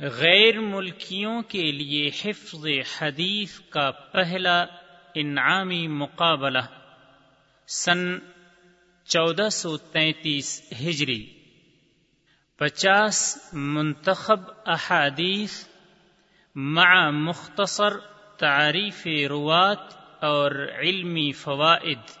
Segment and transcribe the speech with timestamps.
[0.00, 2.66] غیر ملکیوں کے لیے حفظ
[3.00, 4.64] حدیث کا پہلا
[5.14, 6.58] انعامی مقابلہ،
[7.66, 8.18] سن
[9.04, 11.26] چودہ سو تینتیس ہجری۔
[12.56, 15.66] پچاس منتخب احادیث
[16.54, 17.96] مع مختصر
[18.36, 22.18] تعریف روات اور علمی فوائد۔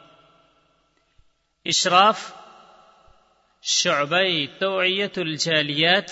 [1.64, 2.32] اشراف
[3.62, 4.24] شعبہ
[4.58, 6.10] توعیت الجالیات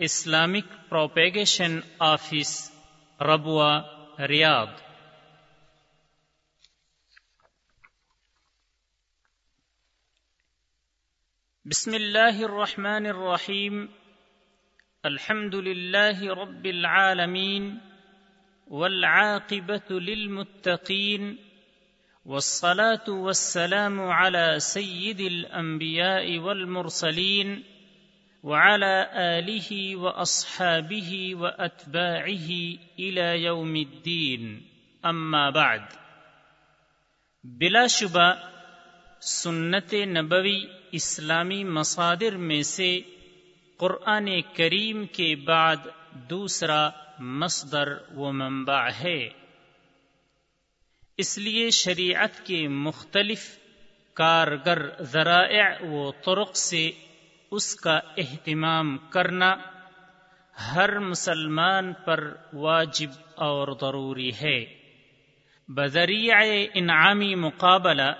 [0.00, 2.72] Islamic propagation office
[3.20, 3.82] Rabwah
[4.26, 4.68] Riyadh.
[11.64, 13.86] بسم اللہ الرحمن الرحیم۔
[15.02, 17.78] الحمد لله رب العالمين
[18.66, 21.36] والعاقبة للمتقين
[22.26, 27.77] والصلاة والسلام على سيد الأنبياء والمرسلين
[28.42, 32.58] وعلى آله وأصحابه وأتباعه
[32.98, 34.58] إلى يوم الدين.
[35.04, 35.78] أما بعد.
[37.44, 38.34] بلا شبہ
[39.20, 43.00] سنت نبوی اسلامی مصادر میں سے
[43.76, 45.76] قرآن کریم کے بعد
[46.12, 49.28] دوسرا مصدر و منبع ہے۔
[51.16, 53.58] اس لیے شریعت کے مختلف
[54.14, 56.90] کارگر ذرائع و طرق سے
[57.50, 59.56] اس کا اہتمام کرنا
[60.74, 64.64] ہر مسلمان پر واجب اور ضروری ہے۔
[65.68, 68.12] بذریعہ انعامی مقابلہ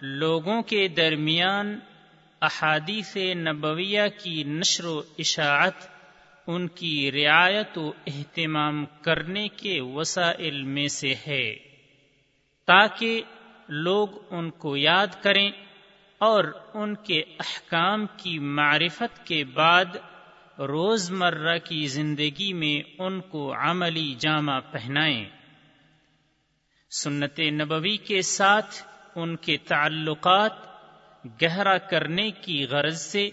[0.00, 1.78] لوگوں کے درمیان
[2.42, 5.74] احادیث نبویہ کی نشر و اشاعت،
[6.46, 11.54] ان کی رعایت و اہتمام کرنے کے وسائل میں سے ہے۔
[12.66, 13.22] تاکہ
[13.68, 15.50] لوگ ان کو یاد کریں۔
[16.22, 19.84] اور ان کے احکام کی معرفت کے بعد
[20.58, 25.24] روز مرہ کی زندگی میں ان کو عملی جامہ پہنائیں۔
[26.90, 28.74] سنت نبوی کے ساتھ
[29.14, 30.52] ان کے تعلقات
[31.42, 33.30] گہرا کرنے کی غرض سے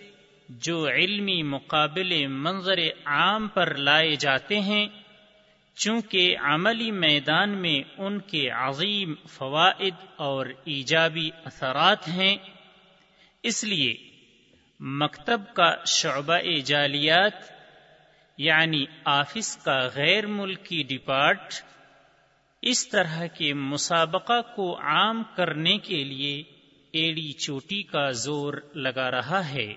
[0.49, 4.87] جو علمی مقابلے منظر عام پر لائے جاتے ہیں،
[5.75, 12.37] چونکہ عملی میدان میں ان کے عظیم فوائد اور ایجابی اثرات ہیں۔
[13.43, 13.93] اس لیے
[14.79, 17.33] مکتب کا شعبہ جالیات
[18.37, 21.53] یعنی آفس کا غیر ملکی ڈپارٹ
[22.61, 26.43] اس طرح کے مسابقہ کو عام کرنے کے لیے
[26.91, 29.73] ایڑی چوٹی کا زور لگا رہا ہے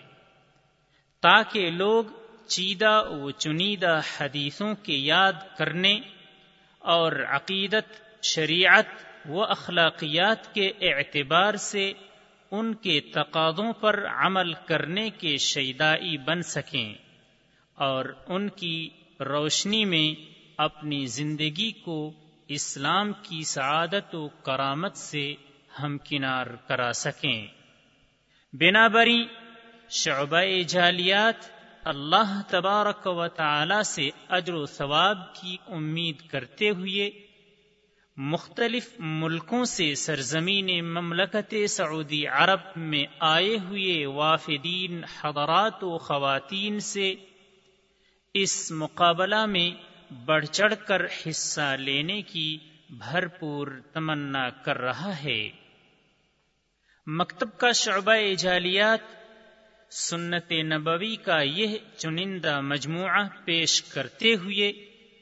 [1.22, 2.04] تاکہ لوگ
[2.46, 6.00] چیدہ و چنیدہ حدیثوں کے یاد کرنے
[6.78, 8.86] اور عقیدت، شریعت
[9.28, 11.92] و اخلاقیات کے اعتبار سے
[12.52, 16.94] ان کے تقاضوں پر عمل کرنے کے شیدائی بن سکیں
[17.74, 18.90] اور ان کی
[19.20, 22.12] روشنی میں اپنی زندگی کو
[22.48, 25.34] اسلام کی سعادت و کرامت سے
[25.82, 27.46] ہمکنار کرا سکیں۔
[28.52, 29.24] بنا بری
[29.90, 31.50] شعبہ جالیات
[31.84, 37.21] اللہ تبارک و تعالی سے اجر و ثواب کی امید کرتے ہوئے
[38.16, 47.14] مختلف ملکوں سے سرزمین مملکت سعودی عرب میں آئے ہوئے وافدین، حضرات و خواتین سے
[48.34, 49.70] اس مقابلہ میں
[50.24, 52.58] بڑھ چڑھ کر حصہ لینے کی
[52.90, 55.50] بھرپور تمنا کر رہا ہے۔
[57.06, 59.00] مکتب کا شعبہ جالیات
[59.92, 64.68] سنت نبوی کا یہ چنندہ مجموعہ پیش کرتے ہوئے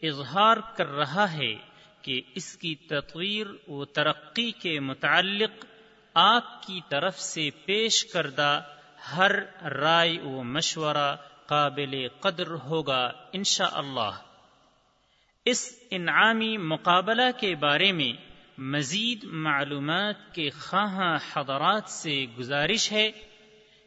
[0.02, 1.69] اظہار کر رہا ہے۔
[2.02, 5.64] کہ اس کی تطویر و ترقی کے متعلق
[6.14, 8.62] آپ کی طرف سے پیش کردہ
[9.16, 9.32] ہر
[9.64, 11.16] رائے و مشورہ
[11.46, 14.10] قابل قدر ہوگا انشاء اللہ
[15.44, 18.12] اس انعامی مقابلہ کے بارے میں
[18.58, 23.10] مزید معلومات کے خواہاں حضرات سے گزارش ہے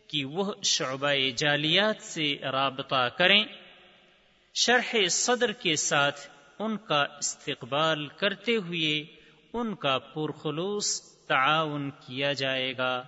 [0.08, 3.46] کہ وہ شعبہ جالیات سے رابطہ کریں۔
[4.54, 6.20] شرح صدر کے ساتھ
[6.60, 9.06] ان کا استقبال کرتے ہوئے
[9.54, 13.04] ان کا پرخلوص تعاون کیا جائے گا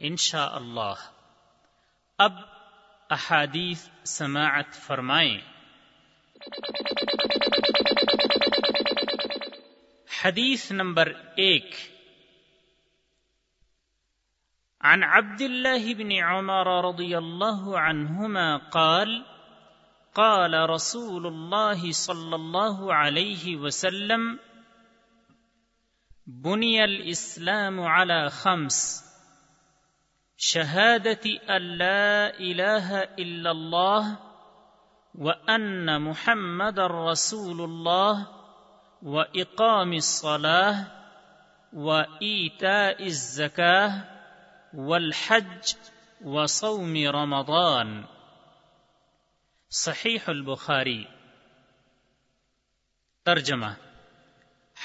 [0.00, 0.94] انشاء اللہ
[2.18, 2.32] اب
[3.10, 5.38] احادیث سماعت فرمائیں۔
[10.24, 11.74] حدیث نمبر ایک۔
[14.80, 19.22] عن عبد الله بن عمر رضي الله عنهما قال
[20.14, 24.38] قال رسول الله صلى الله عليه وسلم
[26.26, 29.04] بني الإسلام على خمس
[30.36, 31.24] شهادة
[31.56, 34.18] أن لا إله إلا الله
[35.14, 38.28] وأن محمد رسول الله
[39.02, 40.74] وإقام الصلاة
[41.72, 44.04] وإيتاء الزكاة
[44.74, 45.74] والحج
[46.24, 48.19] وصوم رمضان۔
[49.70, 51.04] صحیح البخاری۔
[53.24, 53.66] ترجمہ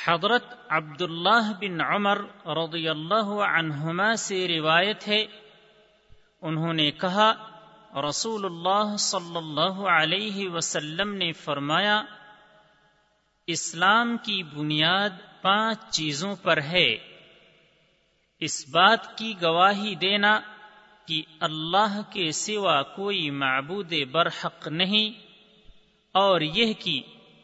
[0.07, 5.25] حضرت عبداللہ بن عمر رضی اللہ عنہما سے روایت ہے۔
[6.41, 7.33] انہوں نے کہا
[8.09, 12.03] رسول اللہ صلی اللہ علیہ وسلم نے فرمایا،
[13.47, 16.95] اسلام کی بنیاد پانچ چیزوں پر ہے۔
[18.39, 20.39] اس بات کی گواہی دینا
[21.07, 25.19] کہ اللہ کے سوا کوئی معبود برحق نہیں
[26.11, 27.01] اور یہ کہ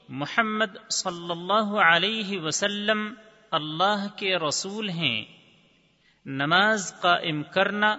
[0.09, 3.13] محمد صلی اللہ علیہ وسلم
[3.51, 5.25] اللہ کے رسول ہیں۔
[6.25, 7.97] نماز قائم کرنا،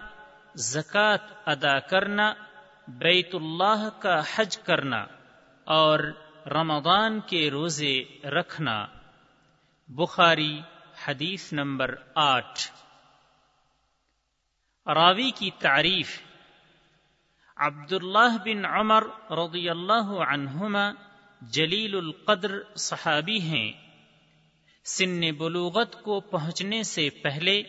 [0.55, 2.35] زکوٰۃ ادا کرنا،
[2.88, 5.06] بیت اللہ کا حج کرنا
[5.64, 5.99] اور
[6.47, 8.87] رمضان کے روزے رکھنا۔
[9.88, 10.61] بخاری
[11.06, 12.81] حدیث نمبر آٹھ۔
[14.87, 16.20] راوی کی تعریف،
[17.56, 20.90] عبداللہ بن عمر رضی اللہ عنہما
[21.43, 23.73] جلیل القدر صحابی ہیں۔
[24.84, 27.62] سن بلوغت کو پہنچنے سے پہلے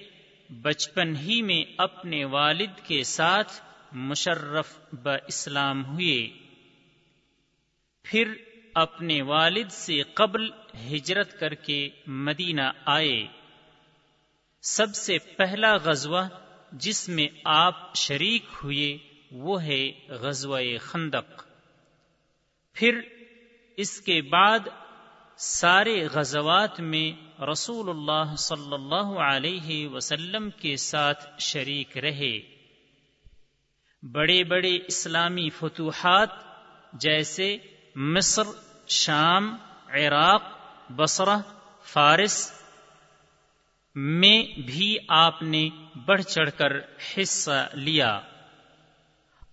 [0.50, 3.52] بچپن ہی میں اپنے والد کے ساتھ
[3.92, 6.30] مشرف ب اسلام ہوئے۔
[8.04, 8.34] پھر
[8.76, 13.28] اپنے والد سے قبل ہجرت کر کے مدینہ آئے۔
[14.62, 16.28] سب سے پہلا غزوہ
[16.74, 18.98] جس میں آپ شریک ہوئے،
[19.32, 21.44] وہ ہے غزوہ خندق۔
[22.74, 23.00] پھر
[23.78, 24.60] اس کے بعد
[25.38, 32.40] سارے غزوات میں رسول اللہ صلی اللہ علیہ وسلم کے ساتھ شریک رہے۔
[34.04, 36.30] بڑے بڑے اسلامی فتوحات
[36.94, 37.58] جیسے
[37.96, 38.44] مصر،
[38.88, 39.58] شام،
[39.90, 40.44] عراق،
[40.90, 41.38] بصرہ،
[41.84, 42.63] فارس
[43.96, 45.70] میں بھی آپ نے
[46.06, 48.20] بڑھ چڑھ کر حصہ لیا۔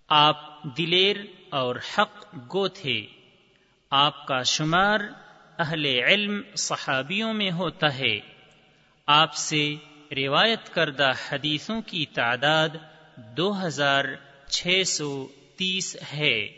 [0.09, 1.17] آپ دلیر
[1.51, 3.07] اور حق گو تھے۔
[3.91, 5.01] آپ کا شمار
[5.59, 8.21] اہل علم صحابیوں میں ہوتا ہے۔
[9.07, 9.75] آپ سے
[10.17, 12.69] روایت کردہ حدیثوں کی تعداد
[13.17, 14.05] دو ہزار
[14.47, 16.49] چھ سو تیس ہے۔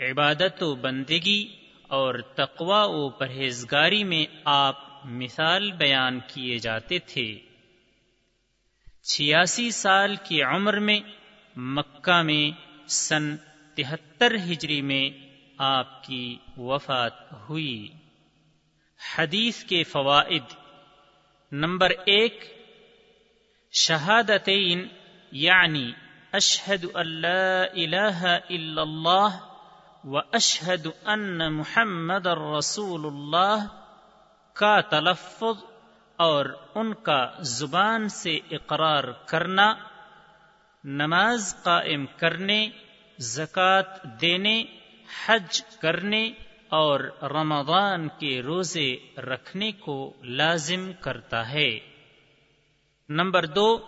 [0.00, 7.38] عبادت و بندگی اور تقوا و پرہیزگاری میں آپ مثال بیان کیے جاتے تھے۔
[9.02, 11.00] چھیاسی سال کی عمر میں
[11.56, 13.36] مکہ میں سن
[13.74, 15.10] تہتر ہجری میں
[15.58, 17.88] آپ کی وفات ہوئی۔
[19.18, 20.42] حدیث کے فوائد
[21.52, 22.44] نمبر ایک،
[23.72, 24.88] شہادتین
[25.32, 25.92] یعنی
[26.32, 29.28] اشہد اللہ الہ الا اللہ
[30.04, 33.87] و اشہد ان محمد الرسول اللہ
[34.58, 35.64] کا تلفظ
[36.16, 39.74] اور ان کا زبان سے اقرار کرنا،
[40.84, 42.70] نماز قائم کرنے،
[43.18, 44.64] زکوٰۃ دینے،
[45.26, 46.32] حج کرنے
[46.68, 51.78] اور رمضان کے روزے رکھنے کو لازم کرتا ہے۔
[53.08, 53.86] نمبر دو،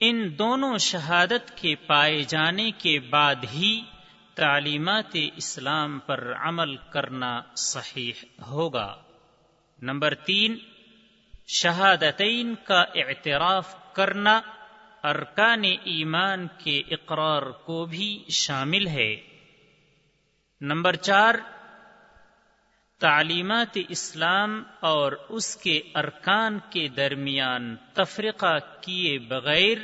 [0.00, 3.80] ان دونوں شہادت کے پائے جانے کے بعد ہی
[4.34, 8.12] تعلیمات اسلام پر عمل کرنا صحیح
[8.46, 8.96] ہوگا۔
[9.82, 10.58] نمبر تین،
[11.48, 14.40] شہادتین کا اعتراف کرنا
[15.02, 19.16] ارکان ایمان کے اقرار کو بھی شامل ہے۔
[20.60, 21.34] نمبر چار،
[22.98, 29.78] تعلیمات اسلام اور اس کے ارکان کے درمیان تفرقہ کیے بغیر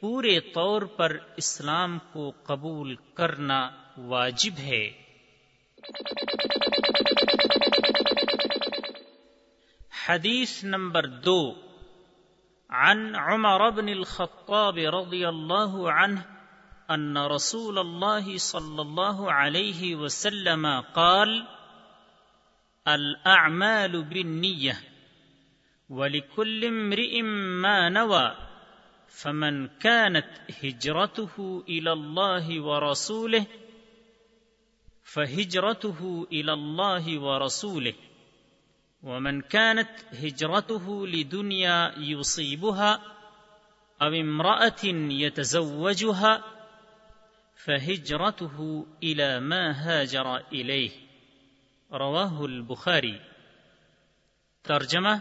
[0.00, 4.90] پورے طور پر اسلام کو قبول کرنا واجب ہے۔
[10.08, 11.54] حديث نمبر دو۔
[12.70, 16.26] عن عمر بن الخطاب رضي الله عنه
[16.90, 21.46] أن رسول الله صلى الله عليه وسلم قال،
[22.88, 24.72] الأعمال بالنية
[25.88, 27.22] ولكل امرئ
[27.62, 28.36] ما نوى
[29.08, 30.28] فمن كانت
[30.64, 33.46] هجرته إلى الله ورسوله
[35.02, 37.94] فهجرته إلى الله ورسوله
[39.02, 43.02] ومن كانت هجرته لدنيا يصيبها
[44.02, 44.84] أو امرأة
[45.24, 46.44] يتزوجها
[47.56, 50.90] فهجرته إلى ما هاجر إليه
[51.92, 53.20] رواه البخاري
[54.64, 55.20] ترجمة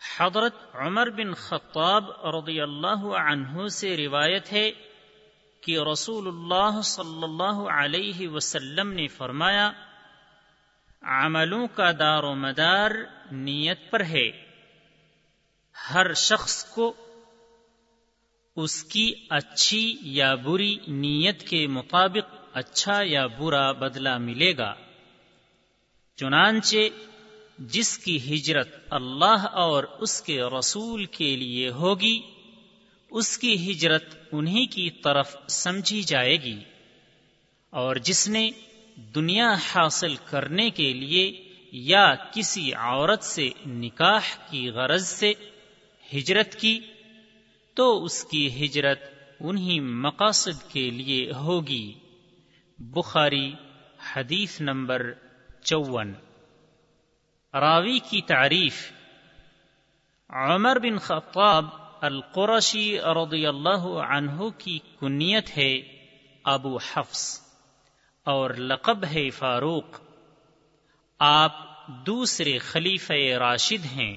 [0.00, 4.70] حضرت عمر بن خطاب رضی اللہ عنہ سے روایت ہے
[5.62, 9.70] کہ رسول اللہ صلی اللہ علیہ وسلم نے فرمایا
[11.08, 12.90] عملوں کا دار و مدار
[13.32, 14.30] نیت پر ہے۔
[15.94, 16.94] ہر شخص کو
[18.56, 24.74] اس کی اچھی یا بری نیت کے مطابق اچھا یا برا بدلہ ملے گا۔
[26.16, 26.76] چنانچہ
[27.58, 32.20] جس کی ہجرت اللہ اور اس کے رسول کے لیے ہوگی،
[33.10, 36.58] اس کی ہجرت انہی کی طرف سمجھی جائے گی۔
[37.70, 38.50] اور جس نے
[38.96, 45.32] دنیا حاصل کرنے کے لیے یا کسی عورت سے نکاح کی غرض سے
[46.14, 46.80] ہجرت کی،
[47.74, 49.00] تو اس کی ہجرت
[49.40, 51.94] انہی مقاصد کے لیے ہوگی۔
[52.78, 53.52] بخاری
[54.16, 55.12] حدیث نمبر
[55.64, 56.12] چون۔
[57.54, 58.92] راوی کی تعریف،
[60.30, 61.64] عمر بن خطاب
[62.00, 65.78] القرشی رضی اللہ عنہ کی کنیت ہے
[66.44, 67.45] ابو حفظ
[68.26, 70.00] اور لقب ہے فاروق۔
[71.18, 74.16] آپ دوسرے خلیف راشد ہیں۔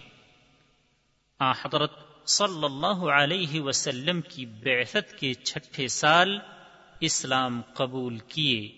[1.39, 1.91] آ، حضرت
[2.25, 6.39] صلی اللہ علیہ وسلم کی بعثت کے چھٹے سال
[6.99, 8.71] اسلام قبول کیے۔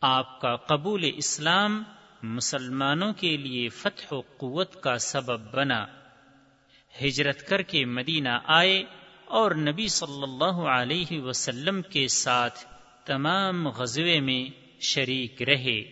[0.00, 1.82] آپ کا قبول اسلام
[2.22, 5.86] مسلمانوں کے لیے فتح و قوت کا سبب بنا۔
[7.02, 8.84] ہجرت کر کے مدینہ آئے
[9.24, 12.67] اور نبی صلی اللہ علیہ وسلم کے ساتھ
[13.08, 15.82] تمام غزوے میں شریک رہے۔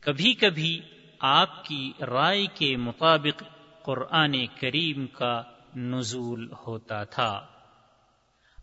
[0.00, 0.80] کبھی کبھی
[1.18, 3.42] آپ کی رائے کے مطابق
[3.82, 5.42] قرآن کریم کا
[5.76, 7.46] نزول ہوتا تھا۔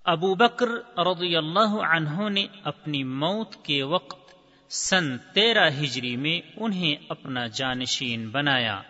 [0.03, 4.35] ابو بکر رضی اللہ عنہ نے اپنی موت کے وقت
[4.69, 8.81] سن تیرہ ہجری میں انہیں اپنا جانشین بنایا۔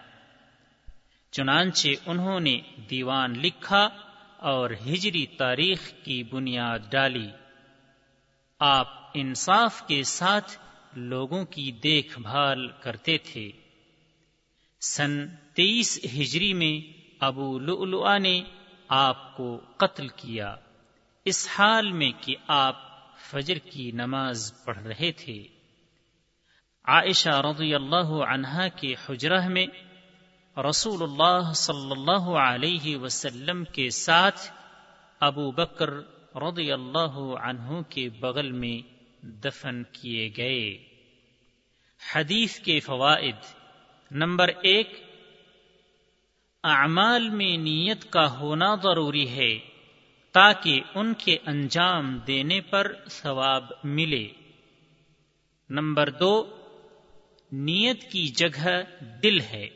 [1.32, 3.90] چنانچہ انہوں نے دیوان لکھا
[4.38, 7.28] اور ہجری تاریخ کی بنیاد ڈالی۔
[8.60, 10.52] آپ انصاف کے ساتھ
[10.96, 13.52] لوگوں کی دیکھ بھال کرتے تھے۔
[14.82, 18.44] سن تیس ہجری میں ابو لؤلؤ نے
[18.88, 20.56] آپ کو قتل کیا۔
[21.26, 22.76] اس حال میں کہ آپ
[23.18, 25.48] فجر کی نماز پڑھ رہے تھے۔
[26.86, 29.66] عائشہ رضی اللہ عنہا کے حجرہ میں
[30.70, 34.40] رسول اللہ صلی اللہ علیہ وسلم کے ساتھ
[35.20, 35.90] ابو بکر
[36.36, 40.78] رضی اللہ عنہ کے بغل میں دفن کیے گئے۔
[42.16, 43.36] حدیث کے فوائد۔
[44.12, 45.04] نمبر ایک،
[46.64, 49.60] اعمال میں نیت کا ہونا ضروری ہے
[50.32, 54.28] تاکہ ان کے انجام دینے پر ثواب ملے۔
[55.70, 56.56] نمبر دو،
[57.52, 58.68] نیت کی جگہ
[59.24, 59.68] دل ہے۔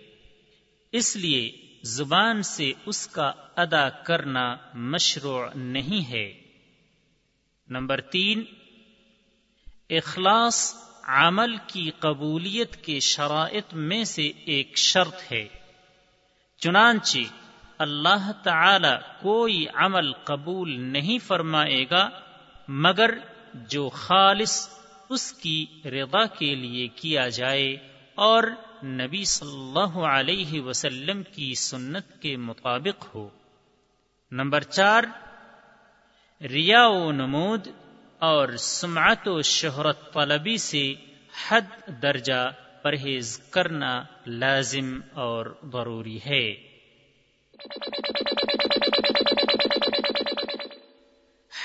[0.92, 1.52] اس لیے
[1.84, 6.49] زبان سے اس کا ادا کرنا مشروع نہیں ہے۔
[7.70, 8.44] نمبر تین،
[9.90, 15.48] اخلاص عمل کی قبولیت کے شرائط میں سے ایک شرط ہے۔
[16.58, 17.18] چنانچہ،
[17.78, 22.10] اللہ تعالی کوئی عمل قبول نہیں فرمائے گا،
[22.68, 23.12] مگر
[23.54, 24.70] جو خالص
[25.10, 27.78] اس کی رضا کے لیے کیا جائے
[28.16, 28.44] اور
[28.84, 33.30] نبی صلی اللہ علیہ وسلم کی سنت کے مطابق ہو۔
[34.32, 35.04] نمبر چار
[36.42, 37.68] ریا و نمود
[38.20, 40.94] اور سمعت و شہرت طلبی سے
[41.48, 42.52] حد درجہ
[42.84, 46.52] پرہیز کرنا لازم اور ضروری ہے۔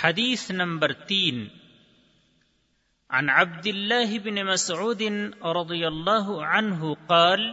[0.05, 1.49] حدیث نمبر تین۔
[3.11, 5.03] عن عبد الله بن مسعود
[5.43, 7.53] رضي الله عنه قال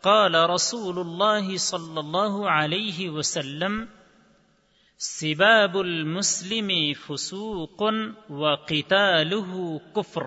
[0.00, 3.84] قال رسول الله صلى الله عليه وسلم
[5.04, 6.70] سباب المسلم
[7.06, 7.82] فسوق
[8.30, 10.22] وقتاله كفر۔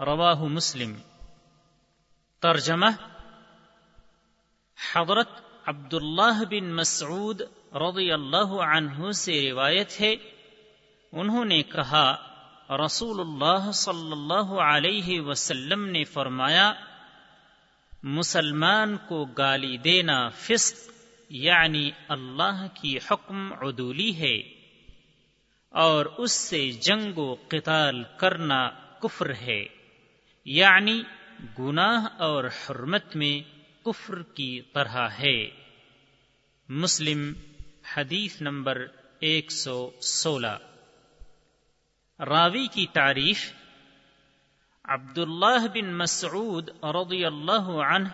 [0.00, 0.94] رواه مسلم۔
[2.40, 2.86] ترجمہ
[4.94, 5.28] حضرت
[5.66, 7.40] عبداللہ بن مسعود
[7.74, 10.14] رضی اللہ عنہ سے روایت ہے۔
[11.12, 12.16] انہوں نے کہا،
[12.84, 16.72] رسول اللہ صلی اللہ علیہ وسلم نے فرمایا،
[18.02, 20.93] مسلمان کو گالی دینا فسق۔
[21.28, 24.36] یعنی اللہ کی حکم عدولی ہے
[25.70, 28.70] اور اس سے جنگ و قتال کرنا
[29.02, 29.64] کفر ہے
[30.44, 31.02] یعنی
[31.58, 35.50] گناہ اور حرمت میں کفر کی طرح ہے۔
[36.68, 37.32] مسلم،
[37.96, 38.86] حدیث نمبر
[39.20, 40.58] ایک سو سولہ۔
[42.20, 43.52] راوی کی تعریف،
[44.84, 48.08] عبداللہ بن مسعود رضی اللہ عنہ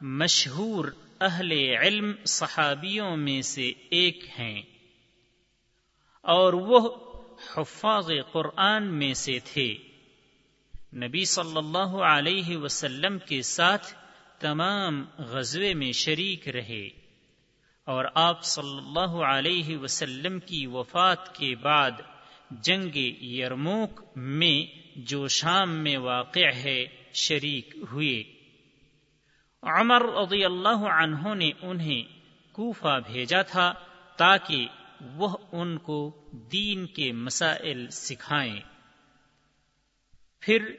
[0.00, 0.84] مشہور
[1.20, 4.62] اہل علم صحابیوں میں سے ایک ہیں
[6.22, 6.96] اور وہ
[7.56, 9.74] حفاظ قرآن میں سے تھے۔
[10.94, 13.94] نبی صلی اللہ علیہ وسلم کے ساتھ
[14.38, 16.88] تمام غزوے میں شریک رہے
[17.84, 21.90] اور آپ صلی اللہ علیہ وسلم کی وفات کے بعد
[22.50, 28.37] جنگ یرموک میں جو شام میں واقع ہے شریک ہوئے۔
[29.62, 32.02] عمر رضی اللہ عنہ نے انہیں
[32.52, 33.74] کوفہ بھیجا تھا
[34.16, 34.68] تاکہ
[35.14, 38.60] وہ ان کو دین کے مسائل سکھائیں۔
[40.40, 40.72] پھر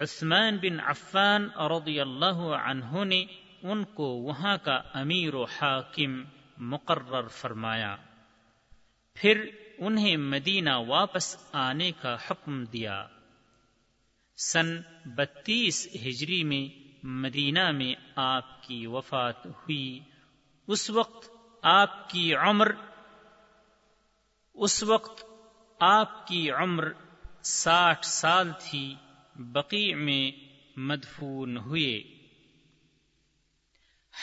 [0.00, 3.24] عثمان بن عفان رضی اللہ عنہ نے
[3.62, 6.24] ان کو وہاں کا امیر و حاکم
[6.58, 7.96] مقرر فرمایا۔
[9.14, 9.46] پھر
[9.78, 13.06] انہیں مدینہ واپس آنے کا حکم دیا۔
[14.36, 20.00] سن بتیس ہجری میں مدینہ میں آپ کی وفات ہوئی۔
[20.66, 21.30] اس وقت
[21.62, 22.70] آپ کی عمر،
[24.54, 25.24] اس وقت
[25.80, 26.84] آپ کی عمر
[27.42, 28.94] ساٹھ سال تھی
[29.36, 30.30] بقی میں
[30.76, 32.02] مدفون ہوئے۔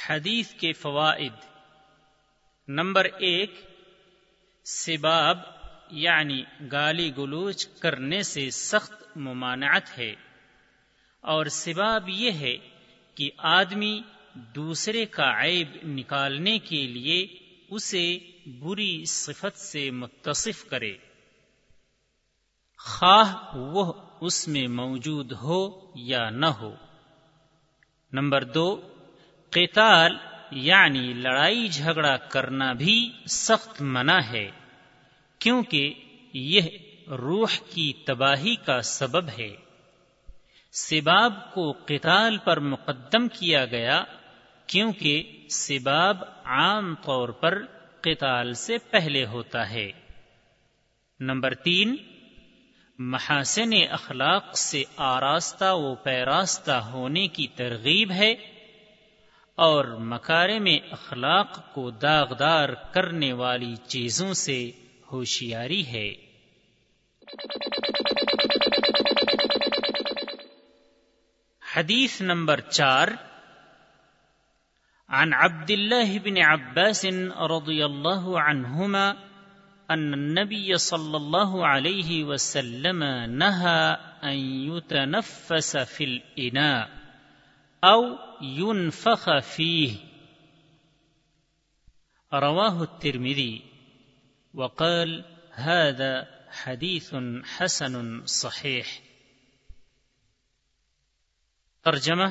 [0.09, 1.33] حدیث کے فوائد۔
[2.67, 3.51] نمبر ایک،
[4.63, 5.39] سباب
[5.89, 10.15] یعنی گالی گلوچ کرنے سے سخت ممانعت ہے۔
[11.19, 12.70] اور سباب یہ ہے
[13.21, 14.01] کہ آدمی
[14.33, 17.27] دوسرے کا عیب نکالنے کے لیے
[17.69, 18.19] اسے
[18.59, 20.97] بری صفت سے متصف کرے۔
[22.77, 26.75] خواہ وہ اس میں موجود ہو یا نہ ہو۔
[28.13, 28.93] نمبر دو،
[29.49, 30.17] قتال
[30.51, 34.51] یعنی لڑائی جھگڑا کرنا بھی سخت منع ہے،
[35.39, 35.93] کیونکہ
[36.33, 36.61] یہ
[37.07, 39.55] روح کی تباہی کا سبب ہے۔
[40.73, 44.03] سباب کو قتال پر مقدم کیا گیا
[44.67, 47.65] کیونکہ سباب عام طور پر
[48.01, 49.91] قتال سے پہلے ہوتا ہے۔
[51.19, 51.95] نمبر تین،
[52.99, 58.31] محاسن اخلاق سے آراستہ و پیراستہ ہونے کی ترغیب ہے
[59.55, 64.71] اور مکارے میں اخلاق کو داغدار کرنے والی چیزوں سے
[65.11, 66.31] ہوشیاری ہے۔
[71.73, 73.09] حدیث نمبر چار،
[75.09, 77.05] عن عبد الله بن عباس
[77.51, 79.11] رضي الله عنهما
[79.91, 83.03] أن النبي صلى الله عليه وسلم
[83.37, 84.37] نهى أن
[84.71, 86.89] يتنفس في الإناء
[87.83, 89.95] أو ينفخ فيه
[92.33, 93.61] رواه الترمذي
[94.53, 99.10] وقال، هذا حديث حسن صحيح
[101.83, 102.29] ترجمة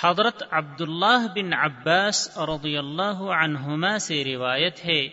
[0.00, 5.08] حضرت عبداللہ بن عباس رضی اللہ عنہما سے روایت ہے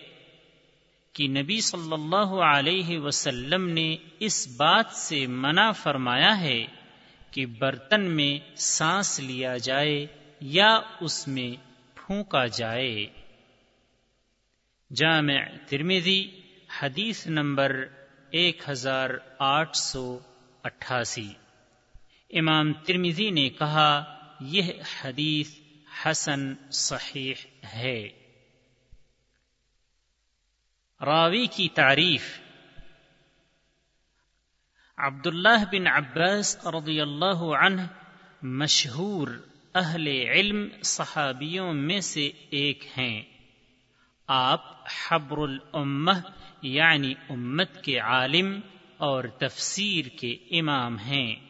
[1.14, 6.66] کہ نبی صلی اللہ علیہ وسلم نے اس بات سے منع فرمایا ہے
[7.32, 10.06] کہ برتن میں سانس لیا جائے
[10.40, 13.06] یا اس میں پھونکا جائے۔
[14.94, 16.42] جامع ترمیدی
[16.82, 17.86] حدیث نمبر
[18.30, 20.20] ایک ہزار آٹھ سو
[20.64, 21.30] اٹھاسی۔
[22.36, 24.04] امام ترمیزی نے کہا،
[24.40, 25.56] یہ حدیث
[26.06, 27.34] حسن صحیح
[27.74, 28.08] ہے۔
[31.06, 32.40] راوی کی تعریف،
[34.98, 37.82] عبداللہ بن عباس رضی اللہ عنہ
[38.42, 39.28] مشہور
[39.76, 43.24] اہل علم صحابیوں میں سے ایک ہیں۔
[44.28, 46.12] آپ حبر الامہ
[46.62, 48.60] یعنی امت کے عالم
[48.98, 51.45] اور تفسیر کے امام ہیں۔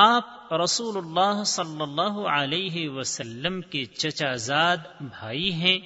[0.00, 5.78] آپ رسول اللہ صلی اللہ علیہ وسلم کے چچا زاد بھائی ہیں۔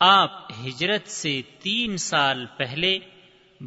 [0.00, 2.98] آپ ہجرت سے تین سال پہلے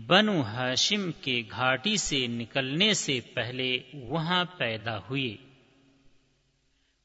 [0.07, 5.35] بنو ہاشم کے گھاٹی سے نکلنے سے پہلے وہاں پیدا ہوئے۔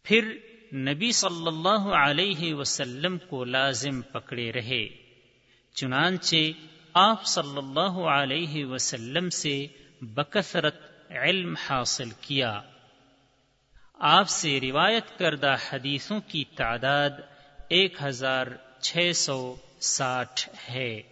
[0.03, 0.37] پھر
[0.75, 4.89] نبی صلی اللہ علیہ وسلم کو لازم پکڑے رہے۔
[5.75, 6.37] چنانچہ
[6.95, 9.67] آپ صلی اللہ علیہ وسلم سے
[10.01, 12.61] بکثرت علم حاصل کیا۔
[13.94, 17.11] آپ سے روایت کردہ حدیثوں کی تعداد
[17.68, 18.46] ایک ہزار
[18.81, 21.03] چھ سو ساٹھ ہے۔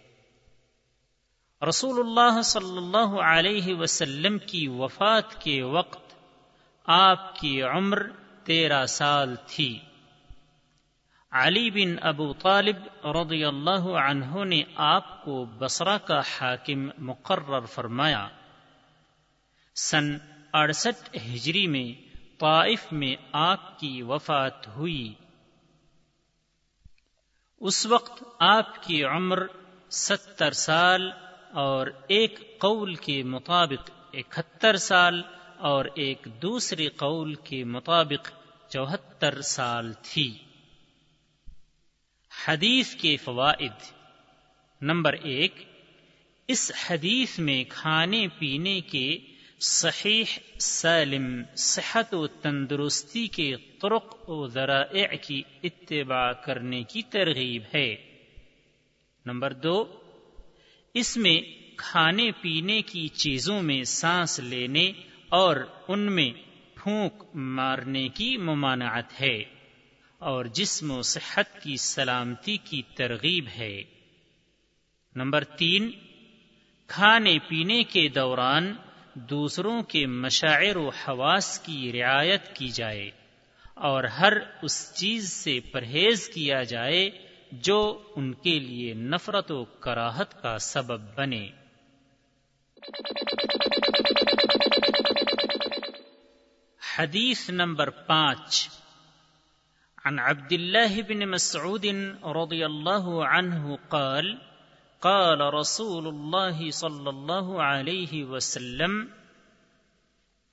[1.69, 6.13] رسول اللہ صلی اللہ علیہ وسلم کی وفات کے وقت
[6.85, 8.01] آپ کی عمر
[8.43, 9.79] تیرہ سال تھی۔
[11.31, 18.27] علی بن ابو طالب رضی اللہ عنہ نے آپ کو بسرا کا حاکم مقرر فرمایا۔
[19.75, 20.17] سن
[20.53, 25.13] اڑسٹھ ہجری میں طائف میں آپ کی وفات ہوئی۔
[27.59, 29.39] اس وقت آپ کی عمر
[29.89, 31.11] ستر سال
[31.51, 35.21] اور ایک قول کے مطابق اکہتر سال
[35.57, 38.31] اور ایک دوسری قول کے مطابق
[38.71, 40.37] چوہتر سال تھی۔
[42.47, 43.93] حدیث کے فوائد۔
[44.81, 45.55] نمبر ایک،
[46.47, 49.19] اس حدیث میں کھانے پینے کے
[49.63, 57.95] صحیح، سالم، صحت و تندرستی کے طرق و ذرائع کی اتباع کرنے کی ترغیب ہے۔
[59.25, 60.01] نمبر دو،
[60.93, 61.41] اس میں
[61.77, 64.91] کھانے پینے کی چیزوں میں سانس لینے
[65.29, 65.55] اور
[65.87, 66.31] ان میں
[66.75, 69.43] پھونک مارنے کی ممانعت ہے
[70.17, 73.83] اور جسم و صحت کی سلامتی کی ترغیب ہے۔
[75.15, 75.91] نمبر تین،
[76.87, 78.73] کھانے پینے کے دوران
[79.13, 83.11] دوسروں کے مشاعر و حواس کی رعایت کی جائے
[83.73, 87.09] اور ہر اس چیز سے پرہیز کیا جائے
[87.51, 91.49] جو ان کے لیے نفرت و کراہت کا سبب بنے۔
[96.97, 98.69] حدیث نمبر پانچ۔
[100.05, 101.85] عن عبد الله بن مسعود
[102.23, 104.50] رضي الله عنه قال
[105.01, 109.09] قال رسول الله صلى الله عليه وسلم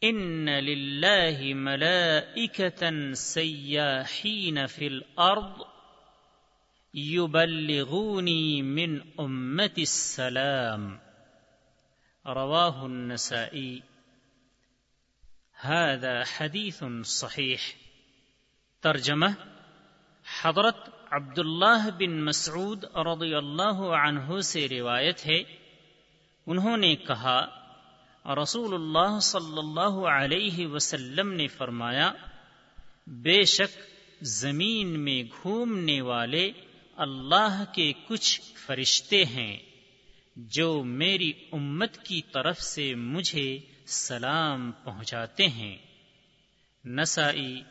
[0.04, 5.66] ان لله ملائكه سياحين في الارض
[6.94, 11.00] يبلغوني من امه السلام.
[12.26, 13.82] رواه النسائي.
[15.60, 17.60] هذا حديث صحيح.
[18.80, 19.26] ترجمہ
[20.42, 25.42] حضرت عبداللہ بن مسعود رضی اللہ عنہ سے روایت ہے۔
[26.46, 27.46] انہوں نے کہا،
[28.42, 32.12] رسول اللہ صلی اللہ علیہ وسلم نے فرمایا،
[33.06, 33.78] بے شک
[34.22, 36.52] زمین میں گھومنے والے
[36.96, 39.56] اللہ کے کچھ فرشتے ہیں،
[40.36, 45.76] جو میری امت کی طرف سے مجھے سلام پہنچاتے ہیں۔
[46.84, 47.62] نسائی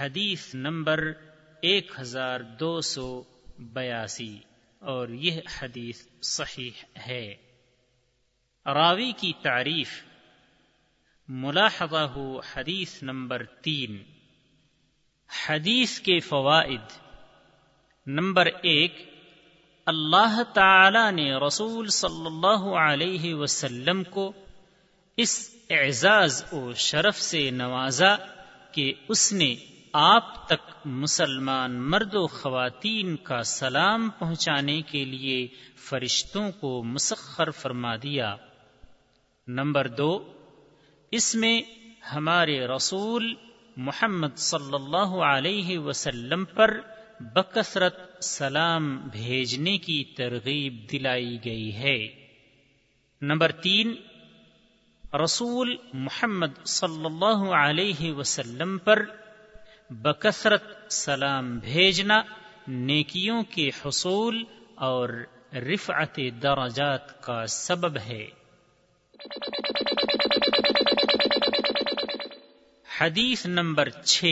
[0.00, 1.12] حدیث نمبر
[1.60, 3.22] ایک ہزار دو سو
[3.58, 4.38] بیاسی
[4.78, 6.70] اور یہ حدیث صحیح
[7.06, 7.34] ہے۔
[8.66, 10.04] راوی کی تعریف،
[11.28, 12.12] ملاحظہ
[12.56, 14.02] حدیث نمبر تین۔
[15.48, 16.98] حدیث کے فوائد۔
[18.06, 18.94] نمبر ایک،
[19.86, 24.32] اللہ تعالی نے رسول صلی اللہ علیہ وسلم کو
[25.16, 28.16] اس اعزاز و شرف سے نوازا
[28.72, 29.54] کہ اس نے
[29.92, 35.46] آپ تک مسلمان مرد و خواتین کا سلام پہنچانے کے لیے
[35.76, 38.36] فرشتوں کو مسخر فرما دیا۔
[39.48, 40.32] نمبر دو،
[41.10, 41.62] اس میں
[42.12, 43.34] ہمارے رسول
[43.76, 46.80] محمد صلی اللہ علیہ وسلم پر
[47.20, 52.08] بکثرت سلام بھیجنے کی ترغیب دلائی گئی ہے۔
[53.22, 53.94] نمبر تین،
[55.24, 59.02] رسول محمد صلی اللہ علیہ وسلم پر
[59.90, 62.22] بکثرت سلام بھیجنا،
[62.68, 64.44] نیکیوں کے حصول
[64.74, 65.08] اور
[65.52, 68.26] رفعت درجات کا سبب ہے۔
[73.00, 74.24] حدیث نمبر چھ۔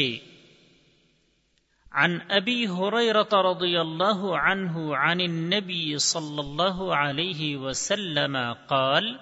[1.93, 8.37] عن ابي هريره رضي الله عنه عن النبي صلى الله عليه وسلم
[8.67, 9.17] قال،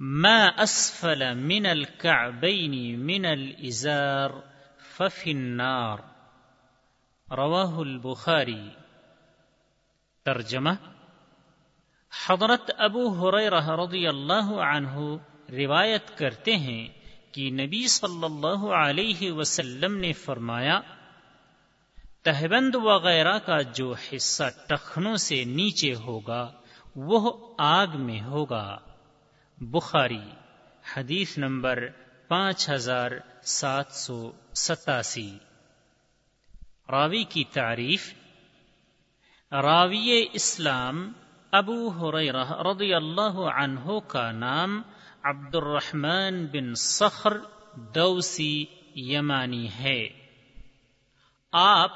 [0.00, 4.49] ما اسفل من الكعبين من الازار
[5.00, 5.98] ففي النار۔
[7.30, 8.68] رواه البخاري
[10.24, 10.74] ترجمه
[12.28, 15.16] حضرت ابو حریرہ رضی اللہ عنہ
[15.52, 16.88] روایت کرتے ہیں
[17.32, 20.80] کہ نبی صلی اللہ علیہ وسلم نے فرمایا،
[22.22, 26.52] تہبند وغیرہ کا جو حصہ ٹخنوں سے نیچے ہوگا،
[26.96, 28.78] وہ آگ میں ہوگا۔
[29.60, 30.30] بخاری،
[30.96, 31.88] حدیث نمبر
[32.28, 33.10] پانچ ہزار
[33.42, 35.38] سات سو ستاسی۔
[36.90, 38.14] راوی کی تعریف،
[39.52, 41.12] راوی اسلام
[41.52, 44.82] ابو رضی اللہ عنہ کا نام
[45.22, 47.36] عبد الرحمن بن صخر
[47.94, 50.08] دوسی یمانی ہے۔
[51.52, 51.90] آپ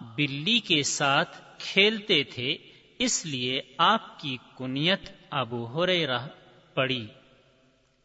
[0.00, 2.56] بلی کے ساتھ کھیلتے تھے،
[2.98, 5.86] اس لیے آپ کی کنیت ابو ہو
[6.74, 7.06] پڑی۔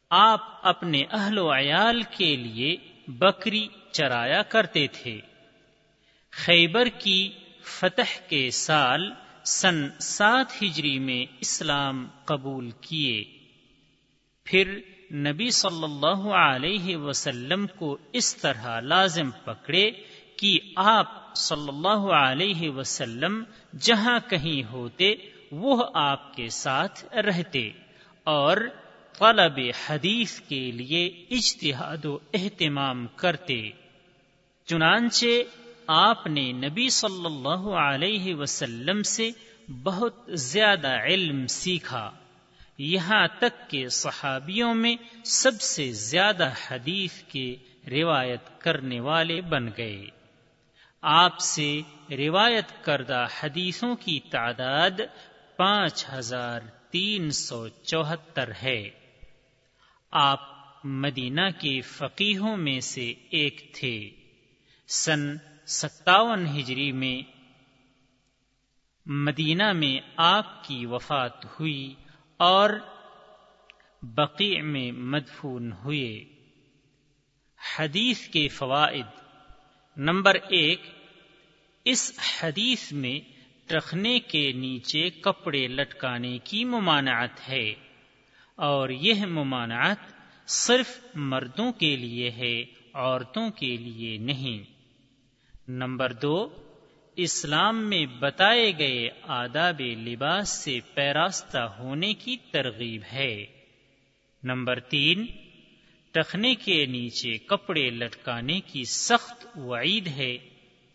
[0.10, 5.20] آپ اپنے اہل و عیال کے لیے بکری چرایا کرتے تھے۔
[6.32, 7.32] خیبر کی
[7.64, 9.12] فتح کے سال
[9.44, 13.24] سن سات ہجری میں اسلام قبول کیے۔
[14.44, 14.80] پھر
[15.14, 19.92] نبی صلی اللہ علیہ وسلم کو اس طرح لازم پکڑے
[20.38, 23.44] کہ آپ صلی اللہ علیہ وسلم
[23.80, 25.16] جہاں کہیں ہوتے،
[25.52, 27.72] وہ آپ کے ساتھ رہتے۔
[28.24, 28.58] اور
[29.20, 33.70] طلب حدیث کے لیے اجتہاد و اہتمام کرتے۔
[34.66, 35.26] چنانچہ
[35.88, 39.30] آپ نے نبی صلی اللہ علیہ وسلم سے
[39.84, 42.12] بہت زیادہ علم سیکھا۔
[42.78, 47.56] یہاں تک کہ صحابیوں میں سب سے زیادہ حدیث کے
[47.92, 50.06] روایت کرنے والے بن گئے۔
[51.02, 55.02] آپ سے روایت کردہ حدیثوں کی تعداد
[55.58, 58.90] پانچ ہزار تین سو چوہتر ہے۔
[60.12, 60.42] آپ
[60.84, 64.10] مدینہ کے فقیحوں میں سے ایک تھے۔
[64.88, 67.32] سن ستاون ہجری میں
[69.06, 71.96] مدینہ میں آپ کی وفات ہوئی
[72.38, 72.70] اور
[74.02, 76.26] بقیع میں مدفون ہوئے۔
[77.78, 79.06] حدیث کے فوائد۔
[79.98, 80.82] نمبر ایک،
[81.86, 83.20] اس حدیث میں
[83.74, 87.74] رکھنے کے نیچے کپڑے لٹکانے کی ممانعت ہے
[88.56, 89.98] اور یہ ممانعت
[90.48, 94.75] صرف مردوں کے لیے ہے، عورتوں کے لیے نہیں۔
[95.68, 96.50] نمبر دو،
[97.16, 103.46] اسلام میں بتائے گئے آداب لباس سے پیراستہ ہونے کی ترغیب ہے۔
[104.44, 105.26] نمبر تین
[106.12, 110.38] ٹخنے کے نیچے کپڑے لٹکانے کی سخت وعید ہے،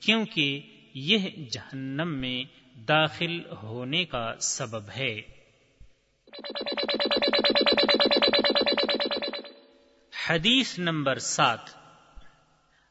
[0.00, 0.60] کیونکہ
[0.94, 1.18] یہ
[1.50, 2.44] جہنم میں
[2.78, 5.20] داخل ہونے کا سبب ہے۔
[10.28, 11.79] حدیث نمبر سات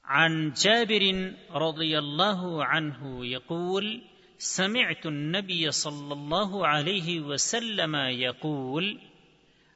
[0.10, 3.98] عن جابر رضي الله عنه يقول،
[4.39, 8.98] سمعت النبي صلى الله عليه وسلم يقول،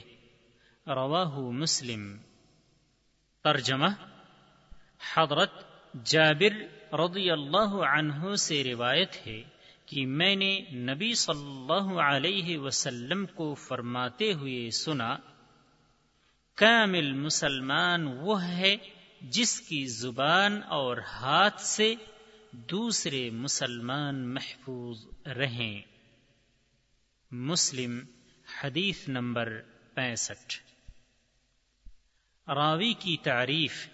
[0.88, 2.18] رواه مسلم۔
[3.44, 3.88] ترجمہ
[5.14, 5.52] حضرت
[6.06, 6.54] جابر
[6.94, 9.44] رضی اللہ عنہ سے روایت ہے۔
[9.90, 15.18] کہ میں نے نبی صلی اللہ علیہ وسلم کو فرماتے ہوئے سنا،
[16.56, 18.78] کامل مسلمان وہ ہے
[19.22, 21.96] جس کی زبان اور ہاتھ سے
[22.52, 25.82] دوسرے مسلمان محفوظ رہیں۔
[27.32, 28.00] مسلم،
[28.64, 29.62] حدیث نمبر
[29.94, 30.56] پینسٹھ۔
[32.50, 33.88] راوی کی تعریف،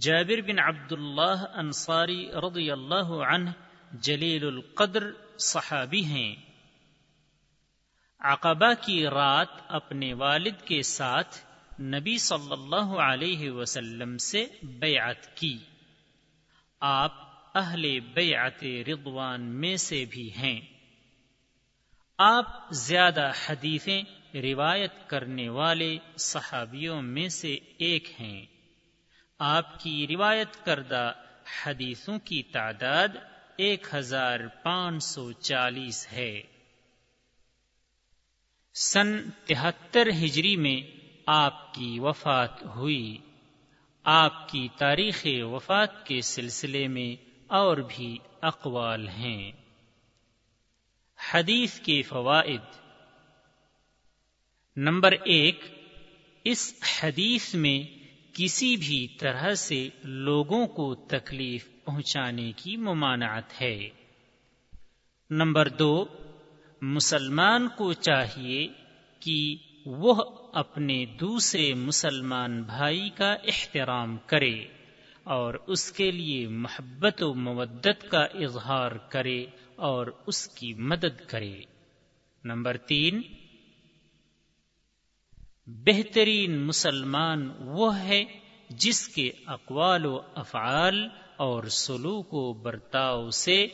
[0.00, 3.50] جابر بن عبد اللہ انصاری رضی اللہ عنہ
[4.00, 6.36] جلیل القدر صحابی ہیں۔
[8.20, 11.36] عقبہ کی رات اپنے والد کے ساتھ
[11.80, 15.58] نبی صلی اللہ علیہ وسلم سے بیعت کی۔
[16.80, 17.12] آپ
[17.54, 20.60] اہل بیعت رضوان میں سے بھی ہیں۔
[22.18, 24.02] آپ زیادہ حدیثیں
[24.34, 28.46] روایت کرنے والے صحابیوں میں سے ایک ہیں۔
[29.38, 31.12] آپ کی روایت کردہ
[31.66, 33.08] حدیثوں کی تعداد
[33.56, 36.42] ایک ہزار پانچ سو چالیس ہے۔
[38.74, 43.18] سن تہتر ہجری میں آپ کی وفات ہوئی۔
[44.04, 49.52] آپ کی تاریخ وفات کے سلسلے میں اور بھی اقوال ہیں۔
[51.34, 52.80] حدیث کے فوائد۔
[54.76, 55.60] نمبر ایک،
[56.44, 57.98] اس حدیث میں
[58.32, 63.88] کسی بھی طرح سے لوگوں کو تکلیف پہنچانے کی ممانعت ہے۔
[65.30, 66.04] نمبر دو،
[66.82, 68.68] مسلمان کو چاہیے
[69.20, 74.64] کہ وہ اپنے دوسرے مسلمان بھائی کا احترام کرے
[75.22, 81.60] اور اس کے لیے محبت و مودت کا اظہار کرے اور اس کی مدد کرے۔
[82.44, 83.22] نمبر تین،
[85.66, 88.24] بہترین مسلمان وہ ہے
[88.70, 93.66] جس کے اقوال و افعال اور سلوک و برتاؤ سے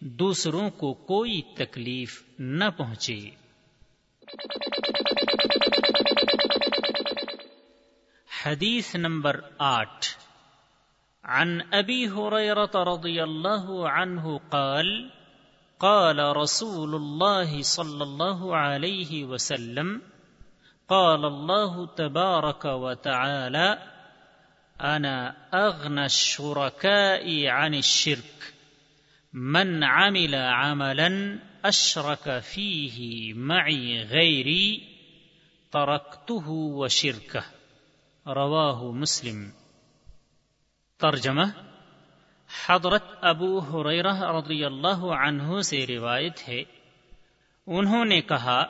[0.00, 3.18] دوسروں کو کوئی تکلیف نہ پہنچے۔
[8.46, 10.06] حدیث نمبر آٹھ۔
[11.22, 15.08] عن ابی هريره رضي الله عنه قال
[15.78, 19.98] قال رسول الله صلى الله عليه وسلم،
[20.88, 23.97] قال الله تبارك وتعالى
[24.78, 28.52] انا اغنى الشركاء عن الشرك.
[29.32, 34.78] من عمل عملا اشرك فيه معي غيري،
[35.72, 37.46] تركته وشركه.
[38.26, 39.50] رواه مسلم.
[40.98, 41.42] ترجمہ
[42.66, 46.62] حضرت ابو حریرہ رضی اللہ عنہ سے روایت ہے۔
[47.66, 48.64] انہوں نے کہا،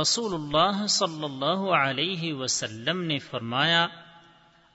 [0.00, 3.86] رسول اللہ صلی اللہ علیہ وسلم نے فرمایا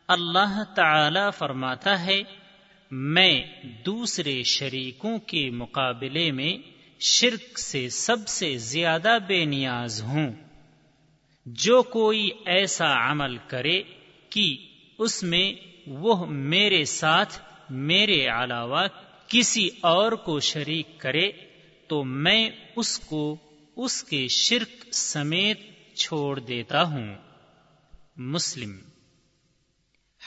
[0.07, 2.23] اللہ تعالی فرماتا ہے،
[2.91, 3.43] میں
[3.85, 6.57] دوسرے شریکوں کے مقابلے میں
[6.99, 10.31] شرک سے سب سے زیادہ بے نیاز ہوں۔
[11.45, 13.81] جو کوئی ایسا عمل کرے
[14.29, 14.57] کہ
[14.97, 15.53] اس میں
[15.87, 17.39] وہ میرے ساتھ،
[17.69, 18.81] میرے علاوہ
[19.27, 21.31] کسی اور کو شریک کرے،
[21.87, 23.35] تو میں اس کو
[23.75, 25.59] اس کے شرک سمیت
[25.95, 27.15] چھوڑ دیتا ہوں۔
[28.17, 28.77] مسلم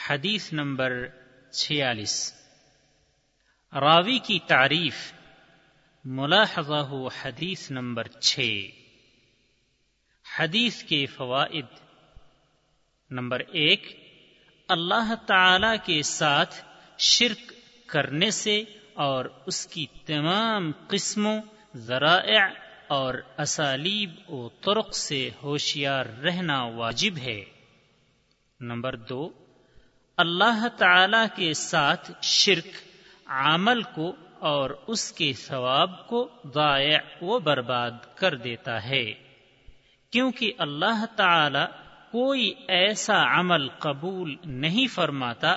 [0.09, 1.07] حدیث نمبر
[1.51, 2.33] چھیالیس۔
[3.73, 5.13] راوی کی تعریف،
[6.05, 6.91] ملاحظہ
[7.23, 8.65] حدیث نمبر چھ۔
[10.39, 11.65] حدیث کے فوائد۔
[13.09, 13.99] نمبر ایک،
[14.69, 16.55] اللہ تعالی کے ساتھ
[16.97, 17.53] شرک
[17.87, 21.41] کرنے سے اور اس کی تمام قسموں،
[21.75, 22.47] ذرائع
[22.87, 27.43] اور اسالیب و ترق سے ہوشیار رہنا واجب ہے۔
[28.59, 29.40] نمبر دو
[30.17, 32.67] اللہ تعالی کے ساتھ شرک،
[33.25, 39.13] عمل کو اور اس کے ثواب کو ضائع و برباد کر دیتا ہے۔
[40.11, 41.65] کیونکہ اللہ تعالی
[42.11, 45.55] کوئی ایسا عمل قبول نہیں فرماتا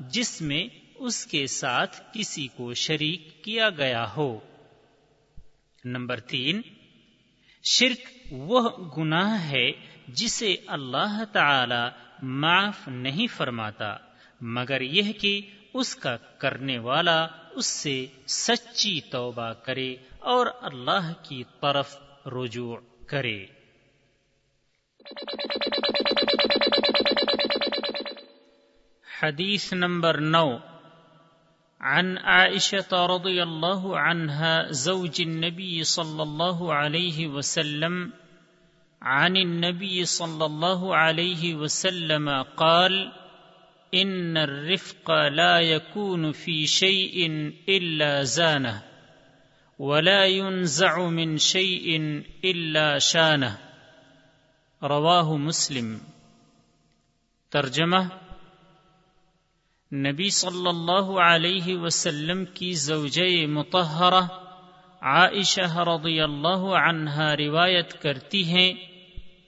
[0.00, 4.38] جس میں اس کے ساتھ کسی کو شریک کیا گیا ہو۔
[5.84, 6.62] نمبر تین،
[7.64, 9.70] شرک وہ گناہ ہے
[10.08, 13.96] جسے اللہ تعالی معاف نہیں فرماتا،
[14.40, 15.40] مگر یہ کہ
[15.74, 22.76] اس کا کرنے والا اس سے سچی توبہ کرے اور اللہ کی طرف رجوع
[23.06, 23.46] کرے۔
[29.22, 30.56] حديث نمبر نو۔
[31.80, 38.10] عن عائشة رضي الله عنها زوج النبي صلى الله عليه وسلم
[39.06, 43.08] عن النبي صلى الله عليه وسلم قال،
[43.94, 47.28] إن الرفق لا يكون في شيء
[47.68, 48.78] إلا زانه،
[49.78, 51.98] ولا ينزع من شيء
[52.44, 53.54] إلا شانه.
[54.82, 55.98] رواہ مسلم.
[57.50, 57.96] ترجمہ،
[59.94, 64.20] نبی صلی اللہ علیہ وسلم کی زوجہ متحرہ
[65.00, 68.95] عائشہ رضی اللہ عنہا روایت کرتی ہیں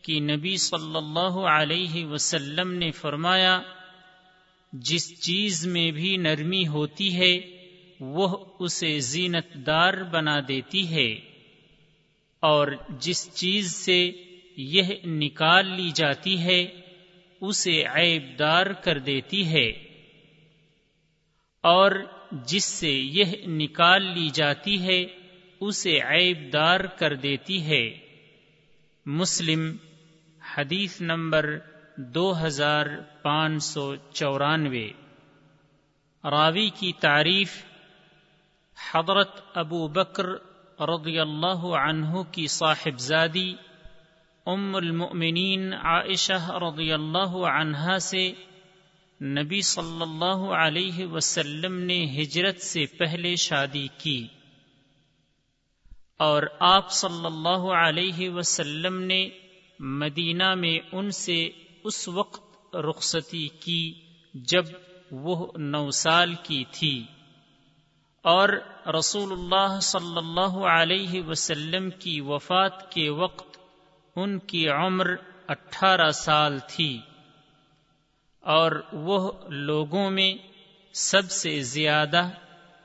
[0.09, 3.61] کہ نبی صلی اللہ علیہ وسلم نے فرمایا،
[4.73, 7.40] جس چیز میں بھی نرمی ہوتی ہے،
[8.01, 11.14] وہ اسے زینت دار بنا دیتی ہے۔
[12.40, 14.11] اور جس چیز سے
[14.57, 16.81] یہ نکال لی جاتی ہے،
[17.40, 19.68] اسے عیب دار کر دیتی ہے۔
[21.62, 21.92] اور
[22.33, 25.07] جس سے یہ نکال لی جاتی ہے،
[25.61, 27.99] اسے عیب دار کر دیتی ہے۔
[29.07, 29.77] مسلم
[30.56, 31.58] حدیث نمبر
[31.96, 32.87] دو ہزار
[33.22, 34.88] پانچ سو چورانوے۔
[36.24, 37.64] راوی کی تعریف
[38.92, 40.26] حضرت ابو بکر
[40.80, 43.54] رضی اللہ عنہ کی صاحبزادی
[44.46, 48.32] ام المؤمنین عائشہ رضی اللہ عنہا سے
[49.22, 54.28] نبی صلی اللہ علیہ وسلم نے ہجرت سے پہلے شادی کی۔
[56.18, 59.28] اور آپ صلی اللہ علیہ وسلم نے
[59.78, 61.48] مدینہ میں ان سے
[61.84, 63.94] اس وقت رخصتی کی
[64.34, 64.64] جب
[65.10, 67.04] وہ نو سال کی تھی۔
[68.22, 68.48] اور
[68.98, 73.58] رسول اللہ صلی اللہ علیہ وسلم کی وفات کے وقت
[74.16, 75.14] ان کی عمر
[75.48, 76.98] اٹھارہ سال تھی۔
[78.40, 80.34] اور وہ لوگوں میں
[80.92, 82.28] سب سے زیادہ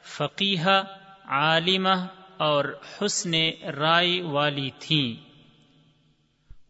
[0.04, 0.84] فقیہ،
[1.26, 2.06] عالمہ
[2.38, 2.66] اور
[3.02, 3.34] حسن
[3.66, 5.33] رائے والی تھیں۔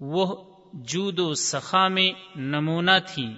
[0.06, 3.34] وہ جود و سخا میں نمونہ تھیں۔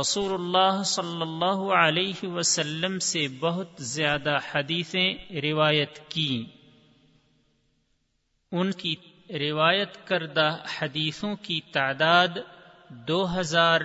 [0.00, 6.44] رسول اللہ صلی اللہ علیہ وسلم سے بہت زیادہ حدیثیں روایت کی
[8.52, 8.94] ان کی
[9.30, 12.28] روایت کردہ حدیثوں کی تعداد
[12.88, 13.80] دو ہزار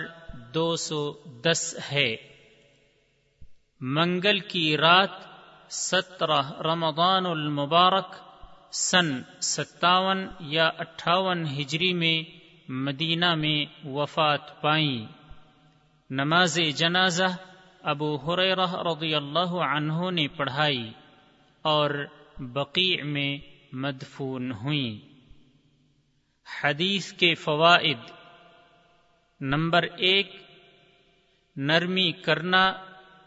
[0.54, 1.12] دو سو
[1.44, 2.16] دس ہے۔
[3.80, 5.10] منگل کی رات
[5.70, 8.29] سترہ رمضان المبارک
[8.72, 12.22] سن ستاون یا اٹھاون ہجری میں
[12.68, 15.06] مدینہ میں وفات پائیں۔
[16.10, 17.36] نماز جنازہ
[17.82, 20.92] ابو حریرہ رضی اللہ عنہ نے پڑھائی
[21.62, 21.90] اور
[22.38, 23.38] بقیع میں
[23.72, 25.08] مدفون ہوئیں۔
[26.62, 28.10] حدیث کے فوائد
[29.40, 30.36] نمبر ایک،
[31.56, 32.72] نرمی کرنا،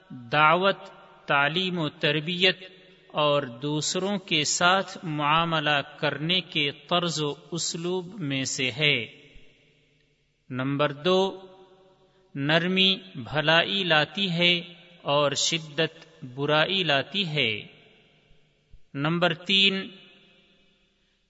[0.10, 0.80] دعوت،
[1.26, 2.73] تعلیم و تربیت
[3.14, 9.06] اور دوسروں کے ساتھ معاملہ کرنے کے طرز و اسلوب میں سے ہے۔
[10.50, 11.42] نمبر دو،
[12.36, 14.62] نرمی بھلائی لاتی ہے
[15.02, 17.62] اور شدت برائی لاتی ہے۔
[18.94, 19.90] نمبر تین،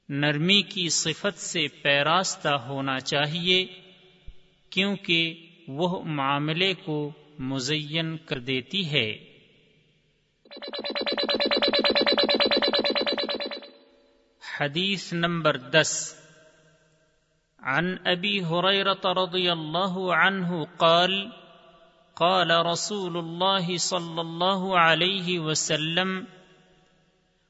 [0.09, 3.65] نرمی کی صفت سے پیراستہ ہونا چاہیے
[4.69, 9.34] کیونکہ وہ معاملے کو مزین کر دیتی ہے۔
[14.60, 16.16] حدیث نمبر دس۔
[17.58, 20.47] عن ابی حریرت رضی اللہ عنہ
[20.78, 21.30] قال
[22.14, 26.24] قال رسول الله صلى الله عليه وسلم،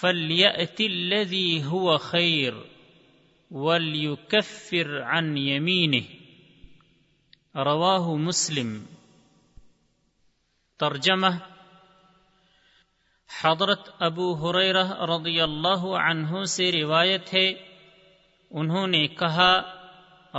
[0.00, 2.52] فليأت الذي هو خير
[3.50, 6.04] وليكفر عن يمينه
[7.64, 8.97] رواه مسلم۔
[10.78, 11.26] ترجمہ
[13.42, 17.52] حضرت ابو حریرہ رضی اللہ عنہ سے روایت ہے۔
[18.50, 19.60] انہوں نے کہا،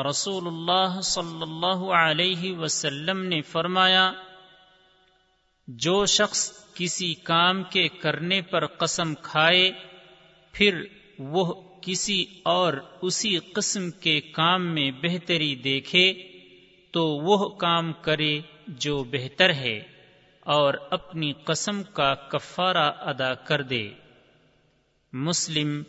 [0.10, 4.12] رسول اللہ صلی اللہ علیہ وسلم نے فرمایا،
[5.68, 9.72] جو شخص کسی کام کے کرنے پر قسم کھائے،
[10.52, 10.84] پھر
[11.20, 16.14] وہ کسی اور اسی قسم کے کام میں بہتری دیکھے،
[16.92, 19.99] تو وہ کام کرے جو بہتر ہے۔
[20.40, 23.90] اور اپنی قسم کا کفارہ ادا کر دے۔
[25.14, 25.84] مسلم،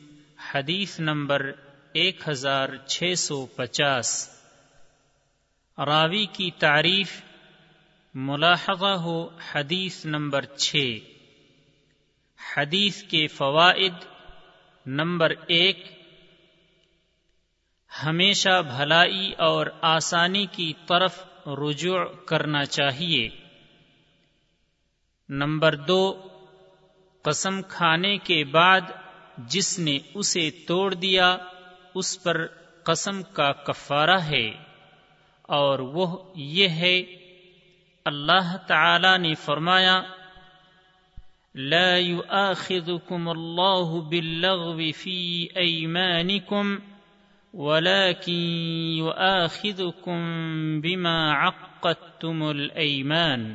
[0.55, 1.53] حدیث نمبر
[1.93, 4.29] ایک ہزار چھ سو پچاس۔
[5.79, 7.23] راوی کی تعریف،
[8.15, 10.77] ملاحظہ ہو حدیث نمبر چھ۔
[12.57, 13.95] حدیث کے فوائد
[14.87, 15.85] نمبر ایک،
[18.05, 23.40] ہمیشہ بھلائی اور آسانی کی طرف رجوع کرنا چاہیے۔
[25.31, 26.29] نمبر دو،
[27.23, 28.81] قسم کھانے کے بعد
[29.39, 31.37] جس نے اسے توڑ دیا،
[31.95, 32.47] اس پر
[32.85, 34.51] قسم کا کفارہ ہے۔
[35.43, 36.99] اور وہ یہ ہے،
[38.05, 40.03] اللہ تعالی نے فرمایا،
[41.55, 46.77] لا يؤاخذكم الله باللغو في أيمانكم
[47.55, 48.33] ولكن
[48.97, 50.19] يؤاخذكم
[50.81, 53.55] بما عقدتم الأيمان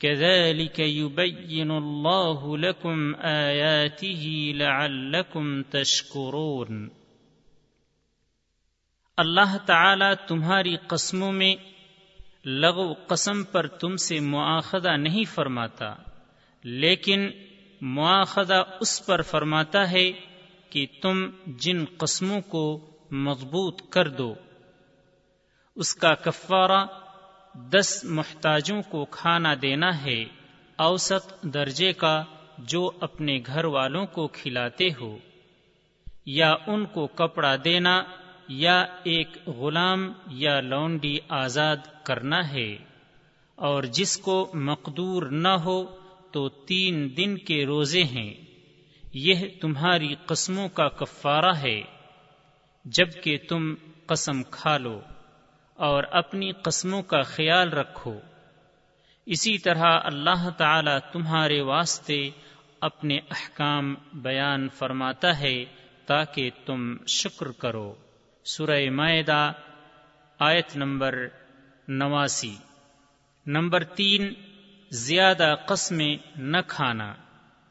[0.00, 6.88] كذلك يبين الله لكم آياته لعلكم تشكرون
[9.16, 11.54] اللہ تعالی تمہاری قسموں میں
[12.44, 15.94] لغو قسم پر تم سے مواخذہ نہیں فرماتا،
[16.64, 17.30] لیکن
[17.80, 20.12] مواخذہ اس پر فرماتا ہے
[20.70, 24.34] کہ تم جن قسموں کو مضبوط کر دو۔
[25.76, 26.84] اس کا کفارہ
[27.54, 30.24] دس محتاجوں کو کھانا دینا ہے،
[30.76, 32.24] اوسط درجے کا
[32.58, 35.18] جو اپنے گھر والوں کو کھلاتے ہو۔
[36.26, 38.02] یا ان کو کپڑا دینا،
[38.48, 42.76] یا ایک غلام یا لونڈی آزاد کرنا ہے۔
[43.54, 45.84] اور جس کو مقدور نہ ہو
[46.32, 48.34] تو تین دن کے روزے ہیں۔
[49.12, 51.82] یہ تمہاری قسموں کا کفارہ ہے۔
[52.84, 53.74] جبکہ تم
[54.06, 55.00] قسم کھا لو۔
[55.80, 58.20] اور اپنی قسموں کا خیال رکھو۔
[59.26, 62.30] اسی طرح اللہ تعالی تمہارے واسطے
[62.80, 65.64] اپنے احکام بیان فرماتا ہے
[66.06, 67.94] تاکہ تم شکر کرو۔
[68.44, 69.52] سورہ معدہ
[70.38, 71.26] آیت نمبر
[71.88, 72.56] نواسی۔
[73.46, 74.34] نمبر تین،
[74.90, 77.14] زیادہ قسمیں نہ کھانا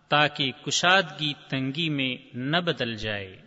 [0.10, 3.42] تاکہ کشادگی تنگی میں نہ بدل جائے۔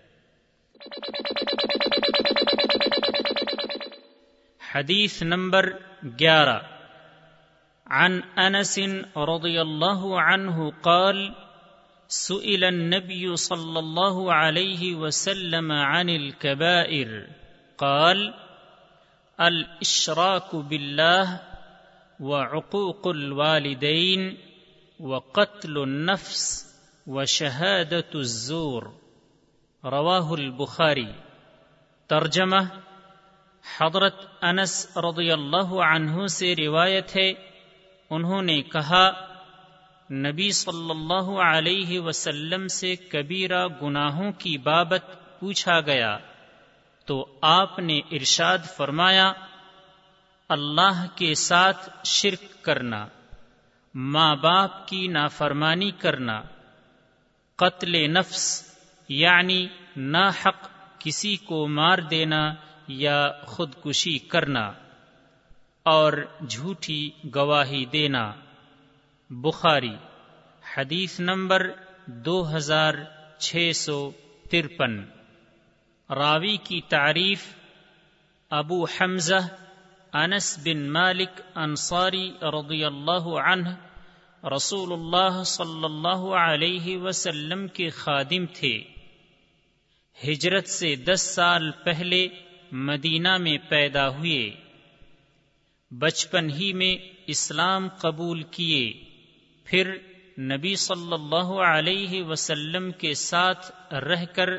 [4.74, 5.70] حدیث نمبر
[6.20, 6.58] گیارہ۔
[7.86, 8.78] عن انس
[9.16, 11.30] رضی اللہ عنہ قال،
[12.08, 17.08] سئل النبي صلى الله عليه وسلم عن الكبائر،
[17.76, 18.30] قال
[19.38, 21.36] الاشراك بالله
[22.20, 24.34] وعقوق الوالدين
[25.00, 26.64] وقتل النفس
[27.06, 28.82] وشهاده الزور۔
[29.84, 31.12] رواه البخاري
[32.06, 32.64] ترجمه
[33.64, 37.32] حضرت انس رضی اللہ عنہ سے روایت ہے،
[38.10, 39.10] انہوں نے کہا،
[40.10, 45.04] نبی صلی اللہ علیہ وسلم سے کبیرہ گناہوں کی بابت
[45.40, 46.18] پوچھا گیا۔
[47.06, 49.32] تو آپ نے ارشاد فرمایا،
[50.48, 53.06] اللہ کے ساتھ شرک کرنا،
[53.94, 56.42] ماں باپ کی نافرمانی کرنا،
[57.56, 58.62] قتل نفس
[59.08, 62.54] یعنی نا حق کسی کو مار دینا
[62.88, 64.72] یا خودکشی کرنا
[65.82, 66.12] اور
[66.48, 68.32] جھوٹی گواہی دینا۔
[69.30, 69.94] بخاری،
[70.76, 71.70] حدیث نمبر
[72.06, 72.94] دو ہزار
[73.38, 74.10] چھ سو
[74.50, 75.04] ترپن۔
[76.10, 77.54] راوی کی تعریف،
[78.50, 79.48] ابو حمزہ،
[80.12, 83.68] انس بن مالک انصاری رضی اللہ عنہ
[84.56, 88.82] رسول اللہ صلی اللہ علیہ وسلم کے خادم تھے۔
[90.28, 92.28] ہجرت سے دس سال پہلے
[92.72, 94.50] مدینہ میں پیدا ہوئے۔
[95.90, 96.96] بچپن ہی میں
[97.26, 98.92] اسلام قبول کیے۔
[99.64, 99.96] پھر
[100.38, 104.50] نبی صلی اللہ علیہ وسلم کے ساتھ رہ کر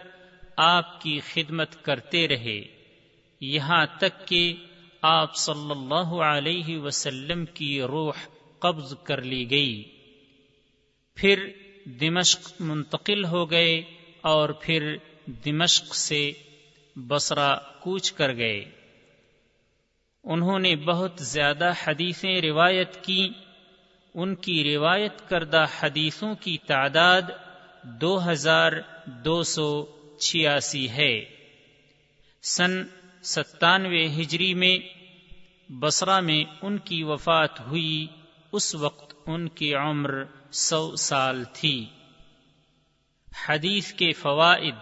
[0.57, 2.61] آپ کی خدمت کرتے رہے۔
[3.41, 4.53] یہاں تک کہ
[5.01, 8.14] آپ صلی اللہ علیہ وسلم کی روح
[8.59, 9.84] قبض کر لی گئی۔
[11.16, 11.49] پھر
[11.86, 13.82] دمشق منتقل ہو گئے
[14.22, 14.97] اور پھر
[15.45, 16.32] دمشق سے
[16.95, 18.65] بسرا کوچ کر گئے۔
[20.23, 23.29] انہوں نے بہت زیادہ حدیثیں روایت کی۔
[24.13, 27.21] ان کی روایت کردہ حدیثوں کی تعداد
[27.83, 28.71] دو ہزار
[29.05, 29.85] دو سو
[30.19, 31.25] چھیاسی ہے۔
[32.41, 32.71] سن
[33.23, 34.77] ستانوے ہجری میں
[35.71, 38.07] بسرا میں ان کی وفات ہوئی۔
[38.51, 41.85] اس وقت ان کی عمر سو سال تھی۔
[43.49, 44.75] حدیث کے فوائد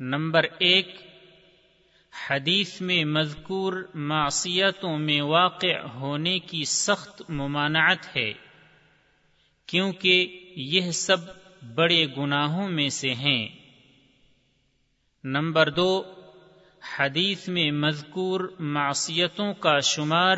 [0.00, 1.00] نمبر ایک،
[2.30, 8.32] حدیث میں مذکور معصیتوں میں واقع ہونے کی سخت ممانعت ہے،
[9.66, 11.16] کیونکہ یہ سب
[11.74, 13.48] بڑے گناہوں میں سے ہیں۔
[15.24, 16.12] نمبر دو،
[16.98, 20.36] حدیث میں مذکور معصیتوں کا شمار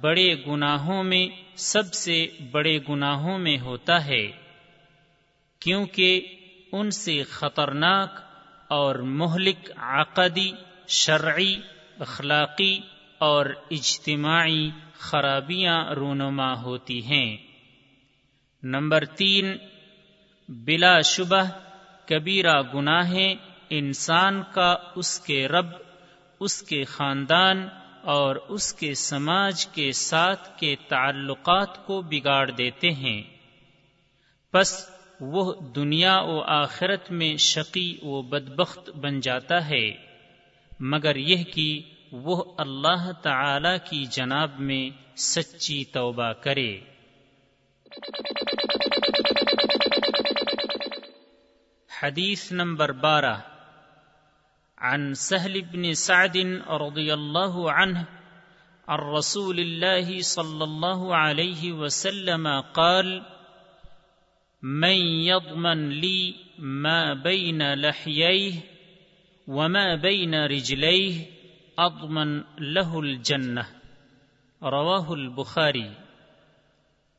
[0.00, 4.30] بڑے گناہوں میں، سب سے بڑے گناہوں میں ہوتا ہے،
[5.58, 6.26] کیونکہ
[6.72, 8.29] ان سے خطرناک
[8.70, 10.52] اور مہلک عقدی،
[10.88, 11.56] شرعی،
[11.98, 12.80] اخلاقی
[13.18, 17.36] اور اجتماعی خرابیاں رونما ہوتی ہیں۔
[18.62, 19.56] نمبر تین،
[20.48, 21.42] بلا شبہ،
[22.08, 23.34] کبیرہ گناہیں،
[23.70, 25.66] انسان کا اس کے رب،
[26.40, 27.68] اس کے خاندان
[28.02, 33.22] اور اس کے سماج کے ساتھ کے تعلقات کو بگاڑ دیتے ہیں۔
[34.50, 39.90] پس وہ دنیا و آخرت میں شقی و بدبخت بن جاتا ہے۔
[40.80, 46.80] مگر یہ کہ وہ اللہ تعالی کی جناب میں سچی توبہ کرے۔
[52.02, 53.34] حدیث نمبر بارہ۔
[54.82, 58.00] عن سهل بن سعد رضي الله عنه
[58.86, 63.20] عن رسول الله صلى الله عليه وسلم قال
[64.62, 68.60] من يضمن لي ما بين لحييه
[69.48, 71.26] وما بين رجليه
[71.78, 73.60] اضمن له الجنہ
[74.62, 75.88] رواہ البخاری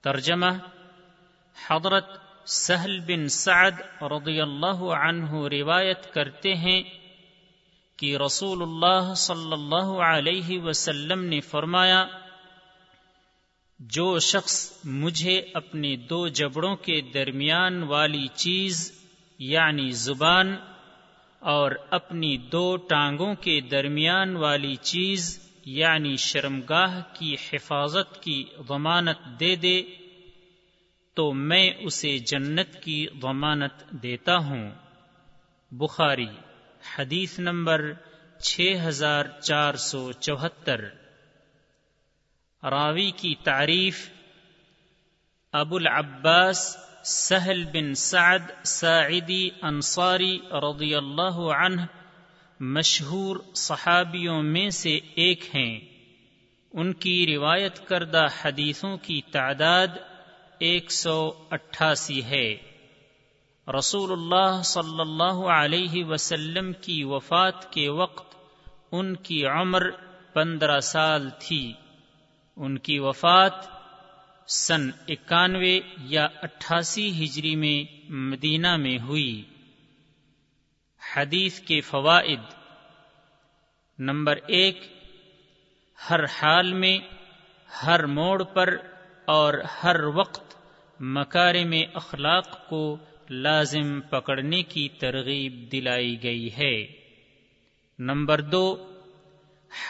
[0.03, 0.51] ترجمہ
[1.57, 2.09] حضرت
[2.51, 3.81] سہل بن سعد
[4.11, 6.81] رضی اللہ عنہ روایت کرتے ہیں
[7.99, 12.05] کہ رسول اللہ صلی اللہ علیہ وسلم نے فرمایا
[13.81, 18.91] جو شخص مجھے اپنے دو جبڑوں کے درمیان والی چیز
[19.39, 20.55] یعنی زبان
[21.39, 29.55] اور اپنی دو ٹانگوں کے درمیان والی چیز یعنی شرمگاہ کی حفاظت کی ضمانت دے
[29.55, 29.83] دے،
[31.13, 34.71] تو میں اسے جنت کی ضمانت دیتا ہوں۔
[35.71, 36.27] بخاری،
[36.97, 37.91] حدیث نمبر
[38.39, 41.00] چھ ہزار چار سو چوہتر۔
[42.69, 44.09] راوی کی تعریف
[45.51, 51.81] ابو العباس سہل بن سعد ساعدی انصاری رضی اللہ عنہ
[52.59, 55.79] مشہور صحابیوں میں سے ایک ہیں۔
[56.73, 59.87] ان کی روایت کردہ حدیثوں کی تعداد
[60.59, 62.55] ایک سو اٹھاسی ہے۔
[63.77, 68.35] رسول اللہ صلی اللہ علیہ وسلم کی وفات کے وقت
[68.91, 69.89] ان کی عمر
[70.33, 71.73] پندرہ سال تھی۔
[72.61, 73.53] ان کی وفات
[74.47, 79.43] سن اکانوے یا اٹھاسی ہجری میں مدینہ میں ہوئی۔
[81.15, 82.39] حدیث کے فوائد۔
[83.99, 84.79] نمبر ایک،
[86.09, 86.99] ہر حال میں،
[87.85, 88.77] ہر موڑ پر
[89.25, 89.53] اور
[89.83, 90.55] ہر وقت
[90.99, 92.97] مکار میں اخلاق کو
[93.29, 96.85] لازم پکڑنے کی ترغیب دلائی گئی ہے۔
[97.99, 98.91] نمبر دو،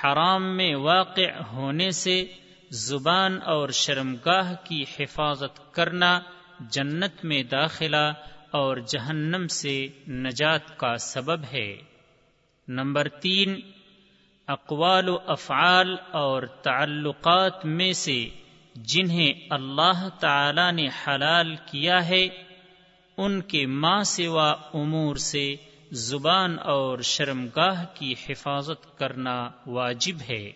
[0.04, 2.26] حرام میں واقع ہونے سے
[2.74, 6.20] زبان اور شرمگاہ کی حفاظت کرنا،
[6.60, 8.14] جنت میں داخلہ
[8.52, 11.78] اور جہنم سے نجات کا سبب ہے۔
[12.68, 13.60] نمبر تین،
[14.48, 18.30] اقوال و افعال اور تعلقات میں سے
[18.76, 22.28] جنہیں اللہ تعالی نے حلال کیا ہے،
[23.18, 25.56] ان کے ماں سوا امور سے
[25.92, 30.52] زبان اور شرمگاہ کی حفاظت کرنا واجب ہے۔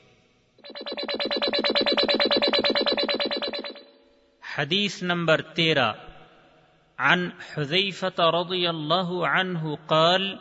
[4.58, 5.93] حدیث نمبر تیرہ۔
[6.97, 10.36] عن حذيفة رضي الله عنه قال،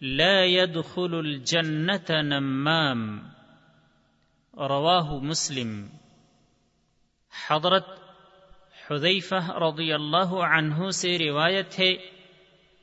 [0.00, 3.18] لا يدخل الجنة نمام۔
[4.56, 5.86] رواہ مسلم۔
[7.48, 7.86] حضرت
[8.90, 12.19] حذیفہ رضی اللہ عنہ سے روایت ہے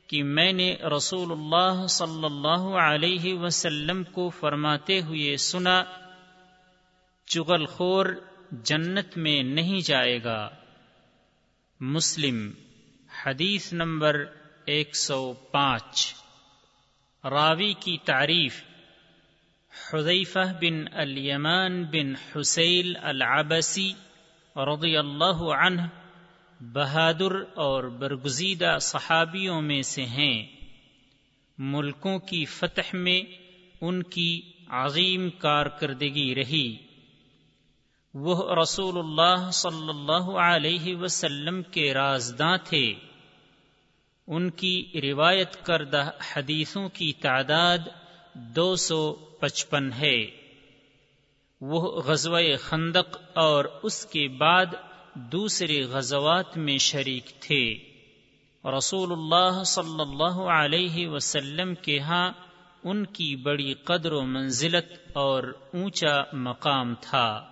[0.08, 5.84] کہ میں نے رسول اللہ صلی اللہ علیہ وسلم کو فرماتے ہوئے سنا،
[7.26, 8.06] چغل خور
[8.52, 10.50] جنت میں نہیں جائے گا۔
[11.80, 12.50] مسلم،
[13.26, 14.24] حدیث نمبر
[14.64, 16.14] ایک سو پانچ۔
[17.24, 18.64] راوی کی تعریف،
[19.92, 23.92] حذیفہ بن الیمان بن حسیل العبسی
[24.56, 25.82] رضی اللہ عنہ
[26.60, 30.46] بہادر اور برگزیدہ صحابیوں میں سے ہیں۔
[31.58, 33.20] ملکوں کی فتح میں
[33.80, 36.76] ان کی عظیم کارکردگی رہی۔
[38.14, 42.94] وہ رسول اللہ صلی اللہ علیہ وسلم کے رازداں تھے۔
[44.26, 47.78] ان کی روایت کردہ حدیثوں کی تعداد
[48.34, 50.26] دو سو پچپن ہے۔
[51.60, 54.66] وہ غزوہ خندق اور اس کے بعد
[55.18, 57.74] دوسرے غزوات میں شریک تھے۔
[58.78, 62.32] رسول اللہ صلی اللہ علیہ وسلم کے ہاں
[62.84, 65.42] ان کی بڑی قدر و منزلت اور
[65.74, 67.48] اونچا مقام تھا۔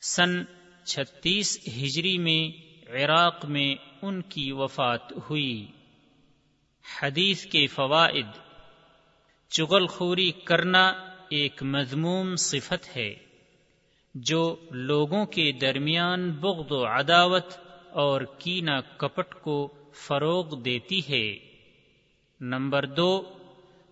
[0.00, 0.44] سن
[0.84, 5.66] چھتیس ہجری میں عراق میں ان کی وفات ہوئی۔
[7.02, 8.26] حدیث کے فوائد
[9.48, 10.88] چغل خوری کرنا
[11.28, 13.31] ایک مضموم صفت ہے۔
[14.14, 17.44] جو لوگوں کے درمیان بغض و عداوت
[17.90, 21.34] اور کینا کپٹ کو فروغ دیتی ہے۔
[22.40, 23.22] نمبر دو،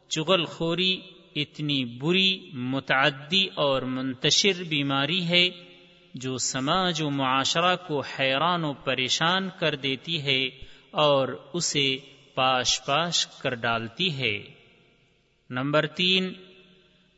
[0.08, 1.00] چغل خوری
[1.36, 5.48] اتنی بری، متعدی اور منتشر بیماری ہے
[6.14, 10.50] جو سماج و معاشرہ کو حیران و پریشان کر دیتی ہے
[10.90, 11.96] اور اسے
[12.34, 14.42] پاش پاش کر ڈالتی ہے۔
[15.50, 16.32] نمبر تین،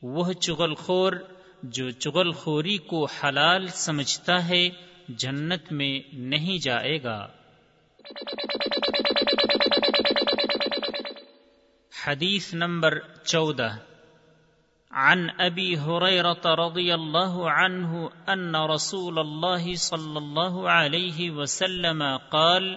[0.02, 1.12] وہ چغل خور
[1.62, 4.68] جو چغل خوری کو حلال سمجھتا ہے،
[5.08, 7.26] جنت میں نہیں جائے گا۔
[12.06, 13.68] حدیث نمبر چودہ۔
[14.90, 22.74] عن ابی حریرت رضی اللہ عنہ ان رسول اللہ صلی اللہ علیہ وسلم قال،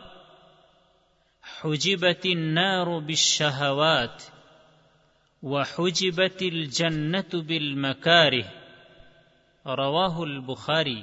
[1.63, 4.35] حجبت النار بالشہوات
[5.43, 8.54] وحجبت الجنة بالمكاره
[9.65, 11.01] رواه البخاری۔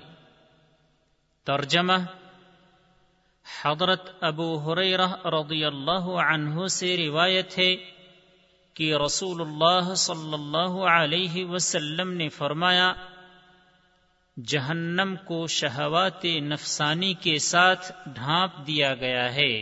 [1.44, 1.92] ترجمہ
[3.64, 7.76] حضرت ابو حریرہ رضی اللہ عنہ سے روایت ہے
[8.74, 12.92] کہ رسول اللہ صلی اللہ علیہ وسلم نے فرمایا،
[14.46, 19.60] جہنم کو شہوات نفسانی کے ساتھ ڈھانپ دیا گیا ہے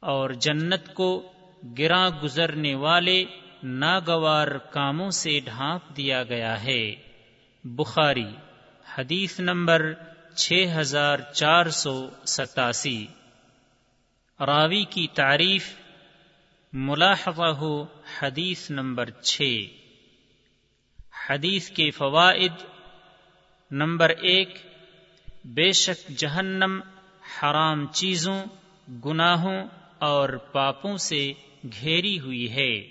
[0.00, 1.32] اور جنت کو
[1.78, 3.24] گراں گزرنے والے
[3.62, 7.01] ناگوار کاموں سے ڈھانپ دیا گیا ہے۔
[7.64, 8.26] بخاری،
[8.98, 9.92] حدیث نمبر
[10.36, 13.06] چھ ہزار چار سو ستاسی۔
[14.40, 15.74] راوی کی تعریف،
[16.72, 17.86] ملاحظہ ہو
[18.22, 19.42] حدیث نمبر چھ۔
[21.28, 22.52] حدیث کے فوائد،
[23.70, 24.48] نمبر ایک،
[25.44, 26.80] بے شک جہنم
[27.42, 28.44] حرام چیزوں،
[29.04, 29.66] گناہوں
[29.98, 31.32] اور پاپوں سے
[31.80, 32.88] گھیری ہوئی ہے۔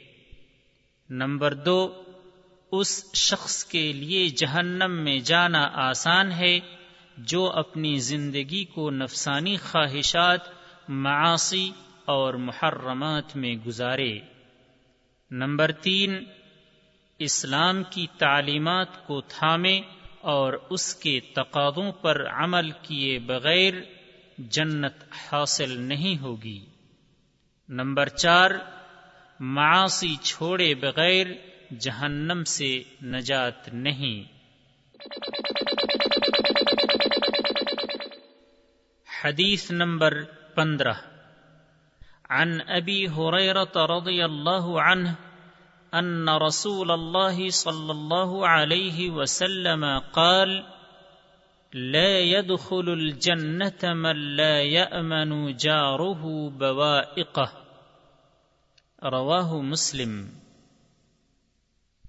[1.10, 2.01] نمبر دو
[2.72, 6.60] اس شخص کے لیے جہنم میں جانا آسان ہے
[7.18, 10.40] جو اپنی زندگی کو نفسانی خواہشات
[10.90, 11.72] معاشی
[12.06, 14.20] اور محرمات میں گزارے۔
[15.32, 16.24] نمبر تین،
[17.20, 19.82] اسلام کی تعلیمات کو تھامے
[20.22, 23.74] اور اس کے تقاضوں پر عمل کیے بغیر
[24.38, 26.66] جنت حاصل نہیں ہوگی۔
[27.70, 28.52] نمبر چار،
[29.40, 31.28] معاصی چھوڑے بغیر
[31.80, 34.42] جہنم سے نجات نہیں۔
[39.24, 40.24] حدیث نمبر
[40.56, 40.92] پندرہ۔
[42.30, 45.10] عن ابی حریرت رضی اللہ عنہ
[45.92, 50.62] ان رسول اللہ صلی اللہ علیہ وسلم قال،
[51.74, 57.60] لا يدخل الجنة من لا يأمن جاره بوائقه۔
[59.12, 60.41] رواہ مسلم۔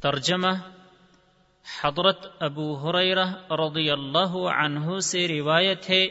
[0.03, 0.51] ترجمہ
[1.83, 6.07] حضرت ابو حریرہ رضی اللہ عنہ سے روایت ہے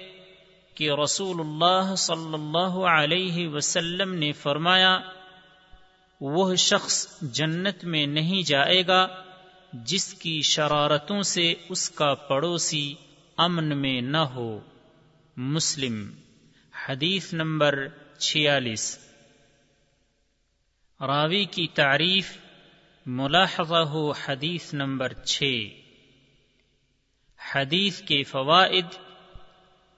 [0.76, 5.00] کہ رسول اللہ صلی اللہ علیہ وسلم نے فرمایا،
[6.22, 9.08] وہ شخص جنت میں نہیں جائے گا
[9.74, 12.94] جس کی شرارتوں سے اس کا پڑوسی
[13.38, 14.60] امن میں نہ ہو۔
[15.38, 16.12] مسلم،
[16.88, 17.88] حدیث نمبر
[18.20, 19.00] چھیالیس۔
[21.02, 22.38] راوی کی تعریف
[23.06, 25.44] ملاحظہ ہو حدیث نمبر چھ۔
[27.56, 28.86] حدیث کے فوائد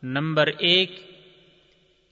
[0.04, 0.92] نمبر ایک،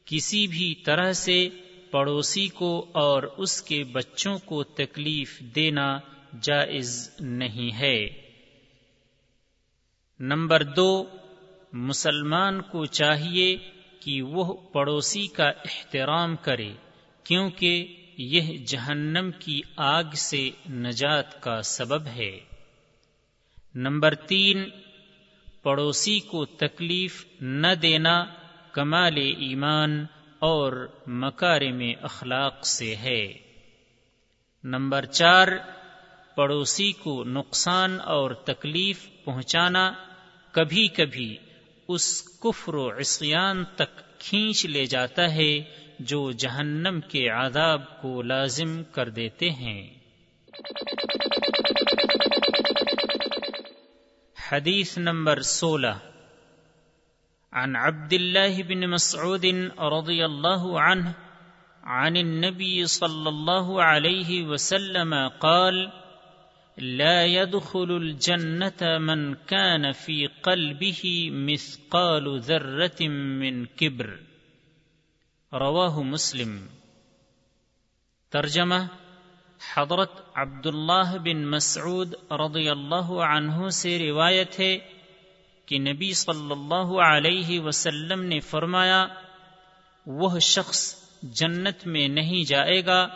[0.05, 1.49] کسی بھی طرح سے
[1.91, 5.99] پڑوسی کو اور اس کے بچوں کو تکلیف دینا
[6.41, 8.07] جائز نہیں ہے۔
[10.19, 11.05] نمبر دو،
[11.73, 13.57] مسلمان کو چاہیے
[13.99, 16.73] کہ وہ پڑوسی کا احترام کرے،
[17.23, 22.39] کیونکہ یہ جہنم کی آگ سے نجات کا سبب ہے۔
[23.75, 24.69] نمبر تین،
[25.63, 28.25] پڑوسی کو تکلیف نہ دینا
[28.71, 30.05] کمال ایمان
[30.39, 33.33] اور مکار میں اخلاق سے ہے۔
[34.63, 35.47] نمبر چار،
[36.35, 39.93] پڑوسی کو نقصان اور تکلیف پہنچانا
[40.51, 41.37] کبھی کبھی
[41.87, 45.61] اس کفر و عصیان تک کھینچ لے جاتا ہے
[46.05, 49.89] جو جہنم کے عذاب کو لازم کر دیتے ہیں۔
[54.51, 56.11] حديث نمبر سولہ۔
[57.51, 59.45] عن عبد الله بن مسعود
[59.77, 61.11] رضي الله عنه
[61.83, 65.85] عن النبي صلى الله عليه وسلم قال،
[66.77, 74.30] لا يدخل الجنة من كان في قلبه مثقال ذرة من كبر۔
[75.53, 76.65] رواه مسلم.
[78.29, 78.75] ترجمہ
[79.75, 84.77] حضرت عبداللہ بن مسعود رضی اللہ عنہ سے روایت ہے
[85.65, 89.07] کہ نبی صلی اللہ علیہ وسلم نے فرمایا،
[90.05, 93.07] وہ شخص جنت میں نہیں جائے گا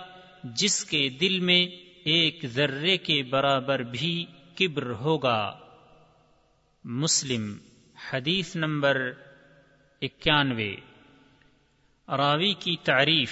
[0.44, 1.68] جس کے دل میں
[2.04, 4.26] ایک ذرے کے برابر بھی
[4.56, 5.60] کبر ہوگا۔
[6.84, 7.58] مسلم،
[8.14, 9.12] حدیث نمبر
[10.02, 10.76] اکیانوے۔
[12.08, 13.32] راوی کی تعریف،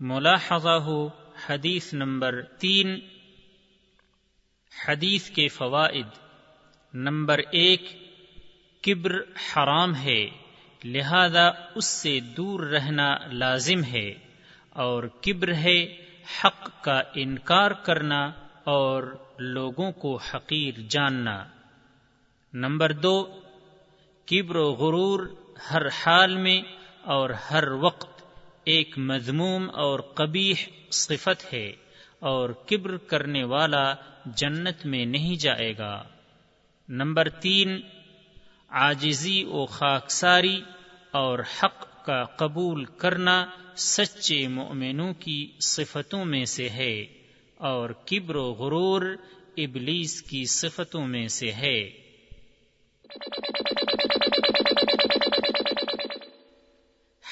[0.00, 1.08] ملاحظہ ہو
[1.48, 2.98] حدیث نمبر تین،
[4.88, 6.06] حدیث کے فوائد
[6.94, 7.82] نمبر ایک،
[8.82, 10.24] کبر حرام ہے،
[10.84, 14.08] لہذا اس سے دور رہنا لازم ہے،
[14.76, 15.78] اور کبر ہے
[16.36, 18.24] حق کا انکار کرنا
[18.64, 19.02] اور
[19.38, 21.44] لوگوں کو حقیر جاننا۔
[22.54, 23.40] نمبر دو،
[24.28, 25.26] کبر و غرور
[25.70, 26.60] ہر حال میں
[27.04, 28.22] اور ہر وقت
[28.64, 30.54] ایک مضموم اور قبیح
[30.90, 31.72] صفت ہے
[32.18, 33.94] اور کبر کرنے والا
[34.26, 36.04] جنت میں نہیں جائے گا۔
[36.88, 37.80] نمبر تین
[38.68, 40.60] آجزی و خاکساری
[41.10, 43.46] اور حق کا قبول کرنا
[43.76, 47.02] سچے مؤمنوں کی صفتوں میں سے ہے
[47.56, 49.02] اور کبر و غرور
[49.56, 51.90] ابلیس کی صفتوں میں سے ہے۔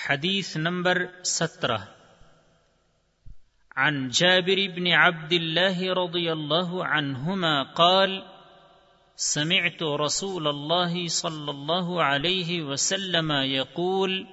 [0.03, 1.89] حديث نمبر سترة
[3.77, 8.25] عن جابر بن عبد الله رضي الله عنهما قال،
[9.17, 14.27] سمعت رسول الله صلى الله عليه وسلم يقول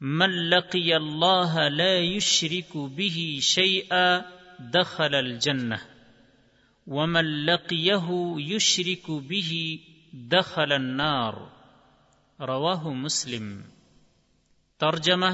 [0.00, 4.24] من لقي الله لا يشرك به شيئا
[4.60, 5.80] دخل الجنة
[6.86, 9.80] ومن لقيه يشرك به
[10.12, 11.51] دخل النار.
[12.42, 13.50] رواه مسلم
[14.80, 15.28] ترجمہ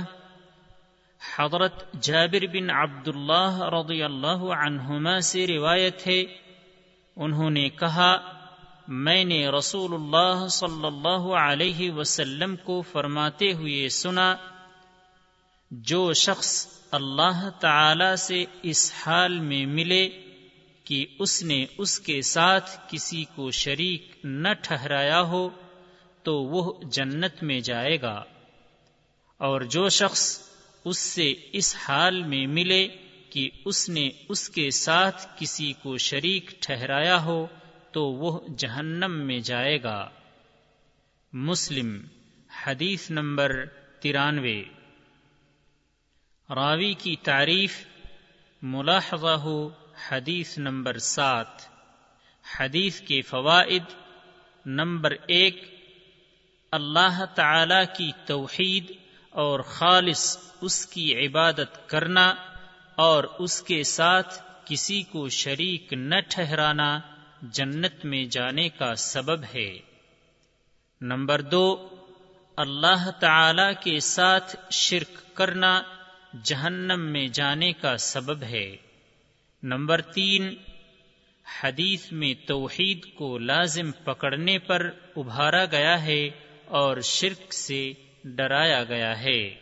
[1.21, 6.23] حضرت جابر بن عبد اللہ رضی اللہ عنہما سے روایت ہے
[7.17, 8.11] انہوں نے کہا
[9.05, 14.35] میں نے رسول اللہ صلی اللہ علیہ وسلم کو فرماتے ہوئے سنا
[15.71, 16.53] جو شخص
[16.93, 20.09] اللہ تعالی سے اس حال میں ملے
[20.87, 25.49] کہ اس نے اس کے ساتھ کسی کو شریک نہ ٹھہرایا ہو
[26.23, 28.25] تو وہ جنت میں جائے گا۔
[29.37, 30.49] اور جو شخص
[30.85, 32.89] اس سے اس حال میں ملے
[33.31, 37.47] کہ اس نے اس کے ساتھ کسی کو شریک ٹھہرایا ہو،
[37.93, 40.11] تو وہ جہنم میں جائے گا۔
[41.33, 42.07] مسلم،
[42.67, 43.65] حدیث نمبر
[44.01, 44.63] ترانوے۔
[46.55, 47.87] راوی کی تعریف،
[48.63, 49.71] ملاحظہ ہو
[50.11, 51.47] حدیث نمبر سات۔
[52.61, 53.83] حدیث کے فوائد،
[54.67, 55.78] نمبر ایک
[56.73, 58.93] اللہ تعالی کی توحید
[59.31, 62.35] اور خالص اس کی عبادت کرنا
[62.95, 67.01] اور اس کے ساتھ کسی کو شریک نہ ٹھہرانا
[67.43, 69.79] جنت میں جانے کا سبب ہے۔
[71.01, 71.89] نمبر دو،
[72.57, 75.83] اللہ تعالی کے ساتھ شرک کرنا
[76.43, 78.77] جہنم میں جانے کا سبب ہے۔
[79.63, 80.55] نمبر تین،
[81.63, 87.93] حدیث میں توحید کو لازم پکڑنے پر ابھارا گیا ہے۔ اور شرک سے
[88.25, 89.55] ڈرایا گیا ہے۔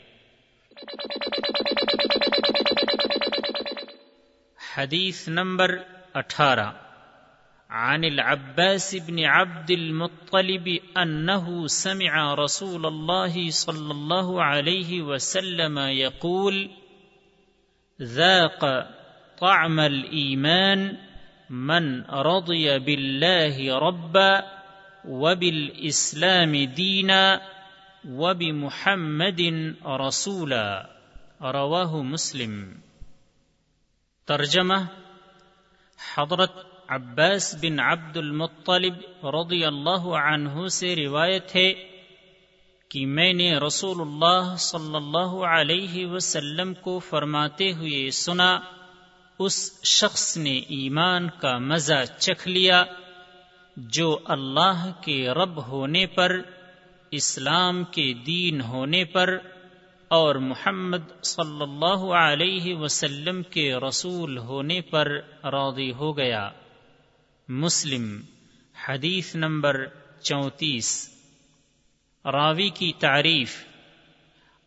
[4.77, 5.77] حدیث نمبر
[6.15, 6.67] اٹھارہ۔
[7.71, 16.67] عن العباس بن عبد المطلب أنه سمع رسول الله صلى الله عليه وسلم يقول
[18.03, 18.65] ذاق
[19.41, 20.95] طعم الإيمان
[21.51, 24.56] من رضي بالله ربا
[25.07, 27.39] وبالإسلام دينا
[28.09, 29.41] وبمحمد
[30.09, 30.83] رسولا.
[31.41, 32.71] رواه مسلم.
[34.27, 34.83] ترجمة
[36.15, 36.53] حضرت
[36.89, 41.73] عباس بن عبد المطلب رضی اللہ عنہ سے روایت ہے
[42.89, 48.61] کہ میں نے رسول اللہ صلی اللہ علیہ وسلم کو فرماتے ہوئے سنا،
[49.39, 52.85] اس شخص نے ایمان کا مزہ چکھ لیا۔
[53.77, 56.41] جو اللہ کے رب ہونے پر،
[57.11, 59.39] اسلام کے دین ہونے پر
[60.09, 65.11] اور محمد صلی اللہ علیہ وسلم کے رسول ہونے پر
[65.45, 66.51] راضی ہو گیا۔
[67.49, 68.21] مسلم،
[68.89, 69.87] حدیث نمبر
[70.21, 71.11] چونتیس۔
[72.25, 73.65] راوی کی تعریف،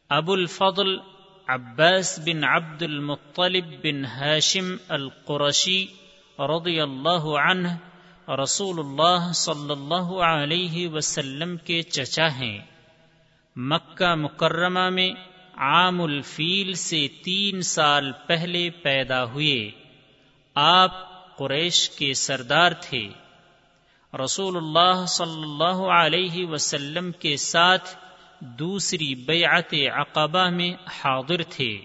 [0.10, 0.98] ابو الفضل
[1.48, 5.88] عباس بن عبد المطلب بن ہاشم القرشی
[6.40, 7.68] رضی اللہ عنہ
[8.44, 12.60] رسول اللہ صلی اللہ علیہ وسلم کے چچا ہیں۔
[13.56, 15.12] مکہ مکرمہ میں
[15.54, 19.72] عام الفیل سے تین سال پہلے پیدا ہوئے۔
[20.56, 20.92] آپ
[21.38, 23.10] قریش کے سردار تھے۔
[24.24, 27.90] رسول اللہ صلی اللہ علیہ وسلم کے ساتھ
[28.42, 31.78] دوسری بیعت عقبہ میں حاضر تھے۔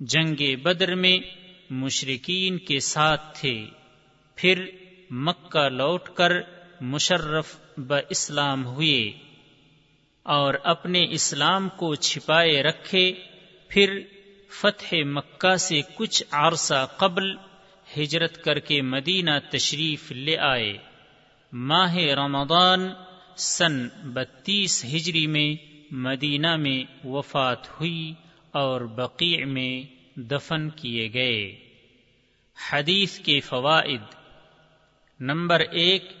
[0.00, 1.18] جنگ بدر میں
[1.70, 3.66] مشرقین کے ساتھ تھے۔
[4.34, 4.70] پھر
[5.10, 6.32] مکہ لوٹ کر
[6.80, 9.12] مشرف ب اسلام ہوئے
[10.22, 13.12] اور اپنے اسلام کو چھپائے رکھے،
[13.68, 14.00] پھر
[14.50, 17.36] فتح مکہ سے کچھ عرصہ قبل
[17.96, 20.76] ہجرت کر کے مدینہ تشریف لے آئے۔
[21.52, 22.88] ماہ رمضان
[23.36, 25.54] سن بتیس ہجری میں
[25.90, 28.12] مدینہ میں وفات ہوئی
[28.50, 29.82] اور بقیع میں
[30.18, 31.56] دفن کیے گئے۔
[32.72, 34.17] حدیث کے فوائد
[35.20, 36.12] نمبر ایک،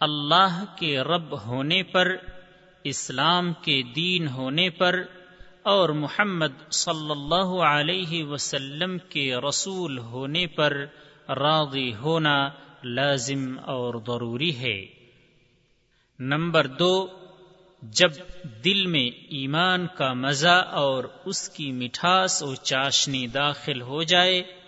[0.00, 2.16] اللہ کے رب ہونے پر،
[2.84, 5.02] اسلام کے دین ہونے پر،
[5.62, 10.84] اور محمد صلی اللہ علیہ وسلم کے رسول ہونے پر
[11.28, 12.48] راضی ہونا
[12.84, 14.86] لازم اور ضروری ہے۔
[16.20, 17.06] نمبر دو،
[17.82, 18.12] جب
[18.64, 24.63] دل میں ایمان کا مزہ اور اس کی مٹھاس و چاشنی داخل ہو جائے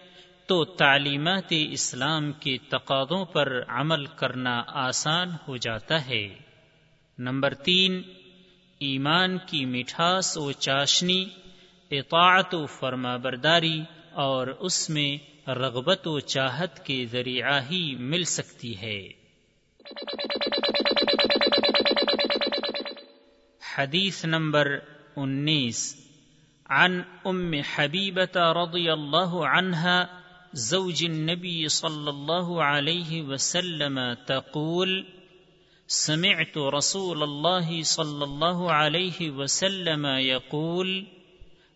[0.46, 6.28] تو تعلیمات اسلام کے تقاضوں پر عمل کرنا آسان ہو جاتا ہے۔
[7.18, 8.02] نمبر تین،
[8.78, 11.24] ایمان کی مٹھاس و چاشنی،
[11.90, 13.82] اطاعت و فرما برداری
[14.12, 15.18] اور اس میں
[15.50, 19.08] رغبت و چاہت کے ذریعہ ہی مل سکتی ہے۔
[23.78, 24.78] حدیث نمبر
[25.16, 25.96] انیس،
[26.68, 30.04] عن ام حبیبت رضی اللہ عنہ
[30.58, 35.02] زوج النبی صلی اللہ علیہ وسلم تقول،
[35.88, 41.04] سمعت رسول الله صلى الله عليه وسلم يقول،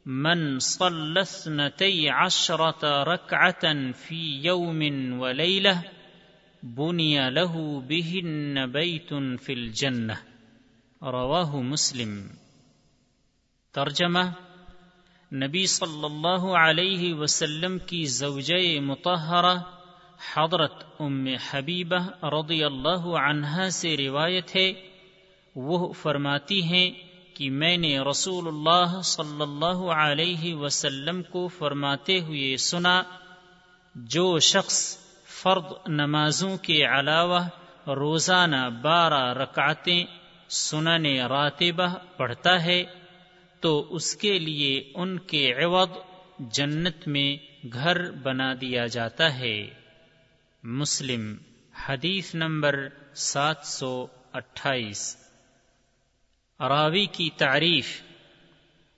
[0.06, 4.82] من صلى اثنتي عشرة ركعة في يوم
[5.20, 5.80] وليلة
[6.62, 10.14] بني له بهن بيت في الجنة.
[11.02, 12.26] رواه مسلم.
[13.72, 14.49] ترجمہ
[15.32, 19.54] نبی صلی اللہ علیہ وسلم کی زوجہ متحرہ
[20.34, 24.72] حضرت ام حبیبہ رضی اللہ عنہا سے روایت ہے۔
[25.56, 26.90] وہ فرماتی ہیں
[27.34, 33.02] کہ میں نے رسول اللہ صلی اللہ علیہ وسلم کو فرماتے ہوئے سنا،
[33.94, 34.98] جو شخص
[35.42, 37.40] فرد نمازوں کے علاوہ
[37.86, 40.04] روزانہ بارہ رکعتیں
[40.48, 42.84] سنن راتبہ پڑھتا ہے
[43.60, 45.88] تو اس کے لیے ان کے عوض
[46.38, 47.36] جنت میں
[47.72, 49.70] گھر بنا دیا جاتا ہے۔
[50.62, 51.36] مسلم،
[51.88, 55.16] حدیث نمبر سات سو اٹھائیس۔
[56.60, 58.02] راوی کی تعریف،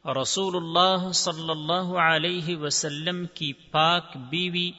[0.04, 4.70] رسول اللہ صلی اللہ علیہ وسلم کی پاک بیوی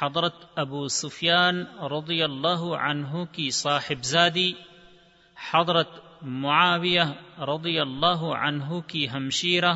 [0.00, 4.52] حضرت ابو سفیان رضی اللہ عنہ کی صاحبزادی
[5.52, 7.00] حضرت معاویہ
[7.38, 9.74] رضی اللہ عنہ کی ہمشیرہ،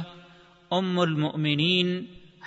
[0.70, 2.04] ام المؤمنین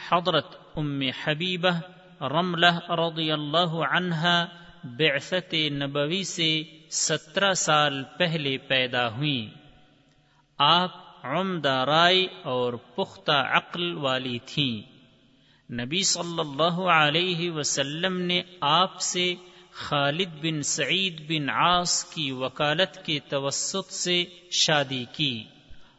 [0.10, 1.80] حضرت ام حبیبہ
[2.24, 4.46] رملہ رضی اللہ عنہا
[4.84, 9.50] بعثت نبوی سے سترہ سال پہلے پیدا ہوئیں۔
[10.58, 10.92] آپ
[11.24, 15.00] عمدہ رائے اور پختہ عقل والی تھیں۔
[15.74, 19.36] نبی صلی اللہ علیہ وسلم نے آپ سے
[19.80, 25.44] خالد بن سعید بن عاص کی وکالت کے توسط سے شادی کی۔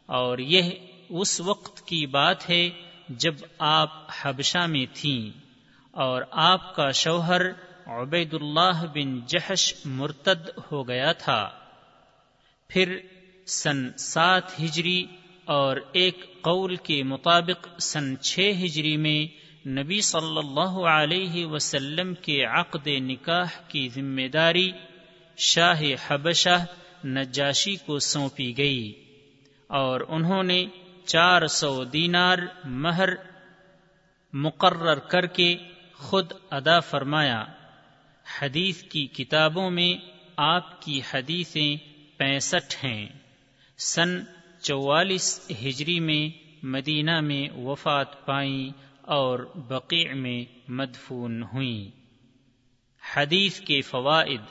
[0.05, 0.69] اور یہ
[1.09, 2.69] اس وقت کی بات ہے
[3.09, 5.39] جب آپ حبشہ میں تھیں۔
[5.91, 7.41] اور آپ کا شوہر
[7.85, 11.49] عبید اللہ بن جہش مرتد ہو گیا تھا۔
[12.67, 12.97] پھر
[13.45, 15.05] سن سات ہجری
[15.45, 22.45] اور ایک قول کے مطابق سن چھ ہجری میں نبی صلی اللہ علیہ وسلم کے
[22.45, 24.71] عقد نکاح کی ذمہ داری
[25.37, 26.65] شاہ حبشہ
[27.05, 28.93] نجاشی کو سونپی گئی
[29.67, 30.65] اور انہوں نے
[31.05, 33.09] چار سو دینار مہر
[34.33, 35.55] مقرر کر کے
[35.93, 37.43] خود ادا فرمایا۔
[38.41, 39.95] حدیث کی کتابوں میں
[40.37, 41.77] آپ کی حدیثیں
[42.17, 43.07] پینسٹھ ہیں۔
[43.77, 44.19] سن
[44.61, 46.29] چوالیس ہجری میں
[46.65, 52.01] مدینہ میں وفات پائیں اور بقیع میں مدفون ہوئیں
[53.15, 54.41] حدیث کے فوائد۔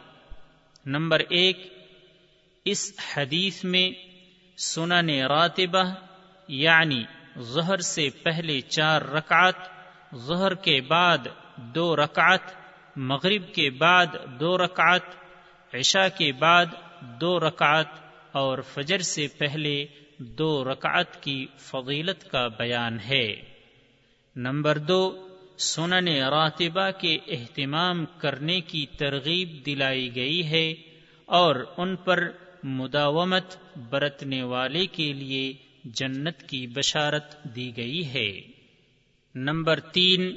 [0.86, 1.72] نمبر ایک،
[2.64, 3.90] اس حدیث میں
[4.57, 5.82] سنن راتبہ
[6.48, 7.05] یعنی
[7.38, 9.55] ظہر سے پہلے چار رکعت،
[10.14, 11.18] ظہر کے بعد
[11.57, 12.42] دو رکعت،
[12.96, 14.07] مغرب کے بعد
[14.40, 15.03] دو رکعت،
[15.74, 16.66] عشاء کے بعد
[17.01, 17.86] دو رکعت
[18.32, 19.86] اور فجر سے پہلے
[20.18, 23.49] دو رکعت کی فضیلت کا بیان ہے۔
[24.37, 25.28] نمبر دو،
[25.59, 30.74] سنن راتبہ کے اہتمام کرنے کی ترغیب دلائی گئی ہے
[31.26, 32.31] اور ان پر
[32.64, 33.57] مداومت
[33.91, 35.53] برتنے والے کے لیے
[35.85, 38.41] جنت کی بشارت دی گئی ہے۔
[39.35, 40.37] نمبر تین،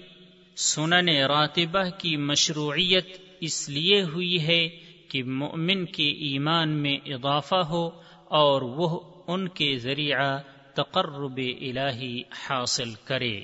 [0.56, 3.08] سنن راتبہ کی مشروعیت
[3.39, 4.68] اس لیے ہوئی ہے
[5.08, 7.89] کہ مؤمن کے ایمان میں اضافہ ہو
[8.26, 10.38] اور وہ ان کے ذریعہ
[10.74, 13.41] تقرب الہی حاصل کرے۔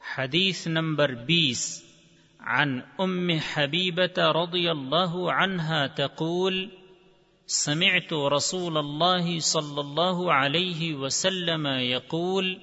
[0.00, 1.84] حديث نمبر بيس
[2.40, 6.70] عن أم حبيبة رضي الله عنها تقول،
[7.46, 12.60] سمعت رسول الله صلى الله عليه وسلم يقول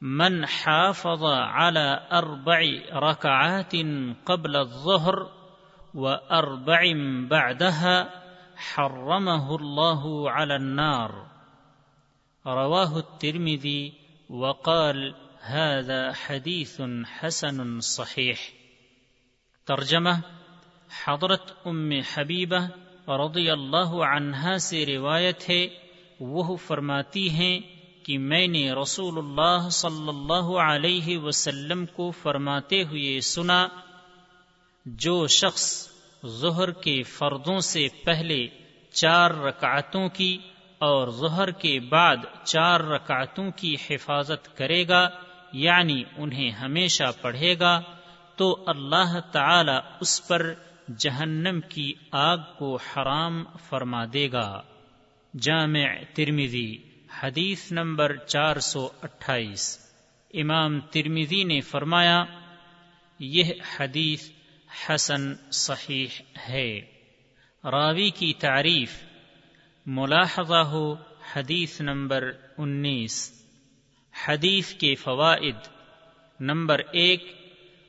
[0.00, 2.60] من حافظ على أربع
[2.92, 3.74] ركعات
[4.26, 5.30] قبل الظهر
[5.94, 6.80] وأربع
[7.30, 8.10] بعدها
[8.56, 11.27] حرمه الله على النار.
[12.48, 13.92] رواه الترمذي
[14.30, 16.80] وقال هذا حديث
[17.20, 18.36] حسن صحيح.
[19.68, 20.14] ترجمہ
[21.04, 22.60] حضرت ام حبیبہ
[23.08, 25.66] رضی اللہ عنہا سے روایت ہے
[26.20, 27.60] وہ فرماتی ہیں
[28.02, 33.66] کہ میں نے رسول اللہ صلی اللہ علیہ وسلم کو فرماتے ہوئے سنا،
[34.86, 35.66] جو شخص
[36.26, 38.46] ظہر کے فردوں سے پہلے
[38.92, 40.38] چار رکعتوں کی
[40.78, 45.08] اور ظہر کے بعد چار رکعتوں کی حفاظت کرے گا
[45.52, 47.80] یعنی انہیں ہمیشہ پڑھے گا،
[48.36, 50.54] تو اللہ تعالی اس پر
[50.98, 54.62] جہنم کی آگ کو حرام فرما دے گا۔
[55.40, 56.76] جامع ترمیزی
[57.22, 59.78] حدیث نمبر چار سو اٹھائیس۔
[60.34, 62.24] امام ترمیزی نے فرمایا،
[63.18, 63.44] یہ
[63.80, 64.30] حدیث
[64.88, 66.06] حسن صحیح
[66.48, 66.80] ہے۔
[67.64, 69.07] راوی کی تعریف
[69.90, 70.94] ملاحظہ ہو
[71.36, 73.46] حدیث نمبر انیس۔
[74.28, 75.56] حدیث کے فوائد۔
[76.40, 77.24] نمبر ایک،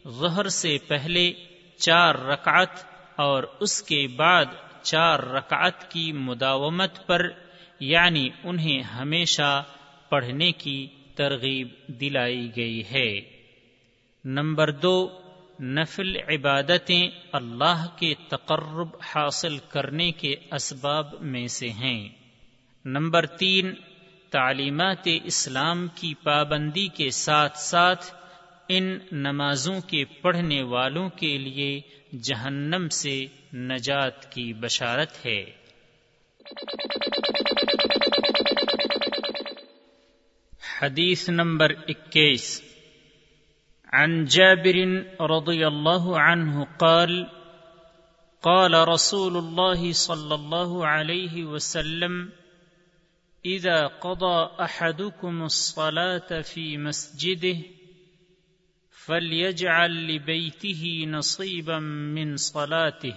[0.07, 1.33] ظہر سے پہلے
[1.77, 2.69] چار رکعت
[3.15, 4.45] اور اس کے بعد
[4.81, 7.29] چار رکعت کی مداومت پر
[7.79, 9.63] یعنی انہیں ہمیشہ
[10.09, 13.19] پڑھنے کی ترغیب دلائی گئی ہے۔
[14.25, 15.21] نمبر دو
[15.61, 22.09] نفل عبادتیں اللہ کے تقرب حاصل کرنے کے اسباب میں سے ہیں۔
[22.85, 23.73] نمبر تین،
[24.29, 28.05] تعلیمات اسلام کی پابندی کے ساتھ ساتھ
[28.69, 31.81] ان نمازوں کے پڑھنے والوں کے لیے
[32.21, 35.45] جہنم سے نجات کی بشارت ہے۔
[40.81, 42.68] حدیث نمبر اکیس۔
[43.93, 47.29] عن جابر رضي الله عنه قال
[48.41, 52.29] قال رسول الله صلى الله عليه وسلم
[53.45, 57.57] اذا قضى احدكم الصلاه في مسجده،
[58.91, 63.15] فليجعل لبيته نصيبا من صلاته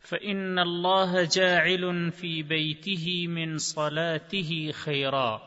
[0.00, 5.42] فان الله جاعل في بيته من صلاته خيرا.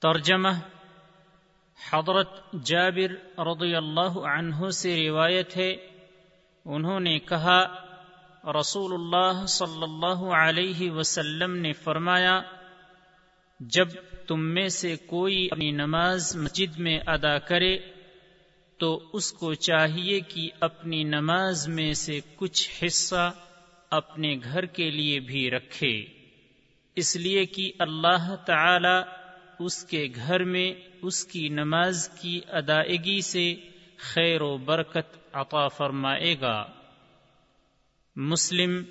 [0.00, 0.73] ترجمه
[1.78, 2.28] حضرت
[2.64, 5.76] جابر رضی اللہ عنہ سے روایت ہے،
[6.64, 7.62] انہوں نے کہا،
[8.60, 12.40] رسول اللہ صلی اللہ علیہ وسلم نے فرمایا،
[13.60, 13.88] جب
[14.26, 17.78] تم میں سے کوئی اپنی نماز مسجد میں ادا کرے،
[18.78, 23.32] تو اس کو چاہیے کہ اپنی نماز میں سے کچھ حصہ
[23.90, 26.04] اپنے گھر کے لیے بھی رکھے۔
[26.96, 28.96] اس لیے کہ اللہ تعالی
[29.58, 30.72] اس کے گھر میں
[31.06, 33.54] اس کی نماز کی ادائیگی سے
[33.98, 36.66] خیر و برکت عطا فرمائے گا۔
[38.16, 38.82] مسلم،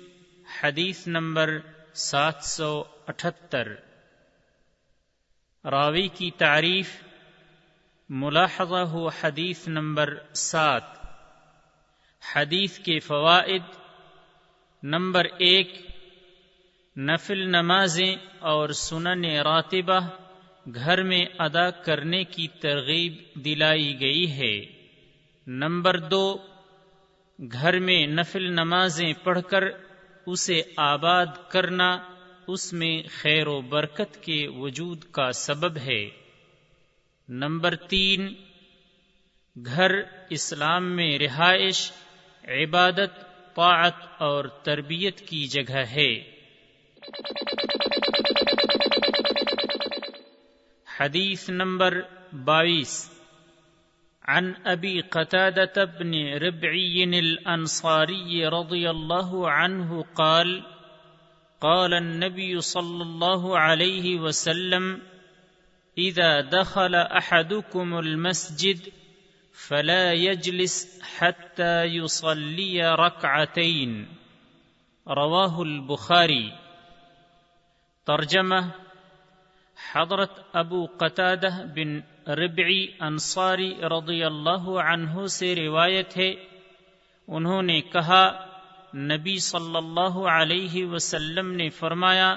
[0.62, 1.58] حدیث نمبر
[1.94, 3.74] سات سو اٹھتر۔
[5.64, 7.02] راوی کی تعریف،
[8.08, 10.82] ملاحظہ ہو حدیث نمبر سات۔
[12.36, 13.62] حدیث کے فوائد،
[14.82, 15.86] نمبر ایک،
[16.96, 20.23] نفل نمازیں اور سنن راتبہ۔
[20.74, 24.60] گھر میں ادا کرنے کی ترغیب دلائی گئی ہے۔
[25.46, 26.36] نمبر دو،
[27.52, 29.64] گھر میں نفل نمازیں پڑھ کر
[30.26, 31.98] اسے آباد کرنا
[32.46, 36.08] اس میں خیر و برکت کے وجود کا سبب ہے۔
[37.28, 38.34] نمبر تین،
[39.66, 39.90] گھر
[40.30, 41.92] اسلام میں رہائش،
[42.44, 43.20] عبادت،
[43.54, 46.34] طاعت اور تربیت کی جگہ ہے۔
[50.96, 53.10] حديث نمبر باويس
[54.24, 60.62] عن أبي قتادة بن ربعي الأنصاري رضي الله عنه قال
[61.60, 65.02] قال النبي صلى الله عليه وسلم
[65.98, 68.92] إذا دخل أحدكم المسجد
[69.52, 74.08] فلا يجلس حتى يصلي ركعتين
[75.08, 76.52] رواه البخاري
[78.06, 78.83] ترجمه
[79.92, 86.34] حضرت ابو قطادہ بن ربعی انصاری رضی اللہ عنہ سے روایت ہے،
[87.28, 88.46] انہوں نے کہا،
[88.94, 92.36] نبی صلی اللہ علیہ وسلم نے فرمایا،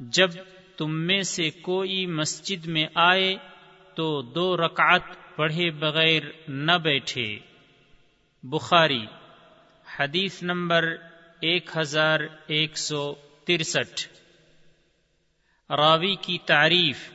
[0.00, 0.30] جب
[0.76, 3.36] تم میں سے کوئی مسجد میں آئے
[3.94, 7.38] تو دو رکعت پڑھے بغیر نہ بیٹھے۔
[8.42, 9.06] بخاری،
[9.98, 10.96] حدیث نمبر
[11.40, 14.17] ایک ہزار ایک سو ترسٹھ۔
[15.76, 17.10] راوی کی تعریف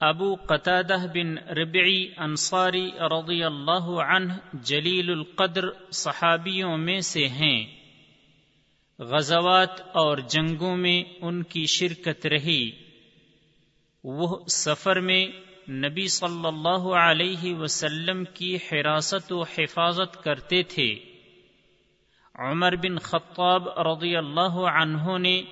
[0.00, 7.66] ابو قطادہ بن ربعی انصاری رضی اللہ عنہ جلیل القدر صحابیوں میں سے ہیں۔
[8.98, 12.70] غزوات اور جنگوں میں ان کی شرکت رہی۔
[14.04, 15.26] وہ سفر میں
[15.70, 20.94] نبی صلی اللہ علیہ وسلم کی حراست و حفاظت کرتے تھے۔
[22.34, 25.42] عمر بن خطاب رضی اللہ عنہ نے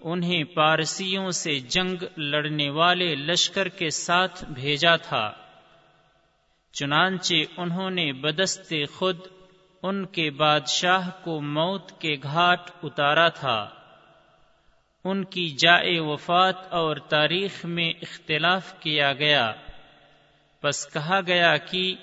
[0.00, 5.32] انہیں پارسیوں سے جنگ لڑنے والے لشکر کے ساتھ بھیجا تھا۔
[6.72, 9.18] چنانچہ انہوں نے بدست خود
[9.82, 13.68] ان کے بادشاہ کو موت کے گھاٹ اتارا تھا۔
[15.04, 19.52] ان کی جائے وفات اور تاریخ میں اختلاف کیا گیا۔
[20.60, 21.94] پس کہا گیا کہ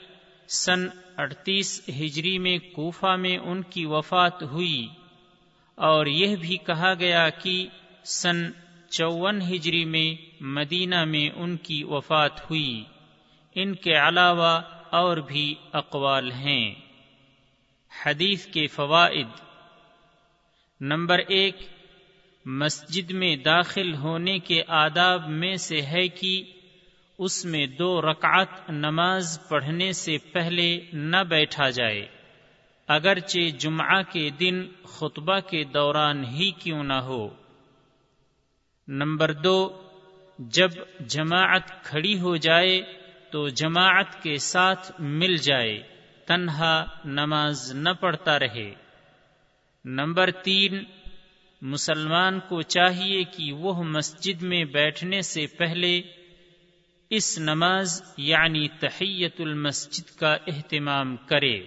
[0.48, 4.88] سن اڑتیس ہجری میں کوفہ میں ان کی وفات ہوئی
[5.76, 7.68] اور یہ بھی کہا گیا کہ
[8.06, 8.52] سن
[8.90, 12.84] چون ہجری میں مدینہ میں ان کی وفات ہوئی۔
[13.56, 16.76] ان کے علاوہ اور بھی اقوال ہیں۔
[18.06, 19.28] حدیث کے فوائد۔
[20.82, 21.58] نمبر ایک،
[22.46, 26.44] مسجد میں داخل ہونے کے آداب میں سے ہے کہ
[27.20, 32.06] اس میں دو رکعت نماز پڑھنے سے پہلے نہ بیٹھا جائے۔
[32.88, 37.45] اگرچہ جمعہ کے دن خطبہ کے دوران ہی کیوں نہ ہو۔
[38.88, 39.88] نمبر دو،
[40.40, 42.82] جب جماعت کھڑی ہو جائے
[43.32, 45.82] تو جماعت کے ساتھ مل جائے،
[46.26, 48.74] تنہا نماز نہ پڑھتا رہے۔
[49.86, 50.84] نمبر تین،
[51.62, 56.02] مسلمان کو چاہیے کہ وہ مسجد میں بیٹھنے سے پہلے
[57.10, 61.60] اس نماز یعنی تحیت المسجد کا اہتمام کرے۔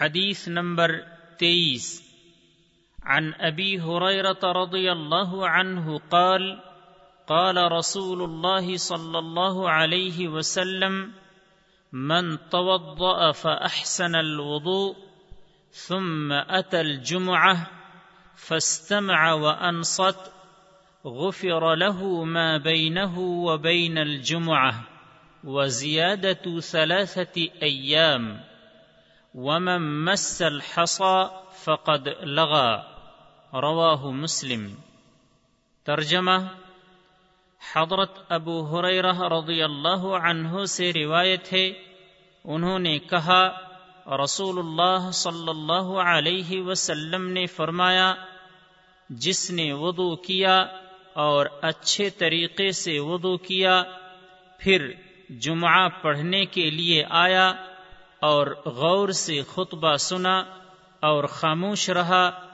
[0.00, 1.00] حدیث نمبر
[1.38, 2.07] تیئیس۔
[3.02, 6.54] عن ابی حریرت رضی اللہ عنہ قال
[7.26, 11.12] قال رسول الله صلى الله عليه وسلم،
[11.92, 14.96] من توضأ فأحسن الوضوء،
[15.72, 17.70] ثم أتى الجمعة،
[18.34, 20.32] فاستمع وأنصت،
[21.06, 24.84] غفر له ما بينه وبين الجمعة،
[25.44, 28.40] وزيادة ثلاثة أيام،
[29.34, 31.30] ومن مس الحصى
[31.68, 32.76] فقد لغى،
[33.52, 34.74] رواه مسلم.
[35.84, 36.46] ترجمہ
[37.74, 41.68] حضرت ابو حریرہ رضی اللہ عنہ سے روایت ہے،
[42.44, 43.48] انہوں نے کہا،
[44.24, 48.14] رسول اللہ صلی اللہ علیہ وسلم نے فرمایا،
[49.10, 50.66] جس نے وضو کیا
[51.14, 53.82] اور اچھے طریقے سے وضو کیا،
[54.58, 54.92] پھر
[55.30, 57.48] جمعہ پڑھنے کے لیے آیا
[58.20, 60.44] اور غور سے خطبہ سنا۔
[61.00, 62.48] اور خاموش رہا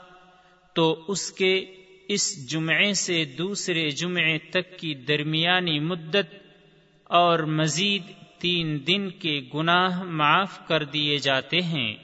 [0.74, 1.64] تو اس کے
[2.08, 6.34] اس جمعے سے دوسرے جمعے تک کی درمیانی مدت
[7.04, 8.02] اور مزید
[8.38, 11.94] تین دن کے گناہ معاف کر دیے جاتے ہیں۔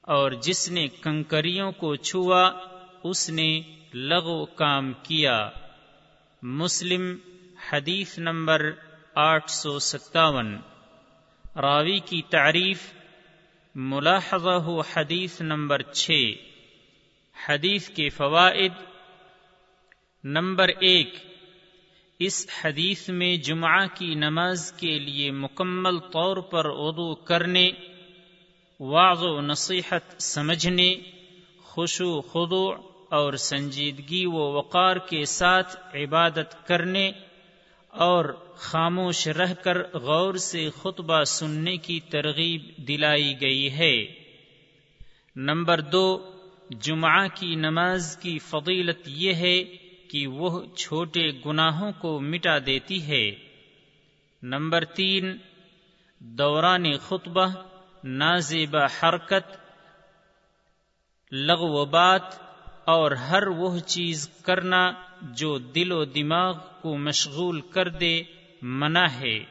[0.00, 2.52] اور جس نے کنکریوں کو چھوا،
[3.04, 3.60] اس نے
[3.94, 5.50] لغو کام کیا۔
[6.42, 7.16] مسلم،
[7.72, 8.70] حدیث نمبر
[9.14, 10.56] آٹھ سو ستاون۔
[11.56, 12.92] راوی کی تعریف
[13.74, 16.10] ملاحظہ ہو حدیث نمبر چھ۔
[17.48, 18.72] حدیث کے فوائد۔
[20.24, 21.14] نمبر ایک،
[22.18, 27.70] اس حدیث میں جمعہ کی نماز کے لیے مکمل طور پر اردو کرنے
[28.80, 30.94] واض و نصیحت سمجھنے،
[31.62, 32.72] خوشو خدو
[33.10, 37.12] اور سنجیدگی و وقار کے ساتھ عبادت کرنے
[37.90, 38.24] اور
[38.56, 44.06] خاموش رہ کر غور سے خطبہ سننے کی ترغیب دلائی گئی ہے۔
[45.36, 46.32] نمبر دو،
[46.70, 49.64] جمعہ کی نماز کی فضیلت یہ ہے
[50.08, 53.30] کہ وہ چھوٹے گناہوں کو مٹا دیتی ہے۔
[54.42, 55.36] نمبر تین،
[56.18, 57.46] دوران خطبہ
[58.04, 59.56] نازیب حرکت،
[61.32, 62.49] لغو بات
[62.84, 64.92] اور ہر وہ چیز کرنا
[65.22, 68.22] جو دل و دماغ کو مشغول کر دے،
[68.62, 69.44] منع ہے۔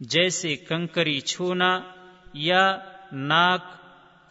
[0.00, 1.80] جیسے کنکری چھونا
[2.32, 2.78] یا
[3.12, 3.60] ناک،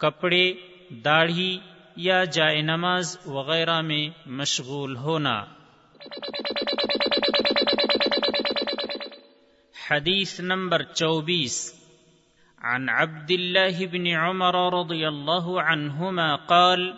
[0.00, 0.54] کپڑے،
[0.90, 1.58] داڑھی
[1.96, 5.44] یا جائے نماز وغیرہ میں مشغول ہونا۔
[9.90, 11.74] حدیث نمبر چوبیس۔
[12.58, 16.92] عن عبد الله بن عمر رضي الله عنهما قال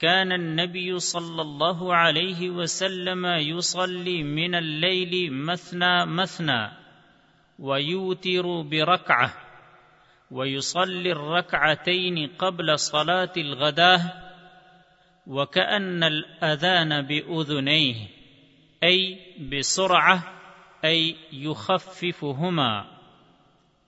[0.00, 6.70] كان النبي صلى الله عليه وسلم يصلي من الليل مثنى مثنى
[7.58, 9.34] ويوتر بركعه
[10.30, 14.00] ويصلي الركعتين قبل صلاه الغداه
[15.26, 17.94] وكان الاذان باذنيه
[18.84, 20.32] اي بسرعه
[20.84, 22.84] اي يخففهما.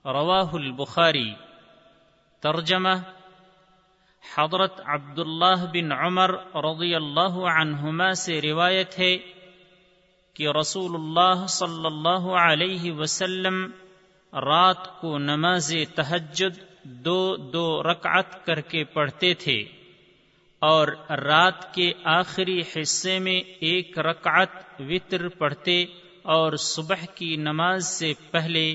[0.05, 1.37] رواه البخاري.
[2.41, 3.03] ترجمه
[4.23, 6.31] حضرت عبداللہ بن عمر
[6.63, 9.15] رضی اللہ عنہما سے روایت ہے
[10.35, 13.65] کہ رسول اللہ صلی اللہ علیہ وسلم
[14.33, 16.59] رات کو نماز تہجد
[17.05, 19.57] دو دو رکعت کر کے پڑھتے تھے
[20.61, 20.87] اور
[21.21, 25.83] رات کے آخری حصے میں ایک رکعت وطر پڑھتے
[26.29, 28.65] اور صبح کی نماز سے پہلے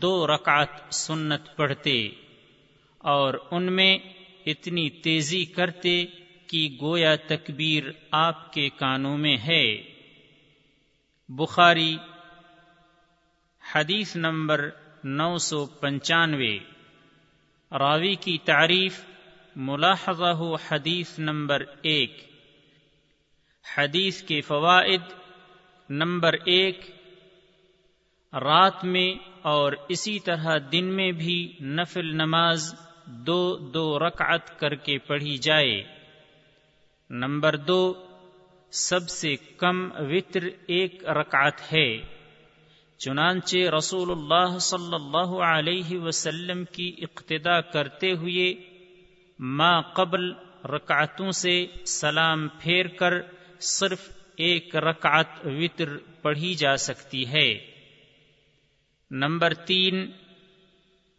[0.00, 1.98] دو رکعت سنت پڑھتے
[3.00, 3.96] اور ان میں
[4.46, 6.04] اتنی تیزی کرتے
[6.46, 9.76] کہ گویا تکبیر آپ کے کانوں میں ہے۔
[11.28, 11.96] بخاری
[13.74, 14.70] حدیث نمبر
[15.04, 16.58] نو سو پنچانوے۔
[17.78, 19.00] راوی کی تعریف
[19.56, 22.24] ملاحظہ حدیث نمبر ایک۔
[23.76, 25.00] حدیث کے فوائد
[25.90, 26.80] نمبر ایک،
[28.32, 32.74] رات میں اور اسی طرح دن میں بھی نفل نماز
[33.10, 35.82] دو دو رکعت کر کے پڑھی جائے۔
[37.10, 37.94] نمبر دو،
[38.70, 41.98] سب سے کم وطر ایک رکعت ہے۔
[42.98, 48.54] چنانچہ رسول اللہ صلی اللہ علیہ وسلم کی اقتدا کرتے ہوئے
[49.38, 50.32] ما قبل
[50.64, 53.14] رکعتوں سے سلام پھیر کر
[53.60, 57.70] صرف ایک رکعت وطر پڑھی جا سکتی ہے۔
[59.10, 60.10] نمبر تین،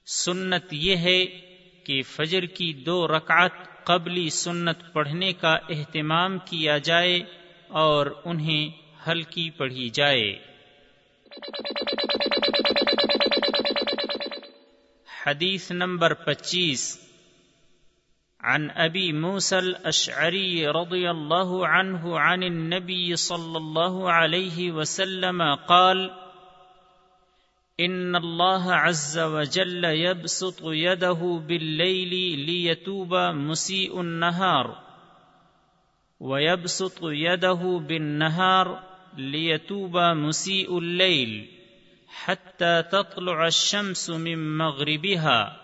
[0.06, 1.51] سنت یہ ہے
[1.84, 3.52] کہ فجر کی دو رکعت
[3.84, 7.20] قبلی سنت پڑھنے کا اہتمام کیا جائے
[7.68, 8.70] اور انہیں
[9.10, 10.40] ہلکی پڑھی جائے۔
[15.26, 17.00] حدیث نمبر پچیس۔
[18.44, 26.10] عن ابی موسل اشعری رضی اللہ عنہ عن النبی صلی اللہ علیہ وسلم قال
[27.80, 34.84] ان الله عز وجل يبسط يده بالليل ليتوب مسيء النهار
[36.22, 38.84] ويبسط يده بالنهار
[39.18, 41.50] ليتوب مسيء الليل
[42.08, 45.58] حتى تطلع الشمس من مغربها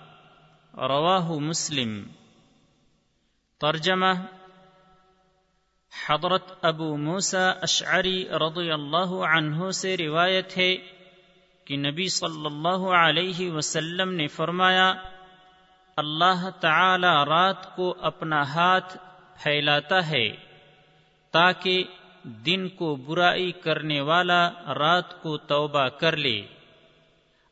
[0.73, 2.03] رواه مسلم
[3.61, 4.13] ترجمہ
[5.91, 10.75] حضرت ابو موسا اشعری رضی اللہ عنہ سے روایت ہے
[11.68, 14.94] کہ نبی صلی اللہ علیہ وسلم نے فرمایا،
[15.98, 18.98] اللہ تعالی رات کو اپنا ہاتھ
[19.44, 20.27] پھیلاتا ہے
[21.34, 21.84] تاکہ
[22.45, 24.39] دن کو برائی کرنے والا
[24.80, 26.39] رات کو توبہ کر لے،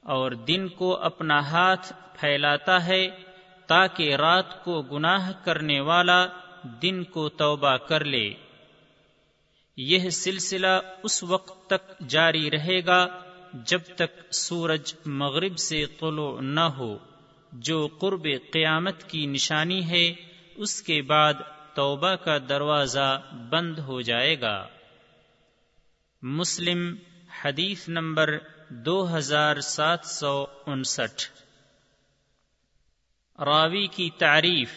[0.05, 3.03] اور دن کو اپنا ہاتھ پھیلاتا ہے
[3.69, 6.25] تاکہ رات کو گناہ کرنے والا
[6.81, 8.27] دن کو توبہ کر لے۔
[9.77, 13.05] یہ سلسلہ اس وقت تک جاری رہے گا
[13.63, 16.97] جب تک سورج مغرب سے طلوع نہ ہو،
[17.53, 20.15] جو قرب قیامت کی نشانی ہے،
[20.55, 21.33] اس کے بعد
[21.73, 24.67] توبہ کا دروازہ بند ہو جائے گا۔
[26.21, 26.95] مسلم،
[27.45, 28.37] حدیث نمبر
[28.69, 31.23] دو ہزار سات سو انسٹھ۔
[33.41, 34.69] راوی کی تعریف،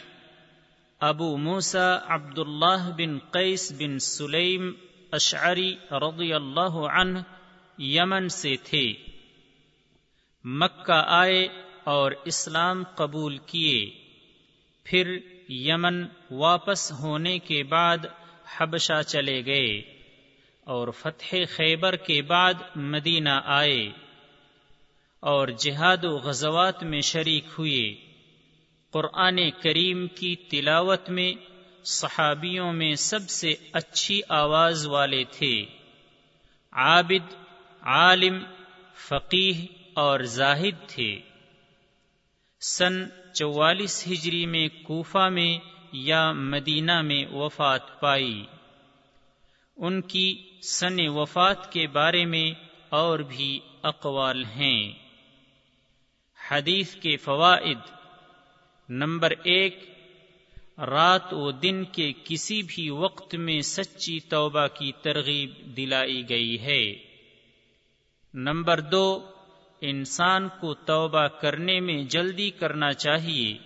[0.99, 4.73] ابو موسا عبداللہ بن قیس بن سلیم
[5.13, 7.19] اشعری رضی اللہ عنہ
[7.79, 8.93] یمن سے تھے۔
[10.45, 11.49] مکہ آئے
[11.85, 13.91] اور اسلام قبول کیے۔
[14.85, 15.19] پھر
[15.49, 17.99] یمن واپس ہونے کے بعد
[18.57, 19.79] حبشہ چلے گئے
[20.65, 23.91] اور فتح خیبر کے بعد مدینہ آئے
[25.21, 27.95] اور جہاد و غزوات میں شریک ہوئے۔
[28.91, 31.33] قرآن کریم کی تلاوت میں
[31.85, 35.65] صحابیوں میں سب سے اچھی آواز والے تھے۔
[36.73, 37.48] عابد
[37.89, 38.39] عالم
[38.95, 41.21] فقیح اور زاہد تھے۔
[42.61, 42.93] سن
[43.35, 45.59] چوالیس ہجری میں کوفہ میں
[45.93, 48.45] یا مدینہ میں وفات پائی۔
[49.77, 52.53] ان کی سن وفات کے بارے میں
[52.89, 54.93] اور بھی اقوال ہیں۔
[56.51, 57.79] حدیث کے فوائد
[58.89, 59.91] نمبر ایک،
[60.79, 67.08] رات و دن کے کسی بھی وقت میں سچی توبہ کی ترغیب دلائی گئی ہے۔
[68.41, 69.31] نمبر دو،
[69.81, 73.59] انسان کو توبہ کرنے میں جلدی کرنا چاہیے،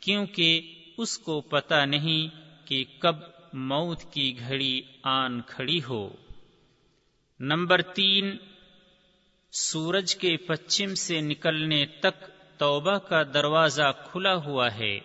[0.00, 2.28] کیونکہ اس کو پتہ نہیں
[2.66, 3.16] کہ کب
[3.52, 6.08] موت کی گھڑی آن کھڑی ہو۔
[7.40, 8.36] نمبر تین،
[9.52, 12.24] سورج کے پچھم سے نکلنے تک
[12.58, 14.98] توبہ کا دروازہ کھلا ہوا ہے۔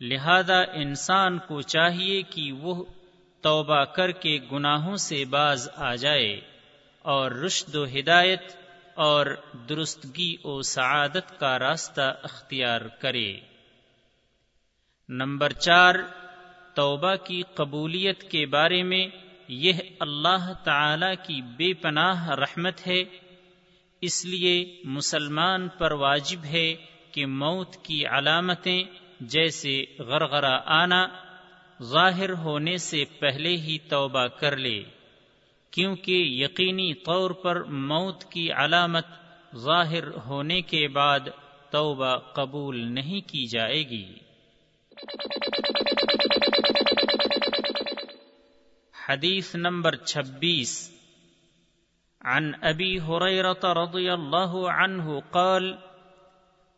[0.00, 2.84] لہذا انسان کو چاہیے کہ وہ
[3.40, 6.40] توبہ کر کے گناہوں سے باز آ جائے۔
[7.08, 8.42] اور رشد و ہدایت
[8.94, 9.26] اور
[9.68, 13.40] درستگی و سعادت کا راستہ اختیار کرے۔
[15.08, 15.94] نمبر چار،
[16.74, 19.06] توبہ کی قبولیت کے بارے میں
[19.48, 23.02] یہ اللہ تعالی کی بے پناہ رحمت ہے۔
[24.00, 26.74] اس لیے مسلمان پر واجب ہے
[27.12, 28.84] کہ موت کی علامتیں
[29.20, 31.06] جیسے غرغرہ آنا
[31.82, 34.84] ظاہر ہونے سے پہلے ہی توبہ کر لے۔
[35.70, 39.06] کیونکہ یقینی طور پر موت کی علامت
[39.56, 41.20] ظاہر ہونے کے بعد
[41.70, 44.14] توبہ قبول نہیں کی جائے گی۔
[49.08, 50.90] حدیث نمبر چھبیس۔
[52.24, 55.72] عن ابی حریرت رضی اللہ عنہ قال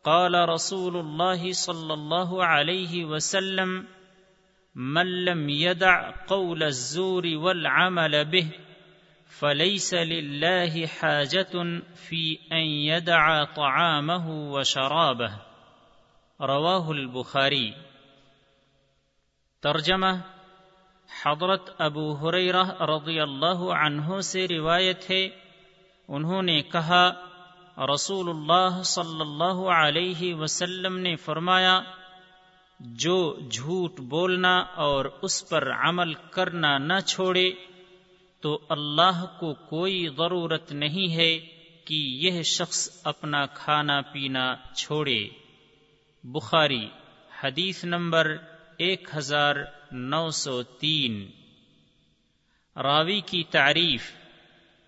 [0.03, 3.85] قال رسول اللہ صلی اللہ علیہ وسلم،
[4.75, 8.70] من لم يدع قول الزور والعمل به
[9.39, 11.63] فليس لله حاجة
[11.95, 15.37] في أن يدع طعامه وشرابه.
[16.41, 17.71] رواه البخاري
[19.61, 20.07] ترجمہ
[21.23, 25.29] حضرت ابو حریرہ رضی اللہ عنہ سے روایت ہے۔
[26.09, 27.11] انہوں نے کہا،
[27.95, 31.81] رسول اللہ صلی اللہ علیہ وسلم نے فرمایا،
[32.81, 37.51] جو جھوٹ بولنا اور اس پر عمل کرنا نہ چھوڑے
[38.41, 41.39] تو اللہ کو کوئی ضرورت نہیں ہے
[41.85, 45.29] کہ یہ شخص اپنا کھانا پینا چھوڑے۔
[46.25, 46.89] بخاری،
[47.43, 48.37] حدیث نمبر
[48.77, 49.57] ایک ہزار
[49.93, 51.31] نو سو تین۔
[52.77, 54.13] راوی کی تعریف،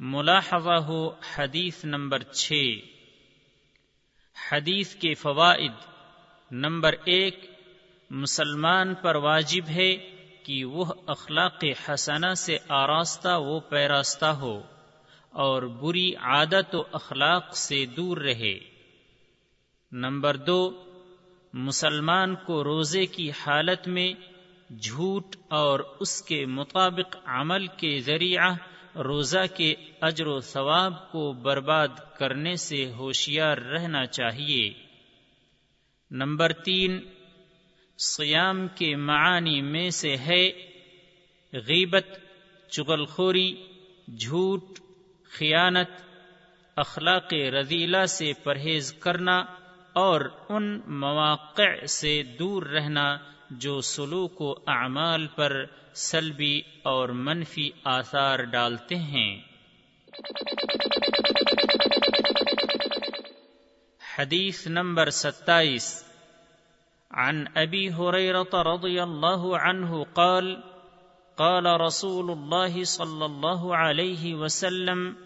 [0.00, 2.52] ملاحظہ ہو حدیث نمبر چھ۔
[4.52, 5.72] حدیث کے فوائد،
[6.50, 7.50] نمبر ایک،
[8.10, 10.11] مسلمان پر واجب ہے
[10.44, 14.62] کہ وہ اخلاق حسنہ سے آراستہ و پیراستہ ہو
[15.30, 18.58] اور بری عادت و اخلاق سے دور رہے۔
[19.92, 20.84] نمبر دو،
[21.52, 24.12] مسلمان کو روزے کی حالت میں
[24.82, 28.54] جھوٹ اور اس کے مطابق عمل کے ذریعہ
[28.96, 31.88] روزہ کے اجر و ثواب کو برباد
[32.18, 34.72] کرنے سے ہوشیار رہنا چاہیے۔
[36.10, 37.00] نمبر تین
[38.02, 40.50] سیام کے معانی میں سے ہے
[41.52, 42.06] غیبت،
[42.70, 43.56] چغلخوری،
[44.18, 44.64] جھوٹ،
[45.38, 45.90] خیانت،
[46.76, 49.44] اخلاق رضیلہ سے پرہیز کرنا
[49.92, 53.18] اور ان مواقع سے دور رہنا
[53.50, 55.64] جو سلوک و اعمال پر
[55.94, 59.40] سلبی اور منفی آثار ڈالتے ہیں۔
[64.18, 66.11] حدیث نمبر ستائیس۔
[67.12, 70.62] عن ابي هريره رضي الله عنه قال
[71.36, 75.16] قال رسول الله صلى الله عليه وسلم،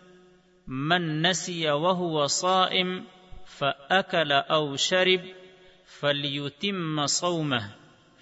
[0.66, 3.04] من نسي وهو صائم
[3.46, 5.20] فاكل او شرب
[6.00, 7.70] فليتم صومه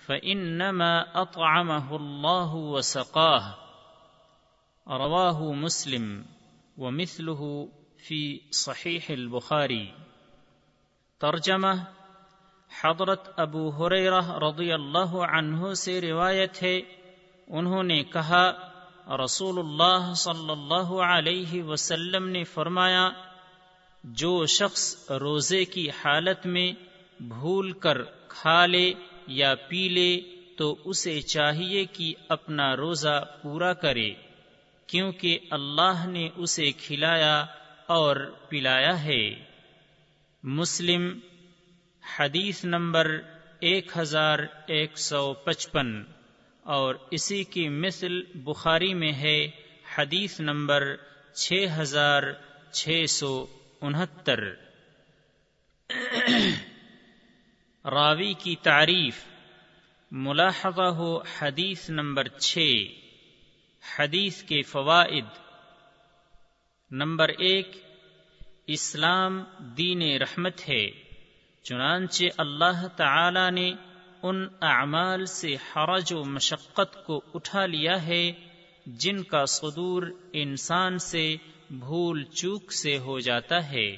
[0.07, 3.55] فانما اطعمه الله وسقاه.
[4.89, 6.27] رواه مسلم
[6.79, 7.69] ومثله
[8.09, 9.95] في صحيح البخاري.
[11.21, 12.04] ترجمه
[12.83, 16.81] حضرت ابو حریرہ رضی اللہ عنہ سے روایت ہے،
[17.49, 18.53] انہوں نے کہا،
[19.25, 23.11] رسول اللہ صلی اللہ علیہ وسلم نے فرمایا،
[24.05, 26.73] جو شخص روزے کی حالت میں
[27.21, 28.93] بھول کر کھا لے
[29.27, 30.21] یا پی لے،
[30.57, 34.11] تو اسے چاہیے کہ اپنا روزہ پورا کرے،
[34.87, 37.45] کیونکہ اللہ نے اسے کھلایا
[37.87, 38.17] اور
[38.49, 39.35] پلایا ہے۔
[40.43, 41.19] مسلم
[42.19, 43.19] حدیث نمبر
[43.61, 46.05] ایک ہزار ایک سو پچپن
[46.63, 49.51] اور اسی کی مثل بخاری میں ہے
[49.99, 50.97] حدیث نمبر
[51.33, 52.23] چھ ہزار
[52.73, 53.47] چھ سو
[53.81, 54.39] انہتر۔
[57.85, 59.25] راوی کی تعریف،
[60.11, 62.85] ملاحظہ ہو حدیث نمبر چھ،
[63.99, 65.25] حدیث کے فوائد۔
[66.91, 67.77] نمبر ایک،
[68.67, 71.04] اسلام دین رحمت ہے۔
[71.65, 73.73] چنانچہ اللہ تعالی نے
[74.23, 78.33] ان اعمال سے حرج و مشقت کو اٹھا لیا ہے،
[78.87, 81.37] جن کا صدور انسان سے
[81.71, 83.97] بھول چوک سے ہو جاتا ہے۔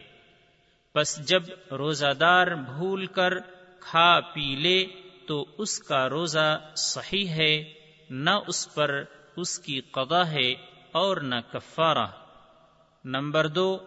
[0.94, 3.38] بس جب روزہ دار بھول کر
[3.80, 4.86] کھا پی لے،
[5.26, 7.72] تو اس کا روزہ صحیح ہے،
[8.10, 9.02] نہ اس پر
[9.36, 10.52] اس کی قضا ہے
[10.92, 12.06] اور نہ کفارہ۔
[13.04, 13.78] نمبر دو،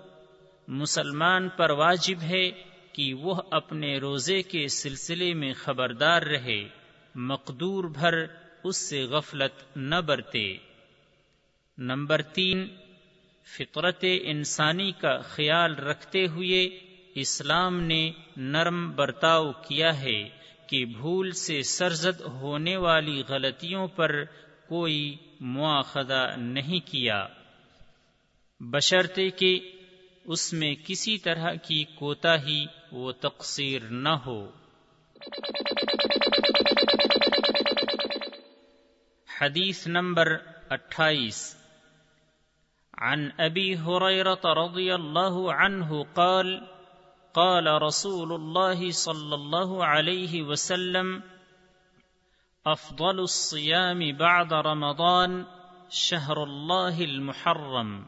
[0.67, 2.68] مسلمان پر واجب ہے
[2.99, 6.67] کہ وہ اپنے روزے کے سلسلے میں خبردار رہے،
[7.15, 8.25] مقدور بھر
[8.63, 10.57] اس سے غفلت نہ برتے۔
[11.77, 12.67] نمبر تین،
[13.43, 16.79] فطرت انسانی کا خیال رکھتے ہوئے
[17.15, 20.29] اسلام نے نرم برتاؤ کیا ہے
[20.67, 24.23] کہ بھول سے سرزد ہونے والی غلطیوں پر
[24.67, 27.27] کوئی مواخذہ نہیں کیا۔
[28.59, 29.59] بشرطے کہ
[30.23, 34.49] اس میں کسی طرح کی کوتا ہی وہ تقصیر نہ ہو۔
[39.41, 40.27] حدیث نمبر
[40.69, 41.55] اٹھائیس۔
[42.97, 46.59] عن ابی حریرت رضی اللہ عنہ قال
[47.31, 51.19] قال رسول الله صلى الله عليه وسلم،
[52.65, 55.43] افضل الصيام بعد رمضان
[55.89, 58.03] شهر الله المحرم،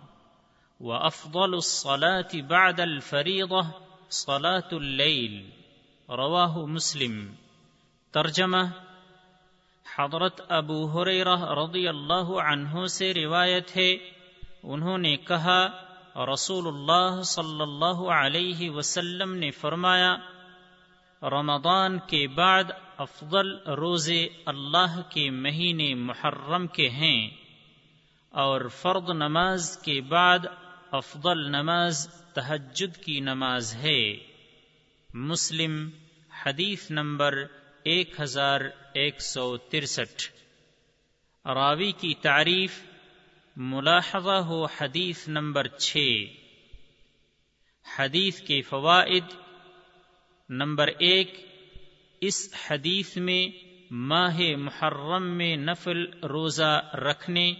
[0.80, 5.50] وافضل الصلاه بعد الفريضه صلاه الليل،
[6.10, 7.34] رواه مسلم.
[8.12, 8.64] ترجمہ
[9.98, 13.94] حضرت ابو حریرہ رضی اللہ عنہ سے روایت ہے،
[14.64, 15.68] انہوں نے کہا،
[16.34, 20.16] رسول اللہ صلی اللہ علیہ وسلم نے فرمایا،
[21.22, 22.64] رمضان کے بعد
[22.98, 27.30] افضل روزے اللہ کے مہینے محرم کے ہیں
[28.30, 30.40] اور فرد نماز کے بعد
[30.92, 34.14] افضل نماز تہجد کی نماز ہے۔
[35.14, 35.90] مسلم،
[36.46, 37.44] حدیث نمبر
[37.84, 38.62] ایک ہزار
[38.94, 40.24] ایک سو ترسٹھ۔
[41.48, 42.84] راوی کی تعریف،
[43.58, 45.98] ملاحظہ ہو حدیث نمبر چھ۔
[48.00, 49.24] حدیث کے فوائد،
[50.50, 51.46] نمبر ایک،
[52.22, 57.54] اس حدیث میں ماہ محرم میں نفل روزہ رکھنے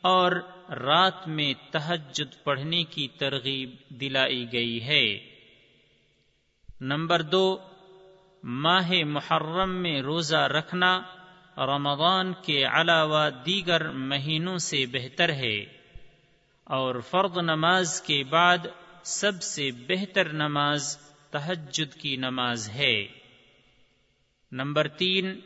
[0.00, 0.32] اور
[0.70, 5.18] رات میں تہجد پڑھنے کی ترغیب دلائی گئی ہے۔
[6.80, 7.58] نمبر دو،
[8.44, 11.02] ماہ محرم میں روزہ رکھنا
[11.56, 15.64] رمضان کے علاوہ دیگر مہینوں سے بہتر ہے۔
[16.64, 18.58] اور فرد نماز کے بعد
[19.02, 20.98] سب سے بہتر نماز
[21.30, 23.06] تہجد کی نماز ہے۔
[24.52, 25.40] نمبر تین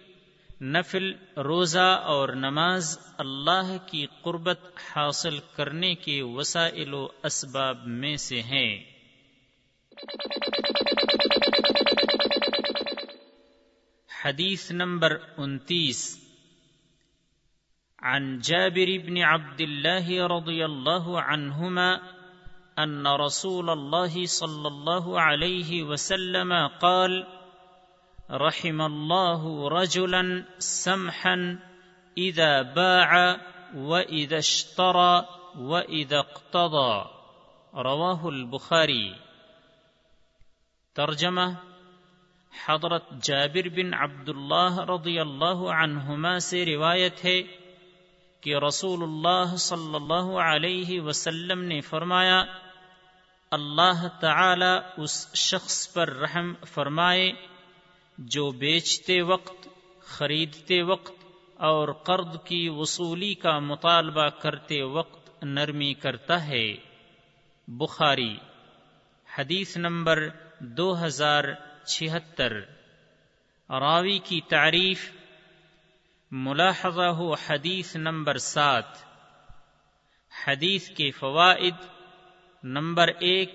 [0.65, 4.61] نفل، روزہ اور نماز اللہ کی قربت
[4.97, 8.85] حاصل کرنے کے وسائل و اسباب میں سے ہیں۔
[14.25, 16.21] حدیث نمبر انتیس۔
[18.03, 21.97] عن جابر بن عبد الله رضي الله عنهما
[22.85, 27.23] أن رسول الله صلى الله عليه وسلم قال
[28.31, 31.59] رحم الله رجلا سمحا
[32.19, 33.37] إذا باع
[33.75, 35.23] وإذا اشترى
[35.55, 37.05] وإذا اقتضى۔
[37.75, 39.13] رواه البخاري
[40.95, 41.41] ترجمہ
[42.67, 47.43] حضرت جابر بن عبد اللہ رضی اللہ عنہما سے روایت ہے
[48.41, 52.45] کہ رسول اللہ صلی اللہ علیہ وسلم نے فرمایا،
[53.51, 57.33] اللہ تعالی اس شخص پر رحم فرمائے
[58.19, 59.69] جو بیچتے وقت،
[60.01, 61.13] خریدتے وقت
[61.55, 66.75] اور قرض کی وصولی کا مطالبہ کرتے وقت نرمی کرتا ہے۔
[67.69, 68.37] بخاری،
[69.39, 70.29] حدیث نمبر
[70.59, 71.45] دو ہزار
[71.87, 72.61] چھہتر۔
[73.71, 75.11] راوی کی تعریف،
[76.31, 78.97] ملاحظہ ہو حدیث نمبر سات۔
[80.47, 81.75] حدیث کے فوائد،
[82.65, 83.55] نمبر ایک،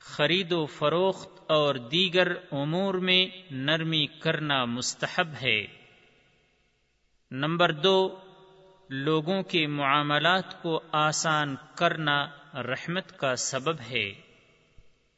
[0.00, 5.66] خرید و فروخت اور دیگر امور میں نرمی کرنا مستحب ہے۔
[7.30, 8.16] نمبر دو،
[8.90, 14.12] لوگوں کے معاملات کو آسان کرنا رحمت کا سبب ہے۔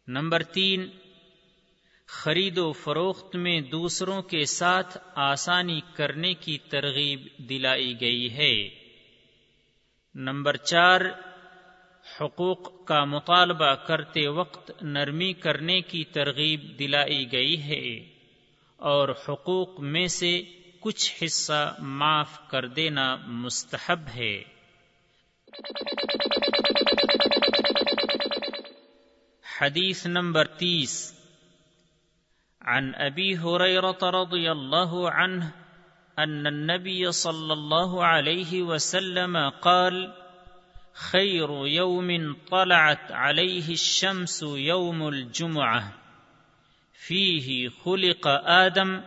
[0.08, 0.88] نمبر تین،
[2.06, 8.68] خرید و فروخت میں دوسروں کے ساتھ آسانی کرنے کی ترغیب دلائی گئی ہے۔
[10.14, 11.00] نمبر چار
[12.20, 18.06] حقوق کا مطالبہ کرتے وقت نرمی کرنے کی ترغیب دلائی گئی ہے
[18.76, 20.42] اور حقوق میں سے
[20.80, 24.42] کچھ حصہ معاف کر دینا مستحب ہے۔
[29.60, 31.16] حدیث نمبر تیس۔
[32.60, 35.44] عن ابي هريره رضي الله عنه
[36.16, 40.06] ان النبي صلى الله عليه وسلم قال
[40.96, 45.92] خير يوم طلعت عليه الشمس يوم الجمعه
[46.92, 49.02] فيه خلق ادم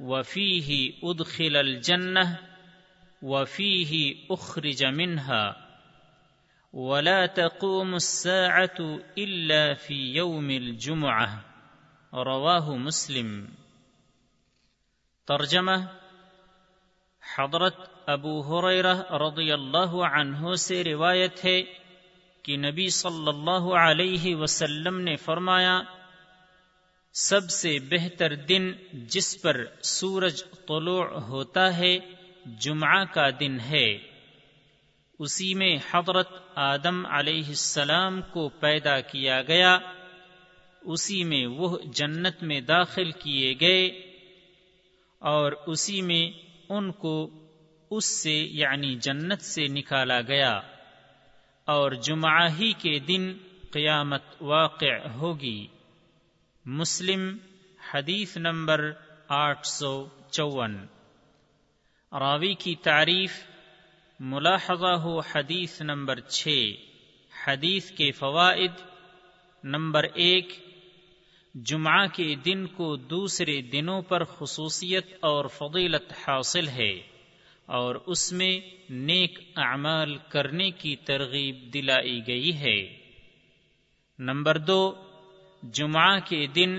[0.00, 2.40] وفيه ادخل الجنه
[3.22, 5.56] وفيه اخرج منها.
[6.72, 11.44] ولا تقوم الساعه الا في يوم الجمعه
[12.14, 13.46] رواہ مسلم.
[15.26, 15.76] ترجمہ
[17.36, 21.62] حضرت ابو حریرہ رضی اللہ عنہ سے روایت ہے
[22.42, 25.82] کہ نبی صلی اللہ علیہ وسلم نے فرمایا،
[27.12, 31.98] سب سے بہتر دن جس پر سورج طلوع ہوتا ہے،
[32.60, 33.98] جمعہ کا دن ہے۔
[35.18, 39.78] اسی میں حضرت آدم علیہ السلام کو پیدا کیا گیا۔
[40.80, 43.86] اسی میں وہ جنت میں داخل کیے گئے
[45.18, 46.30] اور اسی میں
[46.68, 47.30] ان کو
[47.90, 50.60] اس سے یعنی جنت سے نکالا گیا
[51.64, 53.32] اور جمعہ ہی کے دن
[53.70, 55.66] قیامت واقع ہوگی۔
[56.64, 57.36] مسلم،
[57.94, 58.92] حدیث نمبر
[59.28, 60.86] آٹھ سو چون۔
[62.12, 63.32] راوی کی تعریف،
[64.20, 66.48] ملاحظہ ہو حدیث نمبر چھ۔
[67.46, 68.72] حدیث کے فوائد،
[69.64, 70.48] نمبر ایک،
[71.54, 77.15] جمعہ کے دن کو دوسرے دنوں پر خصوصیت اور فضیلت حاصل ہے۔
[77.66, 78.60] اور اس میں
[78.90, 82.96] نیک اعمال کرنے کی ترغیب دلائی گئی ہے۔
[84.18, 84.94] نمبر دو،
[85.62, 86.78] جمعہ کے دن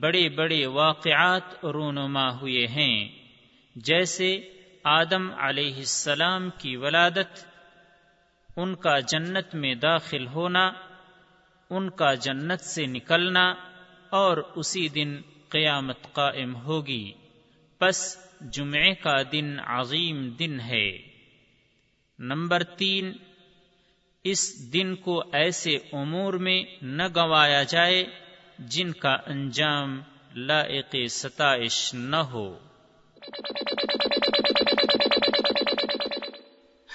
[0.00, 3.08] بڑے بڑے واقعات رونما ہوئے ہیں،
[3.76, 4.50] جیسے
[4.84, 7.46] آدم علیہ السلام کی ولادت،
[8.56, 10.72] ان کا جنت میں داخل ہونا،
[11.70, 13.54] ان کا جنت سے نکلنا
[14.10, 15.16] اور اسی دن
[15.48, 17.12] قیامت قائم ہوگی۔
[17.84, 20.98] پس جمعے کا دن عظیم دن ہے۔
[22.18, 23.12] نمبر تین،
[24.24, 28.04] اس دن کو ایسے امور میں نہ گوایا جائے
[28.58, 30.00] جن کا انجام
[30.34, 32.58] لائق ستائش نہ ہو۔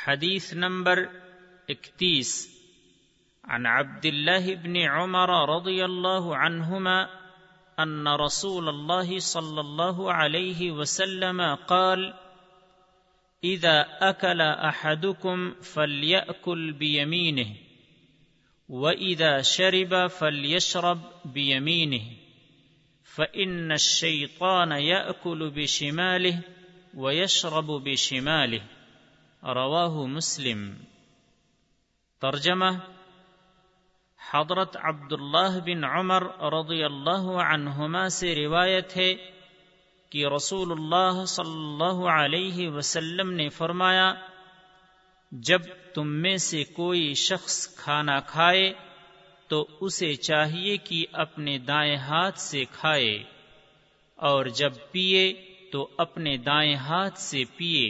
[0.08, 1.04] حدیث نمبر
[1.68, 2.48] اکتیس،
[3.44, 7.19] عن عبد الله بن عمر رضي الله عنهما
[7.80, 12.14] ان رسول الله صلى الله عليه وسلم قال
[13.44, 17.56] اذا اكل احدكم فليأكل بيمينه
[18.70, 22.02] واذا شرب فليشرب بيمينه
[23.04, 26.40] فان الشيطان يأكل بشماله
[26.94, 28.62] ويشرب بشماله.
[29.44, 30.76] رواه مسلم.
[32.22, 32.70] ترجمہ
[34.22, 36.24] حضرت عبداللہ بن عمر
[36.54, 39.14] رضی اللہ عنہما سے روایت ہے
[40.12, 44.12] کہ رسول اللہ صلی اللہ علیہ وسلم نے فرمایا،
[45.32, 45.62] جب
[45.94, 48.72] تم میں سے کوئی شخص کھانا کھائے
[49.50, 53.12] تو اسے چاہیے کہ اپنے دائیں ہاتھ سے کھائے،
[54.20, 55.32] اور جب پیے
[55.72, 57.90] تو اپنے دائیں ہاتھ سے پیے،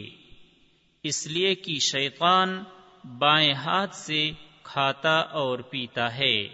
[1.04, 2.62] اس لیے کہ شیطان
[3.20, 4.30] بائیں ہاتھ سے
[4.72, 6.48] کھاتا اور پیتا ہے۔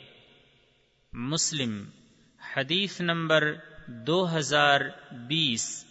[1.14, 1.90] مسلم،
[2.58, 3.54] حدیث نمبر
[3.88, 4.82] دو ہزار
[5.12, 5.86] بیس۔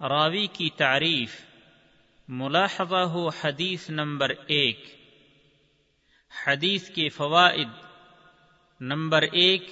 [0.00, 1.40] راوی کی تعریف،
[2.28, 4.84] ملاحظہ ہو حدیث نمبر ایک۔
[6.46, 7.68] حدیث کے فوائد۔
[8.80, 9.64] نمبر ایک،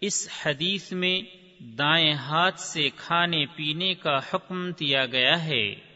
[0.00, 1.20] اس حدیث میں
[1.64, 5.91] دائیں ہاتھ سے کھانے پینے کا حکم دیا گیا ہے۔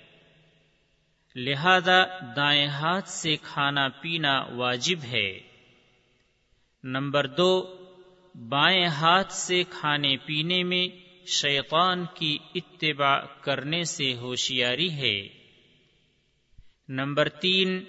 [1.36, 2.04] لہذا
[2.36, 5.38] دائیں ہاتھ سے کھانا پینا واجب ہے۔
[6.84, 7.76] نمبر دو،
[8.48, 10.88] بائیں ہاتھ سے کھانے پینے میں
[11.26, 15.28] شیطان کی اتباع کرنے سے ہوشیاری ہے۔
[16.88, 17.84] نمبر تین،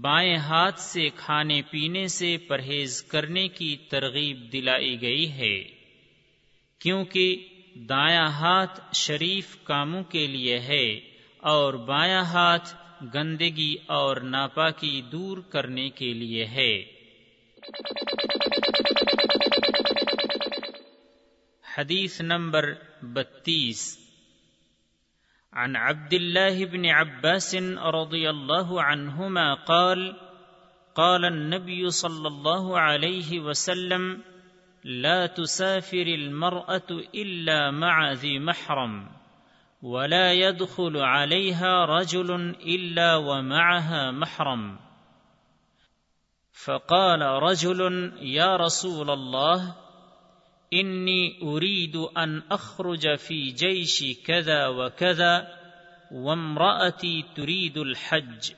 [0.00, 5.64] بائیں ہاتھ سے کھانے پینے سے پرہیز کرنے کی ترغیب دلائی گئی ہے۔
[6.78, 11.09] کیونکہ دایاں ہاتھ شریف کاموں کے لیے ہے۔
[11.42, 12.74] اور بایاں ہاتھ
[13.14, 17.00] گندگی اور ناپاکی دور کرنے کے لیے ہے۔
[21.78, 23.98] حدیث نمبر بتیس۔
[25.52, 30.12] عن عبد الله بن عباس رضي الله عنهما قال
[30.92, 34.20] قال النبي صلى الله عليه وسلم،
[34.84, 39.19] لا تسافر المرأة إلا مع ذي محرم۔
[39.82, 44.78] ولا يدخل عليها رجل الا ومعها محرم
[46.64, 49.76] فقال رجل يا رسول الله
[50.72, 55.60] اني اريد ان اخرج في جيش كذا وكذا
[56.12, 58.52] وامراتي تريد الحج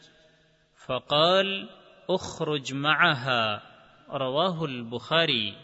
[0.86, 1.68] فقال
[2.10, 3.62] اخرج معها
[4.10, 5.56] رواه البخاري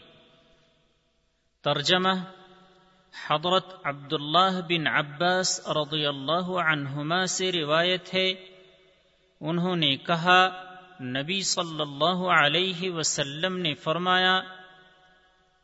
[1.63, 2.38] ترجمه
[3.13, 8.29] حضرت عبداللہ بن عباس رضی اللہ عنہما سے روایت ہے۔
[9.41, 10.39] انہوں نے کہا،
[11.01, 14.39] نبی صلی اللہ علیہ وسلم نے فرمایا،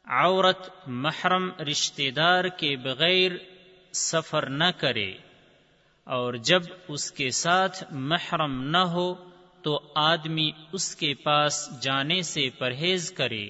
[0.07, 3.31] عورت محرم رشتہ دار کے بغیر
[3.93, 5.11] سفر نہ کرے،
[6.07, 9.13] اور جب اس کے ساتھ محرم نہ ہو
[9.61, 13.45] تو آدمی اس کے پاس جانے سے پرہیز کرے۔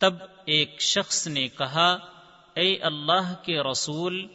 [0.00, 0.14] تب
[0.44, 1.88] ایک شخص نے کہا
[2.54, 4.26] اے اللہ کے رسول،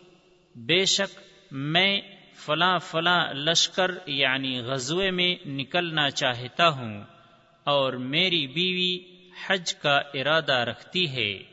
[0.55, 1.19] بے شک
[1.51, 2.01] میں
[2.35, 7.03] فلاں فلاں لشکر یعنی غزوے میں نکلنا چاہتا ہوں
[7.63, 8.99] اور میری بیوی
[9.47, 11.43] حج کا ارادہ رکھتی ہے۔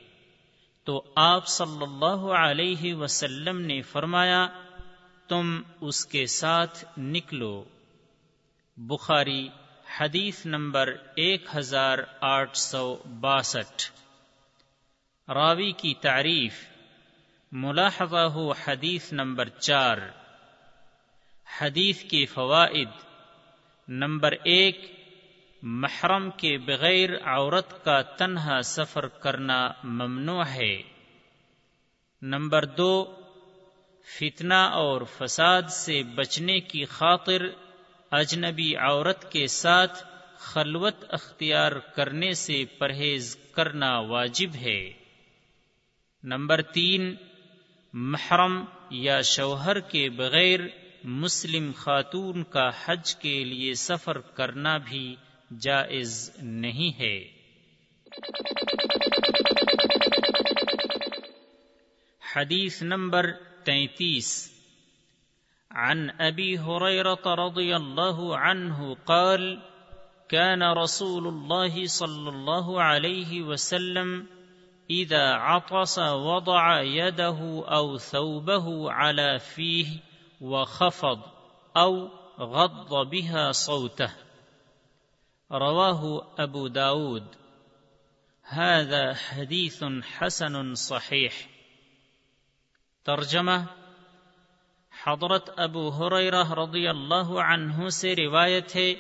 [0.85, 4.47] تو آپ صلی اللہ علیہ وسلم نے فرمایا،
[5.29, 7.65] تم اس کے ساتھ نکلو۔
[8.77, 9.49] بخاری
[10.01, 14.04] حدیث نمبر ایک ہزار آٹھ سو باسٹھ۔
[15.29, 16.55] راوی کی تعریف،
[17.53, 19.97] ملاحظہ ہو حدیث نمبر چار۔
[21.61, 22.89] حدیث کے فوائد۔
[23.89, 25.07] نمبر ایک،
[25.63, 30.83] محرم کے بغیر عورت کا تنہا سفر کرنا ممنوع ہے۔
[32.23, 33.21] نمبر دو،
[34.19, 37.43] فتنہ اور فساد سے بچنے کی خاطر
[38.11, 40.05] اجنبی عورت کے ساتھ
[40.37, 45.04] خلوت اختیار کرنے سے پرہیز کرنا واجب ہے۔
[46.25, 47.15] نمبر تین،
[47.93, 50.61] محرم یا شوہر کے بغیر
[51.05, 55.17] مسلم خاتون کا حج کے لیے سفر کرنا بھی
[55.59, 57.25] جائز نہیں ہے۔
[62.37, 63.31] حدیث نمبر
[63.65, 64.51] تینتیس،
[65.71, 69.55] عن ابي هريره رضي الله عنه قال
[70.29, 74.25] كان رسول الله صلى الله عليه وسلم
[74.91, 79.87] اذا عطس وضع يده او ثوبه على فيه
[80.41, 81.21] وخفض
[81.77, 82.09] او
[82.39, 84.09] غض بها صوته.
[85.51, 87.25] رواه ابو داود.
[88.45, 89.83] هذا حديث
[90.19, 91.33] حسن صحيح.
[93.05, 93.59] ترجمہ
[95.05, 98.95] حضرت ابو حریرہ رضی اللہ عنہ سے روایت ہے،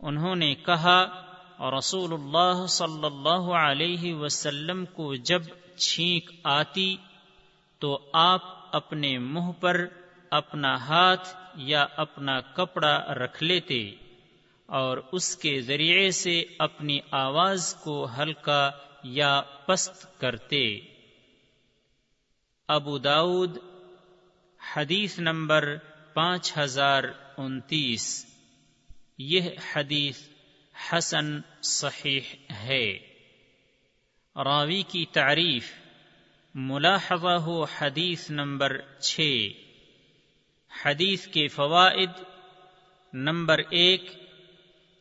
[0.00, 1.23] انہوں نے کہا
[1.60, 5.42] رسول اللہ صلی اللہ علیہ وسلم کو جب
[5.76, 6.96] چھینک آتی
[7.78, 8.42] تو آپ
[8.76, 9.86] اپنے منہ پر
[10.30, 13.94] اپنا ہاتھ یا اپنا کپڑا رکھ لیتے
[14.66, 18.70] اور اس کے ذریعے سے اپنی آواز کو ہلکا
[19.02, 20.80] یا پست کرتے۔
[22.68, 23.58] ابو داود
[24.76, 25.76] حدیث نمبر
[26.14, 27.04] پانچ ہزار
[27.36, 28.26] انتیس۔
[29.18, 30.28] یہ حدیث
[30.74, 32.20] حسن صحیح
[32.52, 32.98] ہے۔
[34.44, 35.72] راوی کی تعریف،
[36.54, 39.48] ملاحظہ ہو حدیث نمبر چھ۔
[40.84, 42.10] حدیث کے فوائد،
[43.12, 44.10] نمبر ایک،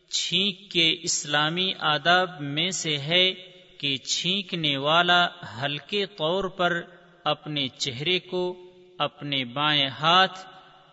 [0.10, 3.34] چھینک کے اسلامی آداب میں سے ہے
[3.78, 5.28] کہ چھینکنے والا
[5.62, 6.82] ہلکے طور پر
[7.24, 10.40] اپنے چہرے کو اپنے بائیں ہاتھ،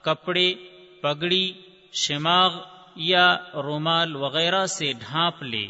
[0.04, 0.54] کپڑے،
[1.00, 1.52] پگڑی،
[1.92, 2.64] شماغ
[3.02, 5.66] یا رومال وغیرہ سے ڈھانپ لے،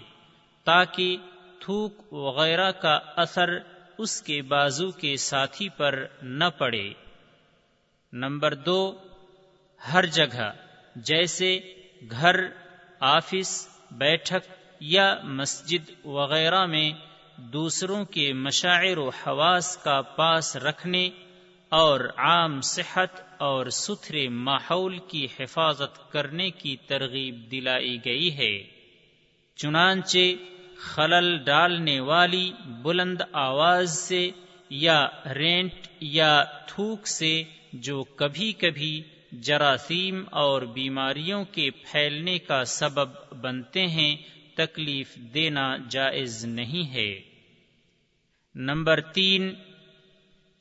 [0.65, 1.17] تاکہ
[1.59, 3.51] تھوک وغیرہ کا اثر
[3.99, 6.93] اس کے بازو کے ساتھی پر نہ پڑے۔
[8.13, 8.99] نمبر دو،
[9.93, 10.51] ہر جگہ،
[10.97, 11.59] جیسے
[12.11, 12.37] گھر،
[13.01, 16.93] آفس، بیٹھک یا مسجد وغیرہ میں
[17.37, 21.11] دوسروں کے مشاعر و حواس کا پاس رکھنے
[21.71, 28.63] اور عام صحت اور ستھرے ماحول کی حفاظت کرنے کی ترغیب دلائی گئی ہے۔
[29.57, 30.19] چنانچہ
[30.79, 32.53] خلل ڈالنے والی
[32.83, 34.31] بلند آواز سے
[34.71, 37.43] یا رینٹ یا تھوک سے
[37.73, 39.03] جو کبھی کبھی
[39.33, 44.17] جراثیم اور بیماریوں کے پھیلنے کا سبب بنتے ہیں،
[44.55, 47.21] تکلیف دینا جائز نہیں ہے۔
[48.55, 49.55] نمبر تین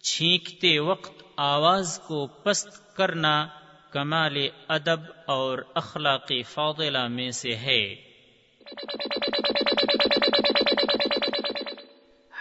[0.01, 3.47] چھینکتے وقت آواز کو پست کرنا
[3.89, 7.95] کمال ادب اور اخلاق فاضلہ میں سے ہے۔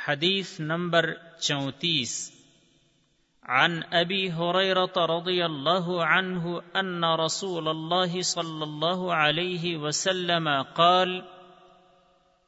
[0.08, 2.32] حدیث نمبر چونتیس۔
[3.42, 11.20] عن ابي هريره رضي الله عنه ان رسول الله صلى الله عليه وسلم قال،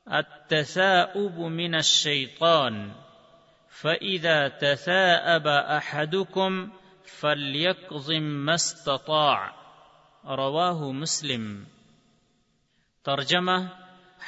[0.06, 2.92] التثاؤب من الشيطان
[3.70, 5.48] فإذا تثاءب
[5.78, 6.64] أحدكم
[7.04, 9.46] فليقظم ما استطاع۔
[10.24, 11.64] رواه مسلم۔
[13.04, 13.52] ترجمہ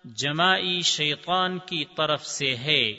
[0.04, 2.92] جمائی شیطان کی طرف سے ہے۔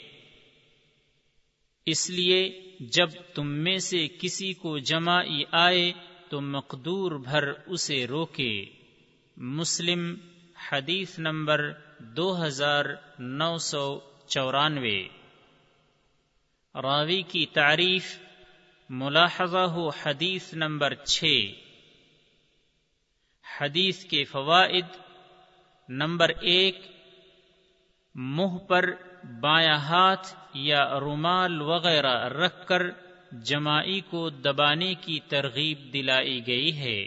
[1.86, 5.92] اس لیے جب تم میں سے کسی کو جمائی آئے
[6.34, 8.64] تو مقدور بھر اسے روکے۔
[9.36, 10.14] مسلم،
[10.72, 12.84] حدیث نمبر دو ہزار
[13.18, 15.08] نو سو چورانوے۔
[16.82, 18.18] راوی کی تعریف،
[18.90, 21.24] ملاحظہ ہو حدیث نمبر چھ۔
[23.60, 24.86] حدیث کے فوائد،
[25.88, 26.80] نمبر ایک،
[28.14, 28.90] منہ پر
[29.40, 32.82] بایاں ہاتھ یا رومال وغیرہ رکھ کر
[33.42, 37.06] جمائی کو دبانے کی ترغیب دلائی گئی ہے۔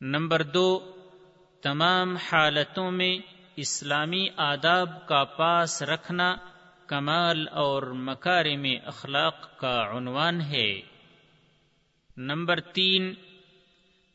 [0.00, 0.96] نمبر دو،
[1.62, 3.18] تمام حالتوں میں
[3.56, 6.36] اسلامی آداب کا پاس رکھنا
[6.86, 10.80] کمال اور مکار میں اخلاق کا عنوان ہے۔
[12.16, 13.14] نمبر تین،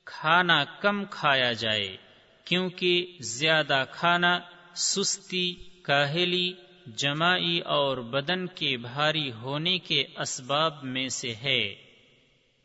[0.05, 1.97] کھانا کم کھایا جائے،
[2.43, 4.39] کیونکہ زیادہ کھانا،
[4.73, 6.53] سستی، کاہلی
[6.97, 11.75] جمائی اور بدن کے بھاری ہونے کے اسباب میں سے ہے۔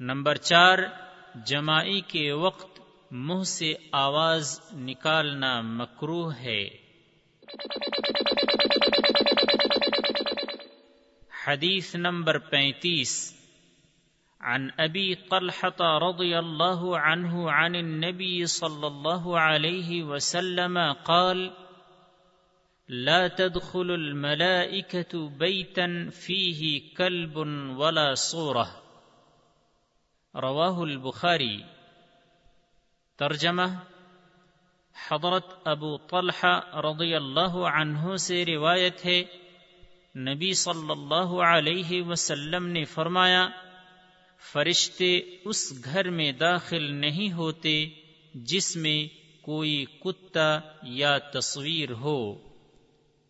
[0.01, 0.79] نمبر چار
[1.47, 2.81] جمائی کے وقت
[3.11, 6.69] منہ سے آواز نکالنا مکرو ہے۔
[11.47, 13.35] حدیث نمبر پینتیس،
[14.41, 21.49] عن ابی طلحة رضی اللہ عنہ عن النبی صلی اللہ علیہ وسلم قال
[22.89, 27.37] لا تدخل الملائكة بيتا فيه كلب
[27.77, 28.65] ولا صورة.
[30.35, 31.61] رواه البخاري.
[33.17, 33.63] ترجمہ
[35.09, 39.23] حضرت ابو طلحہ رضی اللہ عنہ سے روایت ہے،
[40.19, 43.49] نبی صلی اللہ علیہ وسلم نے فرمایا،
[44.53, 47.89] فرشتے اس گھر میں داخل نہیں ہوتے
[48.35, 49.09] جس میں
[49.43, 52.54] کوئی کتا یا تصویر ہو۔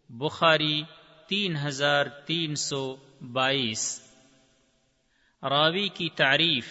[0.08, 0.82] بخاری
[1.26, 2.96] تین ہزار تین سو
[3.32, 4.00] بائیس۔
[5.42, 6.66] راوی کی تعریف،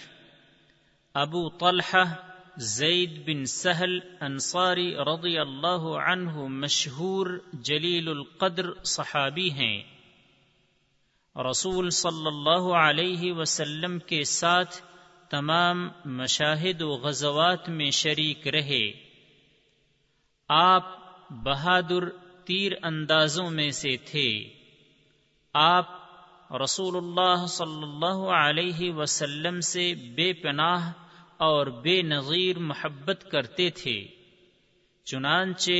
[1.13, 2.15] ابو طلحہ
[2.57, 9.83] زید بن سہل انصاری رضی اللہ عنہ مشہور جلیل القدر صحابی ہیں۔
[11.35, 14.81] رسول صلی اللہ علیہ وسلم کے ساتھ
[15.29, 18.91] تمام مشاہد و غزوات میں شریک رہے۔
[20.49, 20.83] آپ
[21.29, 24.49] بہادر تیر اندازوں میں سے تھے۔
[25.53, 26.03] آپ
[26.63, 30.91] رسول اللہ صلی اللہ علیہ وسلم سے بے پناہ
[31.37, 34.07] اور بے نظیر محبت کرتے تھے۔
[35.05, 35.71] چنانچہ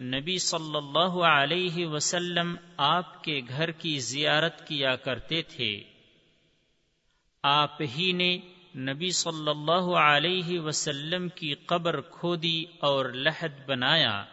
[0.00, 5.82] نبی صلی اللہ علیہ وسلم آپ کے گھر کی زیارت کیا کرتے تھے۔
[7.42, 8.38] آپ ہی نے
[8.76, 14.24] نبی صلی اللہ علیہ وسلم کی قبر کھودی اور لحد بنایا۔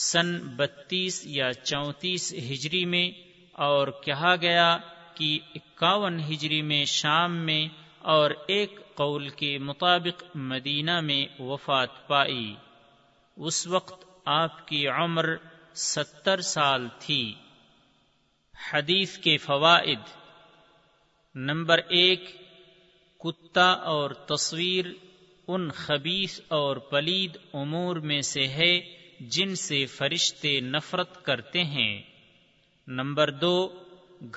[0.00, 3.10] سن بتیس یا چونتیس ہجری میں
[3.52, 4.78] اور کہا گیا
[5.14, 7.68] کہ اکاون ہجری میں شام میں
[7.98, 12.54] اور ایک قول کے مطابق مدینہ میں وفات پائی۔
[13.36, 15.36] اس وقت آپ کی عمر
[15.74, 17.34] ستر سال تھی۔
[18.72, 19.98] حدیث کے فوائد۔
[21.34, 22.24] نمبر ایک،
[23.18, 24.84] کتا اور تصویر
[25.48, 32.02] ان خبیص اور پلید امور میں سے ہے جن سے فرشتے نفرت کرتے ہیں۔
[32.88, 33.84] نمبر دو،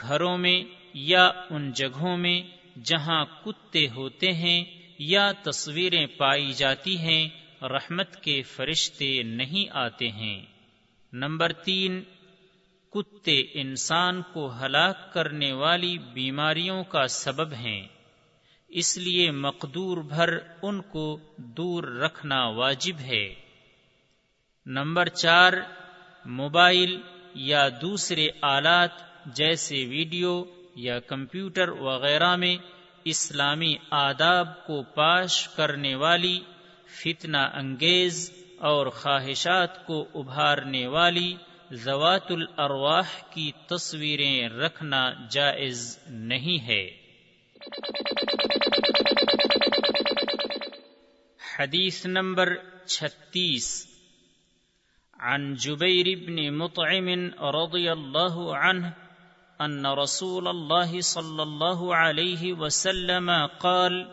[0.02, 0.64] گھروں میں
[0.94, 2.42] یا ان جگہوں میں
[2.84, 4.66] جہاں کتے ہوتے ہیں
[5.00, 7.30] یا تصویریں پائی جاتی ہیں،
[7.62, 10.46] رحمت کے فرشتے نہیں آتے ہیں۔
[11.14, 12.04] نمبر تین،
[12.92, 17.88] کتے انسان کو ہلاک کرنے والی بیماریوں کا سبب ہیں۔
[18.70, 23.34] اس لیے مقدور بھر ان کو دور رکھنا واجب ہے۔
[24.66, 25.54] نمبر چار،
[26.26, 27.02] موبائل
[27.36, 28.90] یا دوسرے آلات
[29.26, 30.44] جیسے ویڈیو
[30.76, 32.58] یا کمپیوٹر وغیرہ میں
[33.04, 36.40] اسلامی آداب کو پاش کرنے والی،
[37.04, 41.36] فتنہ انگیز اور خواہشات کو ابھارنے والی
[41.72, 46.90] زوات الارواح کی تصویریں رکھنا جائز نہیں ہے۔
[51.60, 52.54] حدیث نمبر
[52.86, 53.91] چھتیس۔
[55.22, 57.10] عن جبیر بن مطعم
[57.46, 58.88] رضی اللہ عنہ
[59.60, 64.04] ان رسول الله صلى الله عليه وسلم قال،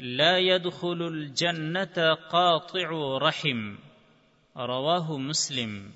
[0.00, 2.00] لا يدخل الجنه
[2.30, 2.90] قاطع
[3.28, 3.74] رحم۔
[4.56, 5.90] رواه مسلم۔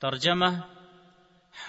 [0.00, 0.46] ترجمہ،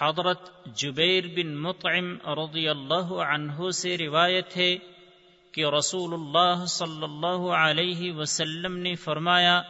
[0.00, 4.76] حضرت جبیر بن مطعم رضی اللہ عنہ سے روایت ہے
[5.52, 9.62] کہ رسول اللہ صلی اللہ علیہ وسلم نے فرمایا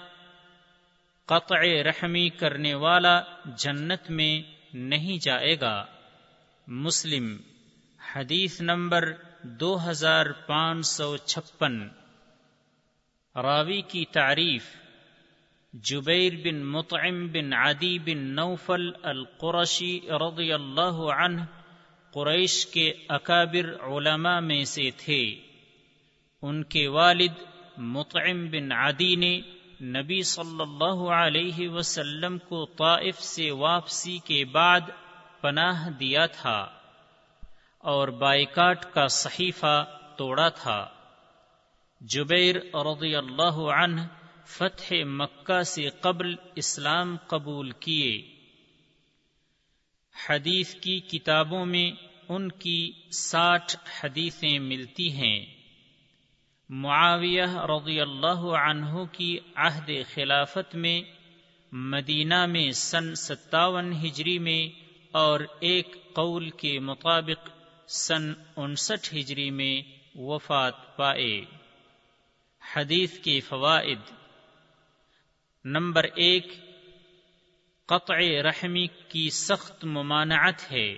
[1.26, 3.22] قطع رحمی کرنے والا
[3.56, 4.42] جنت میں
[4.74, 5.86] نہیں جائے گا۔
[6.66, 7.36] مسلم،
[8.14, 9.12] حدیث نمبر
[9.42, 11.88] دو ہزار پانچ سو چھپن۔
[13.42, 14.64] راوی کی تعریف،
[15.72, 21.40] جبیر بن مطعم بن عدی بن نوفل القرشی رضی اللہ عنہ
[22.10, 25.34] قریش کے اکابر علماء میں سے تھے۔
[26.42, 27.42] ان کے والد
[27.76, 29.40] مطعم بن عدی نے
[29.82, 34.80] نبی صلی اللہ علیہ وسلم کو طائف سے واپسی کے بعد
[35.40, 36.70] پناہ دیا تھا
[37.78, 40.88] اور بائیکاٹ کا صحیفہ توڑا تھا۔
[42.00, 44.00] جبیر رضی اللہ عنہ
[44.46, 48.34] فتح مکہ سے قبل اسلام قبول کیے۔
[50.28, 51.90] حدیث کی کتابوں میں
[52.28, 55.61] ان کی ساٹھ حدیثیں ملتی ہیں۔
[56.74, 61.02] معاویہ رضی اللہ عنہ کی عہد خلافت میں
[61.72, 64.80] مدینہ میں سن ستاون ہجری میں
[65.10, 67.48] اور ایک قول کے مطابق
[67.88, 69.82] سن انسٹھ ہجری میں
[70.18, 71.44] وفات پائے۔
[72.76, 73.98] حدیث کے فوائد۔
[75.64, 76.46] نمبر ایک،
[77.86, 80.96] قطع رحمی کی سخت ممانعت ہے۔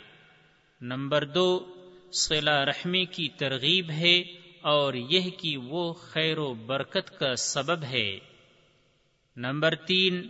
[0.81, 1.75] نمبر دو،
[2.13, 8.19] صلہ رحمی کی ترغیب ہے۔ اور یہ کہ وہ خیر و برکت کا سبب ہے۔
[9.37, 10.29] نمبر تین،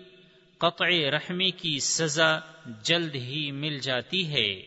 [0.59, 2.39] قطع رحمی کی سزا
[2.83, 4.63] جلد ہی مل جاتی ہے۔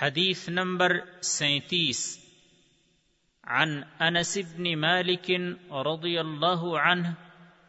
[0.00, 2.18] حدیث نمبر سینتیس۔
[3.44, 5.30] عن انس بن مالك
[5.70, 7.08] رضي الله عنه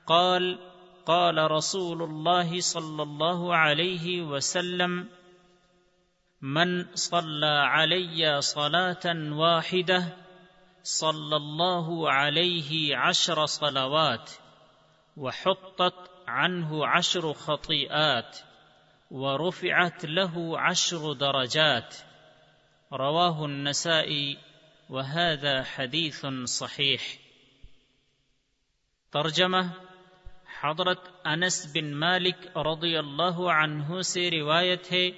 [0.06, 0.56] قال
[1.04, 5.04] قال رسول الله صلى الله عليه وسلم
[6.42, 10.18] من صلى علي صلاه واحده
[10.84, 14.32] صلى الله عليه عشر صلوات
[15.18, 18.38] وحطت عنه عشر خطيئات
[19.12, 21.96] ورفعت له عشر درجات
[22.92, 24.38] رواه النسائي
[24.90, 27.02] وهذا حديث صحيح
[29.14, 29.62] ترجمہ
[30.62, 35.10] حضرت انس بن مالک رضی اللہ عنہ سے روایت ہے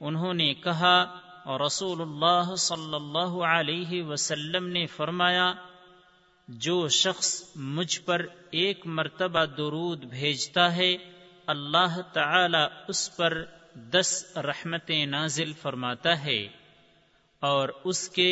[0.00, 0.96] انہوں نے کہا
[1.58, 5.52] رسول اللہ صلی اللہ علیہ وسلم نے فرمایا،
[6.48, 10.96] جو شخص مجھ پر ایک مرتبہ درود بھیجتا ہے،
[11.48, 13.42] اللہ تعالی اس پر
[13.92, 16.46] دس رحمتیں نازل فرماتا ہے،
[17.42, 18.28] اور اس کے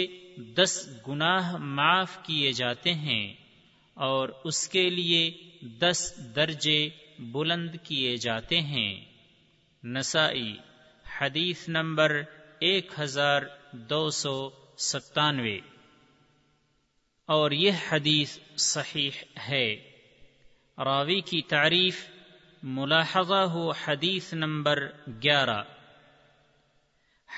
[0.57, 0.77] دس
[1.09, 3.35] گناہ معاف کیے جاتے ہیں،
[3.97, 5.31] اور اس کے لیے
[5.81, 6.89] دس درجے
[7.33, 8.95] بلند کیے جاتے ہیں۔
[9.83, 10.55] نسائی
[11.21, 12.23] حدیث نمبر
[12.59, 13.43] ایک ہزار
[13.73, 15.59] دو سو ستانوے۔
[17.27, 19.11] اور یہ حدیث صحیح
[19.49, 19.75] ہے۔
[20.79, 22.11] راوی کی تعریف
[22.63, 24.89] ملاحظہ ہو حدیث نمبر
[25.23, 25.63] گیارہ۔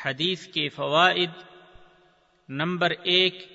[0.04, 1.30] حدیث کے فوائد
[2.48, 3.52] نمبر ایک،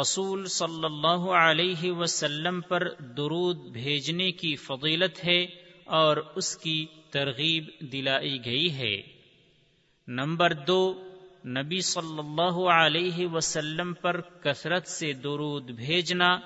[0.00, 5.44] رسول صلی اللہ علیہ وسلم پر درود بھیجنے کی فضیلت ہے
[5.84, 9.15] اور اس کی ترغیب دلائی گئی ہے۔
[10.08, 11.02] نمبر دو،
[11.46, 16.38] نبی صلی اللہ علیہ وسلم پر کثرت سے درود بھیجنا،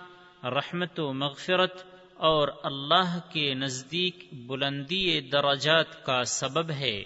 [0.45, 1.85] رحمت و مغفرت
[2.17, 7.03] اور اللہ کے نزدیک بلندی درجات کا سبب ہے۔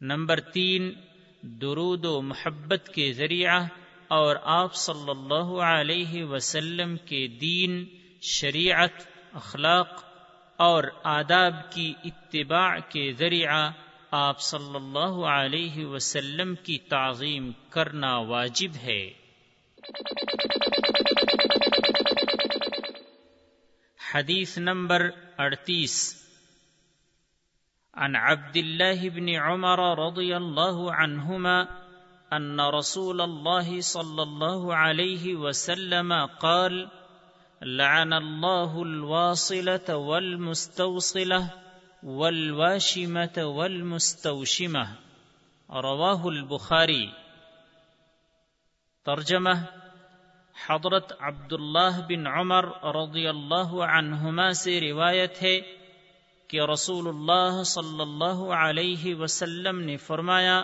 [0.00, 0.92] نمبر تین،
[1.42, 3.66] درود و محبت کے ذریعہ
[4.08, 7.84] اور آپ صلی اللہ علیہ وسلم کے دین،
[8.22, 10.04] شریعت، اخلاق
[10.56, 13.70] اور آداب کی اتباع کے ذریعہ
[14.16, 19.10] آپ صلی اللہ علیہ وسلم کی تعظیم کرنا واجب ہے۔
[24.14, 26.24] حدیث نمبر اڑتیس۔
[27.94, 31.60] عن عبد الله بن عمر رضي الله عنهما
[32.30, 36.84] ان رسول الله صلى الله عليه وسلم قال
[37.62, 41.63] لعن الله الواصله والمستوصله
[42.04, 44.84] والواشمه والمستوشمه
[45.70, 47.10] رواه البخاري.
[49.06, 49.64] ترجمه
[50.68, 55.60] حضرت عبداللہ بن عمر رضی اللہ عنہما سے روایت ہے
[56.48, 60.62] کہ رسول اللہ صلی اللہ علیہ وسلم نے فرمایا،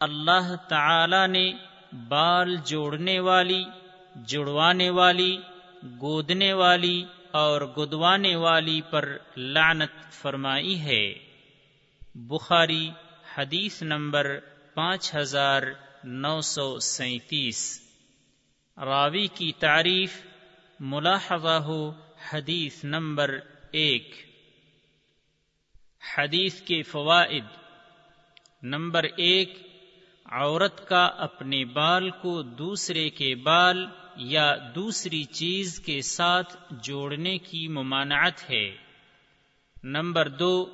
[0.00, 1.52] اللہ تعالی نے
[2.08, 3.64] بال جوڑنے والی،
[4.26, 5.38] جڑوانے والی،
[6.00, 11.14] گودنے والی اور گدوانے والی پر لعنت فرمائی ہے۔
[12.14, 12.90] بخاری
[13.38, 14.38] حدیث نمبر
[14.74, 15.62] پانچ ہزار
[16.04, 17.80] نو سو سینتیس۔
[18.76, 20.22] راوی کی تعریف
[20.80, 21.92] ملاحظہ ہو
[22.32, 23.38] حدیث نمبر
[23.72, 24.14] ایک۔
[26.18, 27.44] حدیث کے فوائد۔
[28.62, 29.58] نمبر ایک،
[30.24, 33.86] عورت کا اپنے بال کو دوسرے کے بال
[34.20, 38.76] یا دوسری چیز کے ساتھ جوڑنے کی ممانعت ہے۔
[39.84, 40.64] نمبر دو،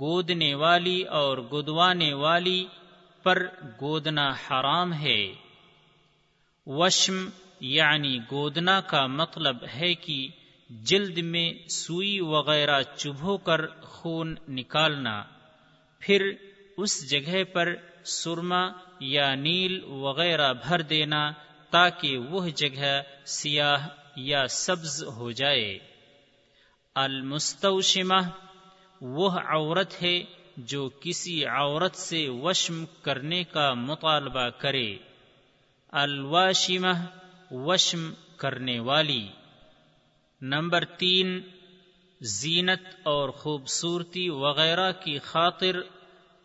[0.00, 2.66] گودنے والی اور گدوانے والی
[3.22, 3.46] پر
[3.80, 5.34] گودنا حرام ہے۔
[6.66, 7.28] وشم
[7.60, 10.28] یعنی گودنا کا مطلب ہے کہ
[10.70, 15.24] جلد میں سوئی وغیرہ چبھو کر خون نکالنا،
[15.98, 16.32] پھر
[16.76, 17.74] اس جگہ پر
[18.04, 18.68] سرما
[19.00, 21.32] یا نیل وغیرہ بھر دینا
[21.74, 25.78] تاکہ وہ جگہ سیاہ یا سبز ہو جائے۔
[26.94, 28.28] المستوشمہ،
[29.00, 30.22] وہ عورت ہے
[30.56, 34.96] جو کسی عورت سے وشم کرنے کا مطالبہ کرے۔
[35.92, 37.04] الواشمہ،
[37.50, 39.28] وشم کرنے والی۔
[40.42, 41.40] نمبر تین،
[42.20, 45.80] زینت اور خوبصورتی وغیرہ کی خاطر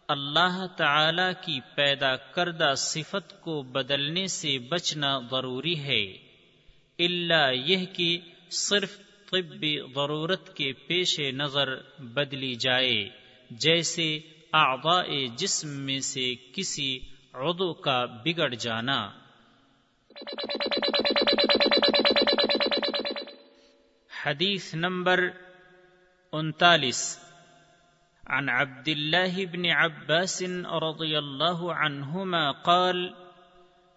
[0.10, 6.06] اللہ تعالی کی پیدا کردہ صفت کو بدلنے سے بچنا ضروری ہے۔
[7.00, 8.20] اللہ یہ کہ
[8.52, 8.98] صرف
[9.32, 13.10] طبی ضرورت کے پیش نظر بدلی جائے،
[13.52, 14.20] جیسے
[14.54, 17.00] اعضاء جسم میں سے کسی
[17.34, 19.12] عضو کا بگڑ جانا۔
[24.26, 25.30] حدیث نمبر
[26.32, 27.29] انتالیس۔
[28.30, 33.14] عن عبد الله بن عباس رضي الله عنهما قال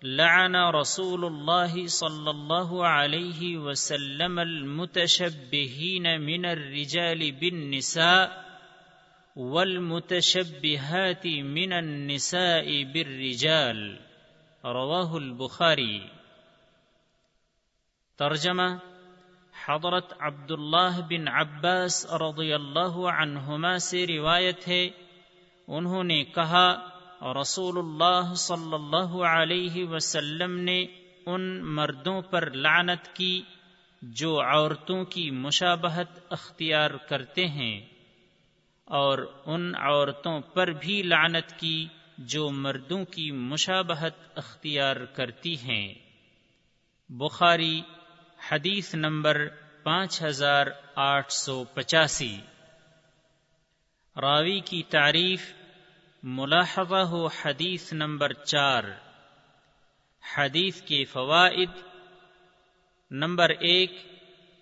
[0.03, 8.43] لعن رسول الله صلى الله عليه وسلم المتشبهين من الرجال بالنساء
[9.37, 13.97] والمتشبهات من النساء بالرجال،
[14.65, 16.01] رواه البخاري۔
[18.17, 18.92] ترجمہ
[19.67, 24.85] حضرت عبداللہ بن عباس رضی اللہ عنہما سے روایت ہے۔
[25.69, 26.67] انہوں نے کہا
[27.41, 30.81] رسول اللہ صلی اللہ علیہ وسلم نے
[31.27, 31.43] ان
[31.75, 33.43] مردوں پر لعنت کی
[34.03, 37.81] جو عورتوں کی مشابہت اختیار کرتے ہیں،
[38.89, 41.87] اور ان عورتوں پر بھی لعنت کی
[42.19, 45.87] جو مردوں کی مشابہت اختیار کرتی ہیں۔
[47.11, 47.81] بخاری
[48.51, 49.47] حدیث نمبر
[49.83, 52.41] پانچ ہزار آٹھ سو پچاسی۔
[54.21, 55.53] راوی کی تعریف
[56.23, 58.85] ملاحظہ ہو حدیث نمبر چار۔
[60.37, 61.71] حدیث کے فوائد
[63.11, 63.93] نمبر ایک،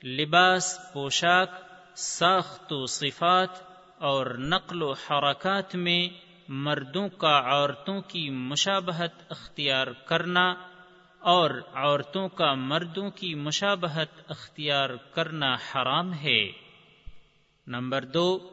[0.04, 1.50] لباس، پوشاک،
[1.94, 3.50] ساخت و صفات
[3.98, 6.08] اور نقل و حرکات میں
[6.48, 10.69] مردوں کا عورتوں کی مشابہت اختیار کرنا۔
[11.20, 16.52] اور عورتوں کا مردوں کی مشابہت اختیار کرنا حرام ہے۔
[17.66, 18.50] نمبر دو،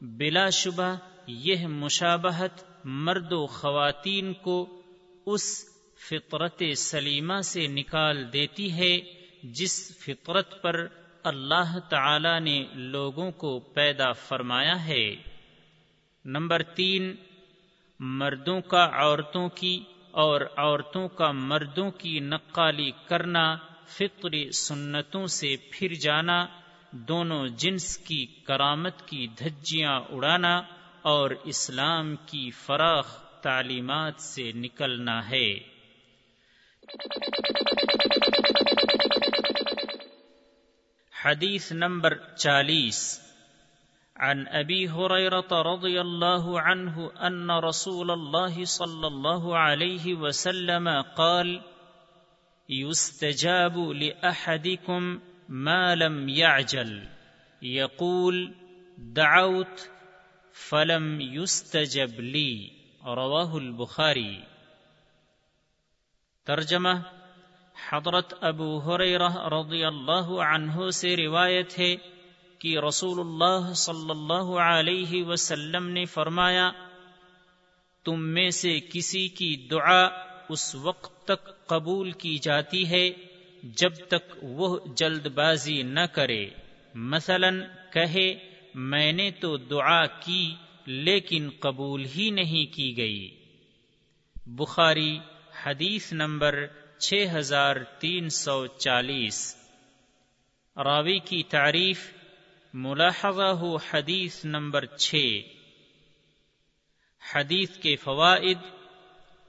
[0.00, 0.96] بلا شبہ
[1.26, 4.82] یہ مشابہت مرد و خواتین کو
[5.26, 5.64] اس
[6.10, 9.00] فطرت سلیمہ سے نکال دیتی ہے
[9.42, 10.86] جس فطرت پر
[11.24, 15.14] اللہ تعالی نے لوگوں کو پیدا فرمایا ہے۔
[16.24, 17.14] نمبر تین،
[18.00, 23.56] مردوں کا عورتوں کی اور عورتوں کا مردوں کی نقالی کرنا،
[23.86, 26.46] فطری سنتوں سے پھر جانا،
[26.90, 30.62] دونوں جنس کی کرامت کی دھجیاں اڑانا
[31.02, 35.54] اور اسلام کی فراخ تعلیمات سے نکلنا ہے۔
[41.24, 43.31] حدیث نمبر چالیس۔
[44.16, 51.60] عن ابي هريره رضي الله عنه ان رسول الله صلى الله عليه وسلم قال،
[52.68, 55.18] يستجاب لاحدكم
[55.48, 57.04] ما لم يعجل.
[57.62, 58.52] يقول،
[58.96, 59.92] دعوت،
[60.68, 62.68] فلم يستجب لی
[63.06, 64.40] رواہ البخاری
[66.44, 66.88] ترجمہ
[67.90, 71.96] حضرت ابو حریرہ رضی اللہ عنہ سے روایت ہے
[72.62, 76.72] کہ رسول اللہ صلی اللہ علیہ وسلم نے فرمایا،
[78.04, 80.04] تم میں سے کسی کی دعا
[80.48, 83.10] اس وقت تک قبول کی جاتی ہے
[83.62, 86.46] جب تک وہ جلد بازی نہ کرے۔
[86.94, 87.50] مثلا
[87.92, 88.34] کہے،
[88.74, 90.54] میں نے تو دعا کی
[90.86, 93.36] لیکن قبول ہی نہیں کی گئی۔
[94.46, 95.18] بخاری
[95.64, 96.66] حدیث نمبر
[96.98, 99.56] چھ ہزار تین سو چالیس۔
[100.76, 102.21] راوی کی تعریف
[102.74, 105.14] ملاحظہ ہو حدیث نمبر چھ۔
[107.34, 108.58] حدیث کے فوائد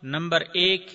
[0.03, 0.85] نمبر ایک،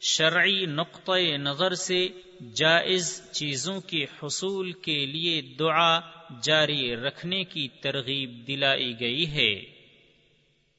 [0.00, 2.08] شرعی نقطۂ نظر سے
[2.54, 6.00] جائز چیزوں کے حصول کے لیے دعا
[6.42, 9.54] جاری رکھنے کی ترغیب دلائی گئی ہے۔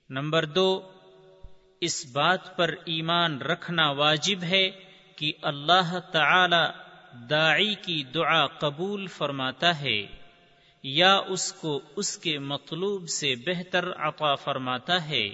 [0.10, 0.92] نمبر دو،
[1.82, 4.72] اس بات پر ایمان رکھنا واجب ہے
[5.16, 6.72] کہ اللہ تعالی
[7.30, 10.19] داعی کی دعا قبول فرماتا ہے۔
[10.84, 15.30] یا اس کو اس کے مطلوب سے بہتر عطا فرماتا ہے،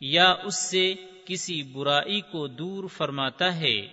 [0.00, 3.86] یا اس سے کسی برائی کو دور فرماتا ہے،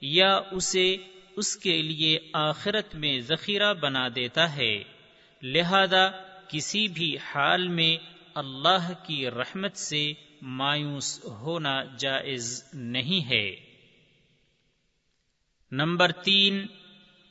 [0.00, 0.96] یا اسے
[1.36, 4.84] اس کے لیے آخرت میں ذخیرہ بنا دیتا ہے۔
[5.42, 6.10] لہذا
[6.48, 7.96] کسی بھی حال میں
[8.34, 10.12] اللہ کی رحمت سے
[10.42, 13.56] مایوس ہونا جائز نہیں ہے۔
[15.72, 16.66] نمبر تین،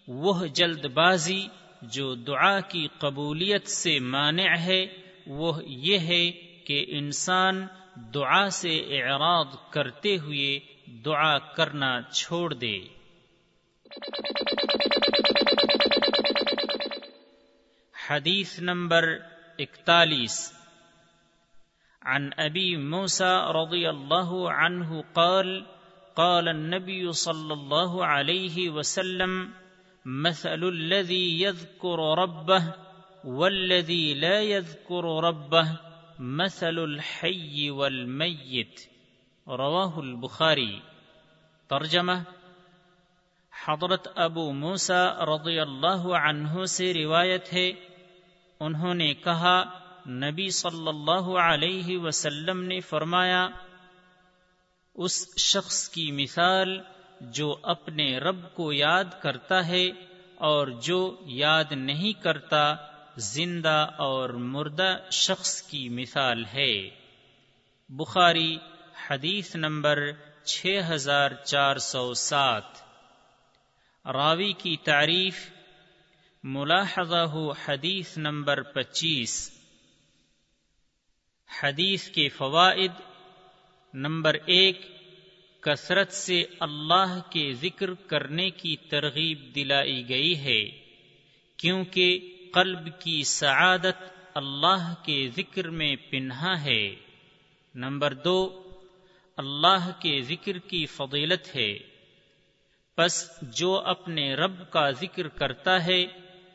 [0.08, 1.48] وہ جلد بازی
[1.82, 4.88] جو دعا کی قبولیت سے مانع ہے،
[5.28, 6.32] وہ یہ ہے
[6.66, 7.68] کہ انسان
[8.14, 10.60] دعا سے اعراض کرتے ہوئے
[11.06, 12.80] دعا کرنا چھوڑ دے۔
[18.10, 19.18] حدیث نمبر
[19.60, 20.54] اکتالیس۔
[22.06, 25.62] عن ابی موسى رضی اللہ عنہ قال
[26.14, 29.52] قال النبي صلى الله عليه وسلم
[30.06, 32.74] مثل الذي يذكر ربه
[33.24, 35.66] والذي لا يذكر ربه
[36.20, 38.80] مثل الحي والميت.
[39.48, 40.80] رواه البخاري.
[41.68, 42.12] ترجمہ
[43.66, 47.72] حضرت ابو موسا رضی اللہ عنہ سے روایت ہے،
[48.60, 49.64] انہوں نے کہا،
[50.08, 53.50] نبی صلی اللہ علیہ وسلم نے فرمایا،
[54.96, 56.80] اس شخص کی مثال
[57.22, 59.88] جو اپنے رب کو یاد کرتا ہے
[60.36, 62.76] اور جو یاد نہیں کرتا،
[63.18, 66.90] زندہ اور مردہ شخص کی مثال ہے۔
[67.90, 68.58] بخاری
[69.10, 70.00] حدیث نمبر
[70.44, 72.64] چھ ہزار چار سو سات۔
[74.08, 75.52] راوی کی تعریف،
[76.44, 77.28] ملاحظہ
[77.68, 79.52] حدیث نمبر پچیس۔
[81.64, 82.92] حدیث کے فوائد،
[83.94, 85.01] نمبر ایک
[85.62, 90.66] کثرت سے اللہ کے ذکر کرنے کی ترغیب دلائی گئی ہے،
[91.58, 96.96] کیونکہ قلب کی سعادت اللہ کے ذکر میں پنہا ہے۔
[97.76, 98.64] نمبر دو،
[99.38, 101.78] اللہ کے ذکر کی فضیلت ہے۔
[102.96, 106.06] پس جو اپنے رب کا ذکر کرتا ہے،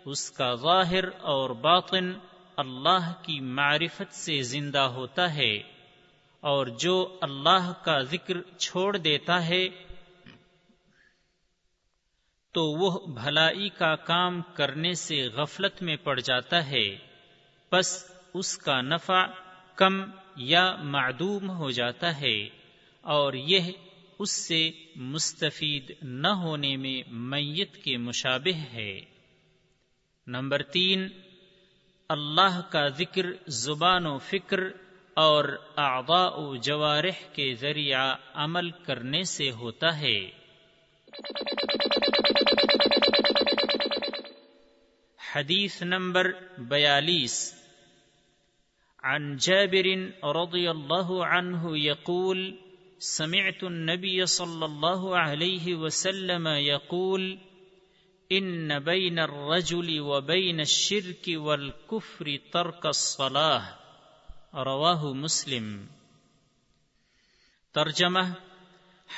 [0.04, 2.12] اس کا ظاہر اور باطن
[2.56, 5.75] اللہ کی معرفت سے زندہ ہوتا ہے۔
[6.40, 9.68] اور جو اللہ کا ذکر چھوڑ دیتا ہے،
[12.52, 16.96] تو وہ بھلائی کا کام کرنے سے غفلت میں پڑ جاتا ہے۔
[17.70, 19.26] پس اس کا نفع
[19.74, 20.02] کم
[20.36, 22.48] یا معدوم ہو جاتا ہے
[23.00, 23.72] اور یہ
[24.18, 29.00] اس سے مستفید نہ ہونے میں میت کے مشابہ ہے۔
[30.26, 31.08] نمبر تین،
[32.08, 34.60] اللہ کا ذکر زبان و فکر
[35.16, 35.44] اور
[35.76, 40.30] اعضاء و جوارح کے ذریعہ عمل کرنے سے ہوتا ہے۔
[45.34, 47.54] حدیث نمبر بیالیس۔
[49.02, 49.86] عن جابر
[50.24, 52.56] رضی اللہ عنہ یقول،
[53.00, 57.36] سمعت النبی صلی اللہ علیہ وسلم یقول،
[58.30, 63.85] ان بین الرجل وبین الشرک والکفر ترک الصلاة.
[64.56, 65.86] رواہ مسلم.
[67.72, 68.20] ترجمہ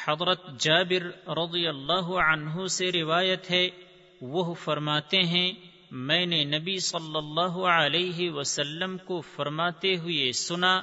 [0.06, 3.68] حضرت جابر رضی اللہ عنہ سے روایت ہے،
[4.20, 5.52] وہ فرماتے ہیں،
[5.90, 10.80] میں نے نبی صلی اللہ علیہ وسلم کو فرماتے ہوئے سنا،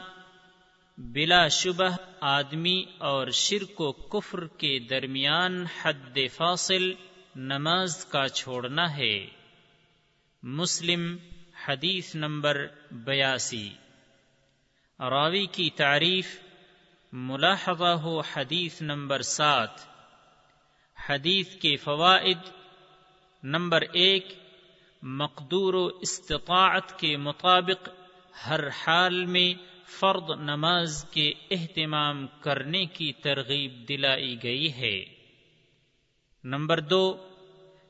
[0.98, 6.94] بلا شبہ آدمی اور شرک و کفر کے درمیان حد فاصل
[7.36, 9.28] نماز کا چھوڑنا ہے۔
[10.44, 11.18] مسلم،
[11.68, 13.70] حدیث نمبر بیاسی۔
[15.00, 16.40] راوی کی تعریف
[17.14, 19.70] ملاحظہ ہو حدیث نمبر سات،
[21.10, 22.38] حدیث کے فوائد
[23.44, 24.28] نمبر ایک،
[25.02, 27.90] مقدور و استطاعت کے مطابق
[28.48, 29.54] ہر حال میں
[29.86, 35.06] فرد نماز کے اہتمام کرنے کی ترغیب دلائی گئی ہے۔
[36.44, 37.28] نمبر دو،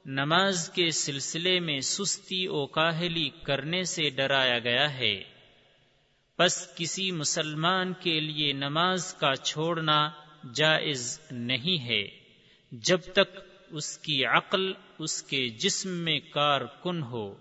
[0.06, 5.35] نماز کے سلسلے میں سستی و کاہلی کرنے سے ڈرایا گیا ہے۔
[6.40, 10.10] بس کسی مسلمان کے لیے نماز کا چھوڑنا
[10.54, 12.08] جائز نہیں ہے۔
[12.72, 13.40] جب تک
[13.72, 17.36] اس کی عقل، اس کے جسم میں کار کن ہو،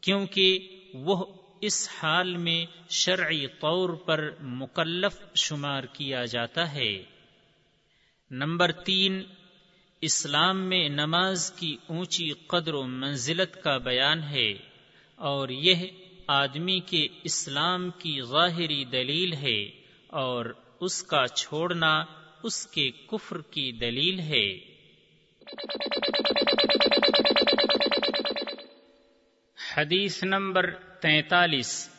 [0.00, 1.24] کیونکہ وہ
[1.60, 7.02] اس حال میں شرعی طور پر مکلف شمار کیا جاتا ہے۔
[8.30, 9.22] نمبر تین،
[10.00, 14.52] اسلام میں نماز کی اونچی قدر و منزلت کا بیان ہے
[15.16, 15.86] اور یہ
[16.32, 19.62] آدمی کے اسلام کی ظاہری دلیل ہے
[20.06, 22.04] اور اس کا چھوڑنا
[22.42, 24.58] اس کے کفر کی دلیل ہے۔
[29.76, 31.90] حدیث نمبر تینتالیس۔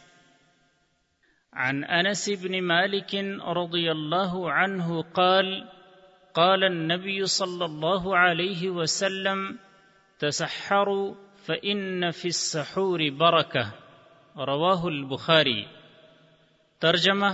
[1.54, 5.64] عن انس بن مالک رضی اللہ عنہ قال
[6.32, 9.56] قال النبي صلى الله عليه وسلم،
[10.18, 11.14] تسحروا
[11.46, 13.81] فإن في السحور بركة
[14.36, 15.64] رواه البخاري.
[16.80, 17.26] ترجمہ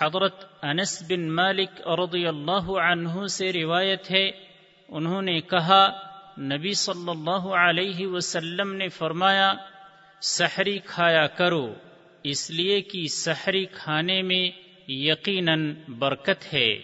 [0.00, 4.30] حضرت انس بن مالک رضی اللہ عنہ سے روایت ہے،
[4.88, 5.88] انہوں نے کہا،
[6.38, 9.54] نبی صلی اللہ علیہ وسلم نے فرمایا،
[10.20, 11.74] سحری کھایا کرو،
[12.22, 14.50] اس لیے کہ سحری کھانے میں
[14.90, 16.78] یقیناً برکت ہے۔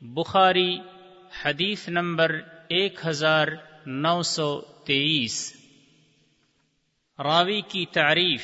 [0.00, 0.78] بخاری،
[1.44, 3.48] حدیث نمبر ایک ہزار
[3.86, 5.55] نو سو تیئیس۔
[7.24, 8.42] راوی کی تعریف،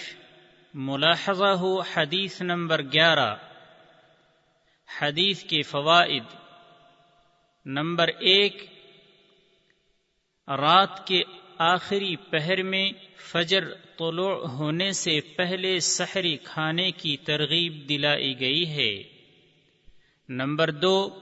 [0.74, 3.35] ملاحظہ ہو حدیث نمبر گیارہ،
[5.01, 6.23] حدیث کے فوائد۔
[7.66, 8.66] نمبر ایک،
[10.49, 11.23] رات کے
[11.59, 19.03] آخری پہر میں فجر طلوع ہونے سے پہلے سحری کھانے کی ترغیب دلائی گئی ہے۔
[20.28, 21.20] نمبر دو،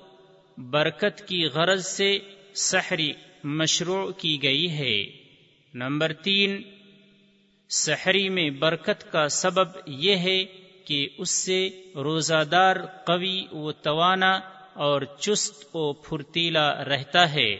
[0.59, 2.19] برکت کی غرض سے
[2.55, 3.13] سحری
[3.45, 5.05] مشروع کی گئی ہے۔
[5.75, 6.63] نمبر تین
[7.71, 10.45] سحری میں برکت کا سبب یہ ہے
[10.85, 14.41] کہ اس سے روزہ دار قوی و توانا
[14.75, 17.57] اور چست و پھرتیلا رہتا ہے،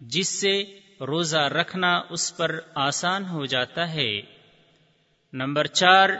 [0.00, 4.20] جس سے روزہ رکھنا اس پر آسان ہو جاتا ہے۔
[5.32, 6.10] نمبر چار،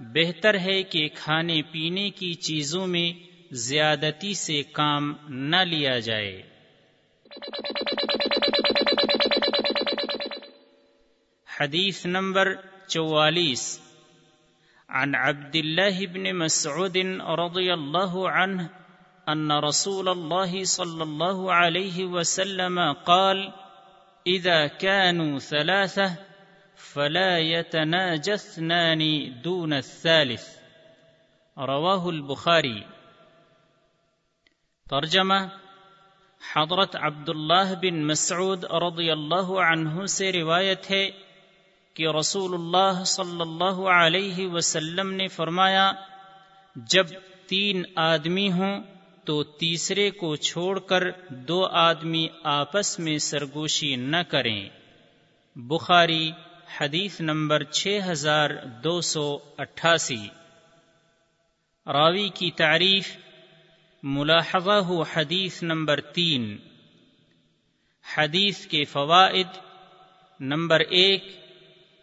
[0.00, 3.12] بہتر ہے کہ کھانے پینے کی چیزوں میں
[3.54, 6.42] زیادتی سے کام نہ لیا جائے۔
[11.60, 12.54] حدیث نمبر
[12.86, 13.80] چوالیس.
[14.88, 16.96] عن عبد الله بن مسعود
[17.38, 18.68] رضي الله عنه
[19.28, 23.50] أن رسول الله صلى الله عليه وسلم قال
[24.26, 26.08] إذا كانوا ثلاثة
[26.74, 29.02] فلا يتناجثنان
[29.44, 30.44] دون الثالث.
[31.56, 32.80] رواه البخاري
[34.90, 35.34] ترجمہ
[36.54, 41.10] حضرت عبداللہ بن مسعود رضی اللہ عنہ سے روایت ہے
[41.94, 45.92] کہ رسول اللہ صلی اللہ علیہ وسلم نے فرمایا،
[46.76, 47.06] جب
[47.46, 48.82] تین آدمی ہوں
[49.24, 54.68] تو تیسرے کو چھوڑ کر دو آدمی آپس میں سرگوشی نہ کریں۔
[55.56, 56.30] بخاری،
[56.80, 58.50] حدیث نمبر چھ ہزار
[58.84, 60.28] دو سو اٹھاسی۔
[61.86, 63.16] راوی کی تعریف،
[64.02, 66.56] ملاحظہ ہو حدیث نمبر تین۔
[68.16, 69.46] حدیث کے فوائد،
[70.40, 71.39] نمبر ایک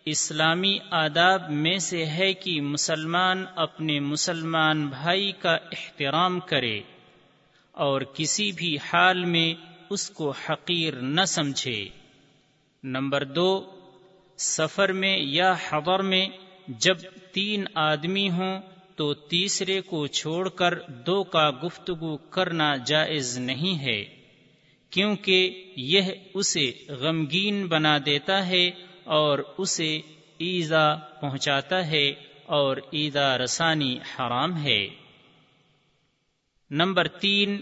[0.09, 6.81] اسلامی آداب میں سے ہے کہ مسلمان اپنے مسلمان بھائی کا احترام کرے
[7.71, 9.53] اور کسی بھی حال میں
[9.89, 11.89] اس کو حقیر نہ سمجھے۔
[12.83, 13.71] نمبر دو،
[14.37, 16.27] سفر میں یا حضر میں
[16.67, 16.97] جب
[17.31, 18.61] تین آدمی ہوں
[18.95, 24.05] تو تیسرے کو چھوڑ کر دو کا گفتگو کرنا جائز نہیں ہے،
[24.89, 26.01] کیونکہ یہ
[26.33, 28.71] اسے غمگین بنا دیتا ہے
[29.07, 30.01] اور اسے
[30.37, 32.13] ایزا پہنچاتا ہے
[32.45, 34.87] اور ایزا رسانی حرام ہے۔
[36.71, 37.61] نمبر تین،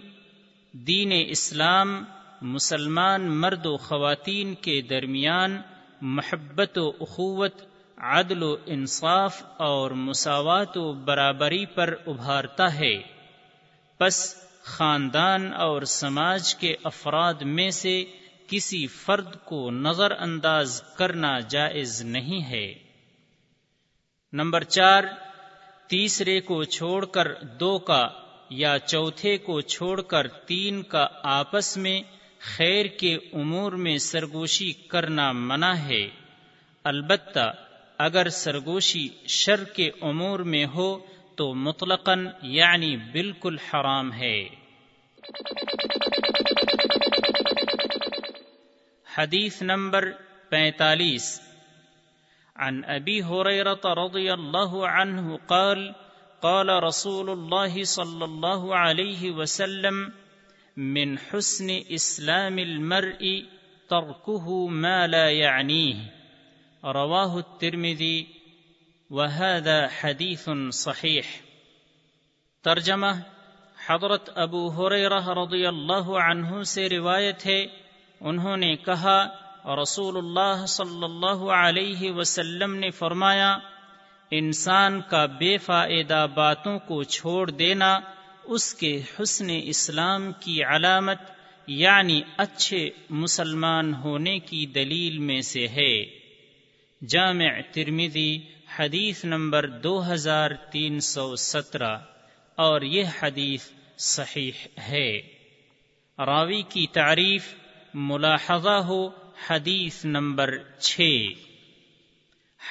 [0.72, 2.04] دین اسلام
[2.42, 5.62] مسلمان مرد و خواتین کے درمیان
[6.02, 7.62] محبت و اخوت،
[7.98, 13.02] عدل و انصاف اور مساوات و برابری پر ابھارتا ہے۔
[13.98, 18.04] پس خاندان اور سماج کے افراد میں سے
[18.48, 22.74] کسی فرد کو نظر انداز کرنا جائز نہیں ہے۔
[24.34, 25.04] نمبر چار،
[25.88, 28.10] تیسرے کو چھوڑ کر دو کا
[28.50, 32.02] یا چوتھے کو چھوڑ کر تین کا آپس میں
[32.40, 36.08] خیر کے امور میں سرگوشی کرنا منع ہے۔
[36.84, 37.54] البتہ
[37.98, 41.00] اگر سرگوشی شر کے امور میں ہو
[41.36, 44.50] تو مطلقاً یعنی بالکل حرام ہے۔
[49.18, 50.12] حدیث نمبر
[50.50, 51.42] پینتالیس۔
[52.56, 55.92] عن ابی حریرت رضی اللہ عنہ قال
[56.40, 60.10] قال رسول الله صلى الله عليه وسلم،
[60.78, 63.26] من حسن اسلام المرء
[63.90, 65.96] تركه ما لا يعنيه
[66.84, 68.24] رواه الترمذي
[69.10, 71.22] وهذا حديث صحيح
[72.64, 73.08] ترجمہ
[73.88, 77.66] حضرت ابو حریرہ رضی اللہ عنہ سے روایت ہے
[78.20, 79.28] انہوں نے کہا
[79.82, 83.58] رسول اللہ صلی اللہ علیہ وسلم نے فرمایا،
[84.32, 88.00] انسان کا بے فائدہ باتوں کو چھوڑ دینا
[88.44, 91.18] اس کے حسن اسلام کی علامت
[91.68, 96.06] یعنی اچھے مسلمان ہونے کی دلیل میں سے ہے۔
[97.08, 98.40] جامع ترمیدی
[98.80, 101.98] حدیث نمبر دو ہزار تین سو سترہ
[102.56, 105.18] اور یہ حدیث صحیح ہے۔
[106.26, 107.54] راوی کی تعریف
[107.98, 109.10] ملاحظہ ہو
[109.48, 111.02] حدیث نمبر چھ۔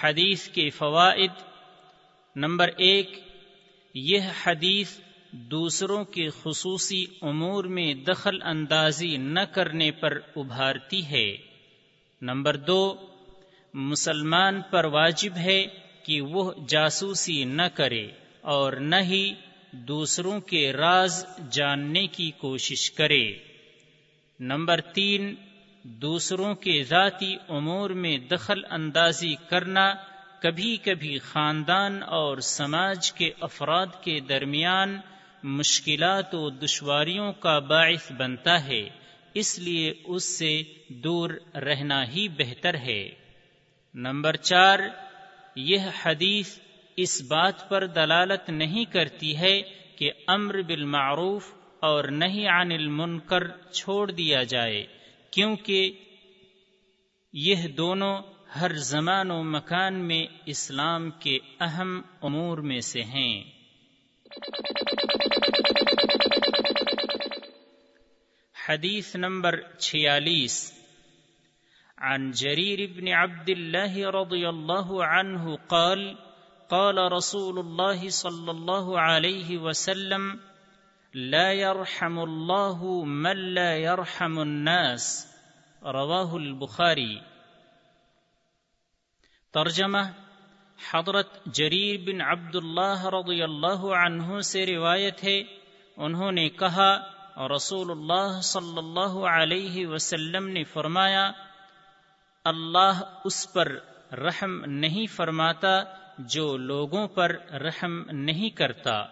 [0.03, 1.31] حدیث کے فوائد
[2.37, 3.19] نمبر ایک،
[3.95, 4.99] یہ حدیث
[5.31, 11.37] دوسروں کے خصوصی امور میں دخل اندازی نہ کرنے پر ابھارتی ہے۔
[12.23, 13.07] نمبر دو،
[13.75, 15.67] مسلمان پر واجب ہے
[16.03, 18.09] کہ وہ جاسوسی نہ کرے
[18.41, 19.35] اور نہ ہی
[19.73, 23.53] دوسروں کے راز جاننے کی کوشش کرے۔
[24.40, 25.35] نمبر تین،
[25.82, 29.94] دوسروں کے ذاتی امور میں دخل اندازی کرنا
[30.40, 35.01] کبھی کبھی خاندان اور سماج کے افراد کے درمیان
[35.43, 38.89] مشکلات و دشواریوں کا باعث بنتا ہے،
[39.35, 43.09] اس لیے اس سے دور رہنا ہی بہتر ہے۔
[43.94, 44.78] نمبر چار،
[45.56, 46.59] یہ حدیث
[46.97, 49.61] اس بات پر دلالت نہیں کرتی ہے
[49.97, 51.52] کہ امر بالمعروف
[51.85, 54.86] اور نہیں عن المنکر چھوڑ دیا جائے،
[55.31, 55.93] کیونکہ
[57.32, 58.23] یہ دونوں
[58.61, 63.43] ہر زمان و مکان میں اسلام کے اہم امور میں سے ہیں۔
[68.69, 70.55] حديث نمبر 46
[71.98, 76.06] عن جرير بن عبد الله رضي الله عنه قال
[76.70, 80.24] قال رسول الله صلى الله عليه وسلم
[81.16, 85.27] لا يرحم الله من لا يرحم الناس.
[85.82, 87.19] رواہ البخاری.
[89.53, 89.99] ترجمہ
[90.93, 95.43] حضرت جریر بن عبد اللہ رضی اللہ عنہ سے روایت ہے.
[95.97, 96.99] انہوں نے کہا،
[97.57, 101.32] رسول اللہ صلی اللہ علیہ وسلم نے فرمایا،
[102.45, 103.78] اللہ اس پر
[104.12, 105.82] رحم نہیں فرماتا
[106.19, 109.05] جو لوگوں پر رحم نہیں کرتا.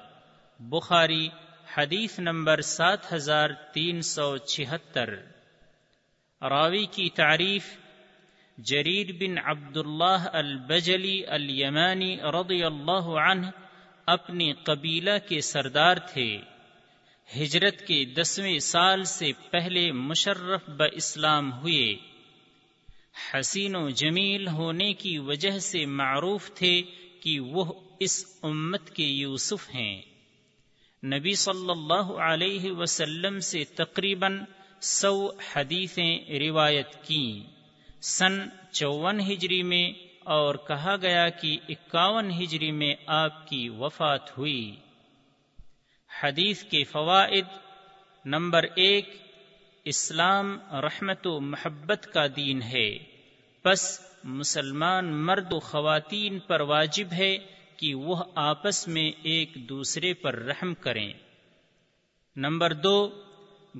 [0.61, 1.29] بخاری
[1.77, 5.15] حدیث نمبر سات ہزار تین سو چھہتر۔
[6.43, 7.65] راوی کی تعریف،
[8.59, 13.47] جریر بن عبد اللہ البجلی الیمانی رضی اللہ عنہ
[14.07, 16.39] اپنی قبیلہ کے سردار تھے۔
[17.37, 21.95] ہجرت کے دسویں سال سے پہلے مشرف ب اسلام ہوئے۔
[23.35, 26.83] حسین و جمیل ہونے کی وجہ سے معروف تھے
[27.21, 30.12] کہ وہ اس امت کے یوسف ہیں۔
[31.05, 34.41] نبی صلی اللہ علیہ وسلم سے تقریباً
[34.81, 37.43] سو حدیثیں روایت کی
[38.01, 38.39] سن
[38.71, 39.93] چون ہجری میں
[40.25, 44.77] اور کہا گیا کہ اکاون ہجری میں آپ کی وفات ہوئی۔
[46.23, 47.45] حدیث کے فوائد
[48.25, 49.17] نمبر ایک،
[49.85, 52.99] اسلام رحمت و محبت کا دین ہے۔
[53.65, 57.39] بس مسلمان مرد و خواتین پر واجب ہے
[57.83, 61.13] کہ وہ آپس میں ایک دوسرے پر رحم کریں۔
[62.37, 63.23] نمبر دو،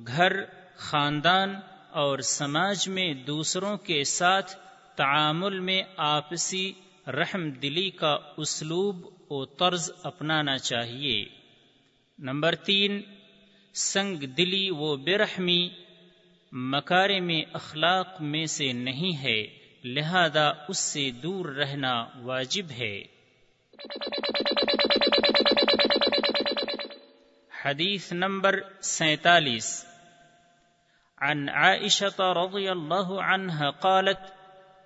[0.07, 0.33] گھر،
[0.75, 1.55] خاندان
[1.91, 4.55] اور سماج میں دوسروں کے ساتھ
[4.95, 6.73] تعامل میں آپسی
[7.07, 11.25] رحم دلی کا اسلوب و طرز اپنانا چاہیے۔
[12.19, 13.01] نمبر تین،
[13.73, 15.69] سنگ دلی و برحمی
[16.51, 19.45] مکارے میں اخلاق میں سے نہیں ہے،
[19.83, 23.12] لہذا اس سے دور رہنا واجب ہے۔
[27.65, 29.85] حدیث نمبر سینتالیس۔
[31.17, 34.31] عن عائشة رضي الله عنها قالت،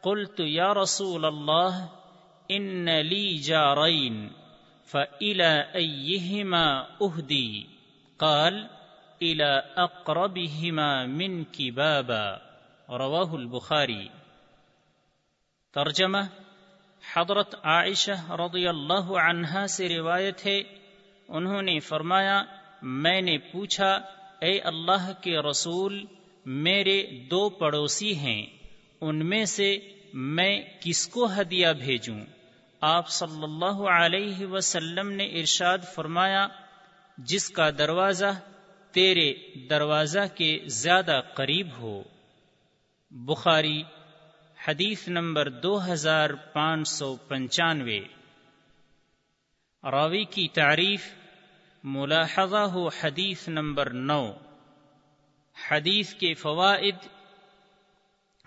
[0.02, 1.88] قلت يا رسول الله
[2.50, 4.28] إن لي جارين
[4.92, 7.64] فإلى أيهما أهدي
[8.18, 8.68] قال
[9.22, 12.38] الى اقربهما منك بابا
[12.98, 14.08] رواه البخاری۔
[15.74, 16.18] ترجمہ
[17.14, 20.62] حضرت عائشہ رضی اللہ عنہا سے روایت ہے،
[21.28, 22.44] انہوں نے فرمایا،
[22.82, 23.92] میں نے پوچھا،
[24.42, 26.06] اے اللہ کے رسول،
[26.46, 28.46] میرے دو پڑوسی ہیں،
[29.02, 29.78] ان میں سے
[30.14, 32.20] میں کس کو ہدیہ بھیجوں؟
[32.82, 36.48] آپ صلی اللہ علیہ وسلم نے ارشاد فرمایا،
[37.18, 38.40] جس کا دروازہ
[38.92, 39.34] تیرے
[39.70, 42.04] دروازہ کے زیادہ قریب ہو۔
[43.12, 43.84] بخاری
[44.66, 48.00] حدیث نمبر دو ہزار پانچ سو پنچانوے۔
[49.92, 51.02] راوی کی تعریف،
[51.84, 54.34] ملاحظہ ہو حدیث نمبر نو۔
[55.72, 56.96] حدیث کے فوائد۔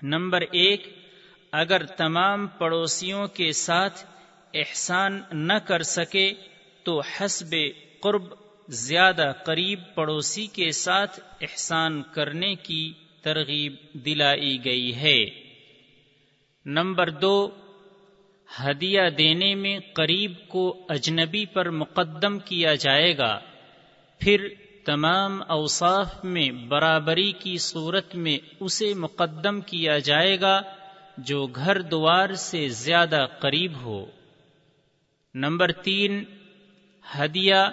[0.02, 0.98] نمبر ایک،
[1.52, 4.04] اگر تمام پڑوسیوں کے ساتھ
[4.54, 6.32] احسان نہ کر سکے،
[6.82, 7.56] تو حسب
[8.00, 8.24] قرب
[8.68, 12.92] زیادہ قریب پڑوسی کے ساتھ احسان کرنے کی
[13.22, 15.49] ترغیب دلائی گئی ہے۔
[16.66, 17.50] نمبر دو،
[18.64, 23.40] ہدیہ دینے میں قریب کو اجنبی پر مقدم کیا جائے گا۔
[24.18, 24.48] پھر
[24.84, 30.62] تمام اوصاف میں برابری کی صورت میں اسے مقدم کیا جائے گا
[31.18, 34.06] جو گھر دوار سے زیادہ قریب ہو۔
[35.34, 36.24] نمبر تین،
[37.18, 37.70] ہدیہ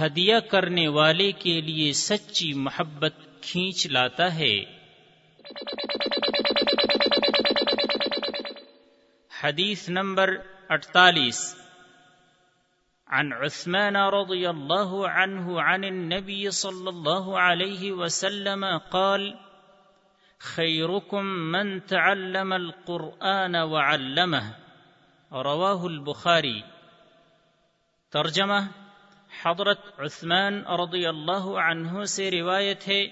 [0.00, 4.76] ہدیہ کرنے والے کے لیے سچی محبت کھینچ لاتا ہے۔
[9.42, 10.30] حدیث نمبر
[10.68, 11.56] اڑتالیس
[13.08, 19.34] عن عثمان رضي الله عنه عن النبي صلى الله عليه وسلم قال
[20.38, 24.42] خيركم من تعلم القرآن وعلمه
[25.32, 26.60] رواه البخاري
[28.12, 28.60] ترجمہ
[29.42, 33.06] حضرت عثمان رضی اللہ عنہ سے روایت ہے۔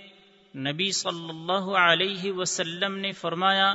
[0.55, 3.75] نبی صلی اللہ علیہ وسلم نے فرمایا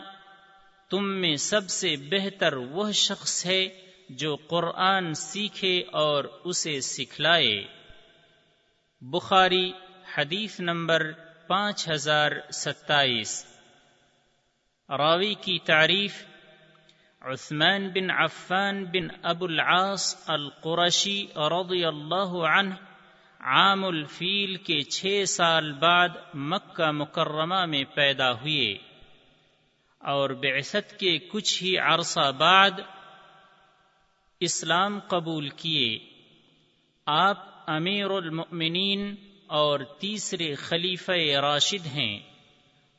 [0.90, 3.70] تم میں سب سے بہتر وہ شخص ہے
[4.10, 7.64] جو قرآن سیکھے اور اسے سکھلائے۔
[9.02, 9.72] بخاری
[10.18, 11.12] حدیث نمبر
[11.48, 13.46] پانچ ہزار ستائیس۔
[14.90, 16.26] راوی کی تعریف،
[17.22, 22.74] عثمان بن عفان بن ابو العاص القرشی رضی اللہ عنہ
[23.40, 28.89] عام الفیل کے چھ سال بعد مکہ مکرمہ میں پیدا ہوئے۔
[30.00, 32.72] اور بعثت کے کچھ ہی عرصہ بعد
[34.40, 36.00] اسلام قبول کیے۔
[37.06, 39.16] آپ امیر المؤمنین
[39.48, 42.20] اور تیسرے خلیفہ راشد ہیں۔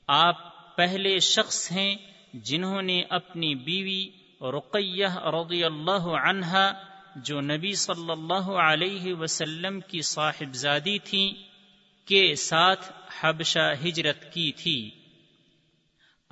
[0.06, 1.96] آپ پہلے شخص ہیں
[2.34, 4.10] جنہوں نے اپنی بیوی
[4.40, 6.72] رقیہ رضی اللہ عنہا
[7.16, 11.34] جو نبی صلی اللہ علیہ وسلم کی صاحبزادی تھی
[12.04, 14.90] کے ساتھ حبشہ ہجرت کی تھی۔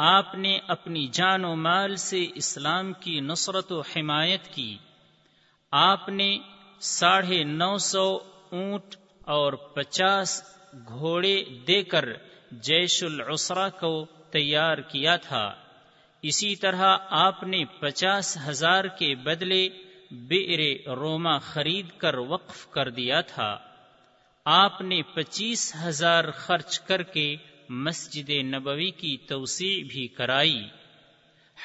[0.00, 4.78] آپ نے اپنی جان و مال سے اسلام کی نصرت و حمایت کی۔
[5.72, 6.38] آپ نے
[6.80, 8.18] ساڑھے نو سو
[8.52, 10.42] اونٹ اور پچاس
[10.88, 12.04] گھوڑے دے کر
[12.52, 15.54] جیش العسرا کو تیار کیا تھا۔
[16.22, 19.68] اسی طرح آپ نے پچاس ہزار کے بدلے
[20.10, 23.58] بیر روما خرید کر وقف کر دیا تھا۔
[24.44, 27.36] آپ نے پچیس ہزار خرچ کر کے
[27.68, 30.64] مسجد نبوی کی توسیع بھی کرائی۔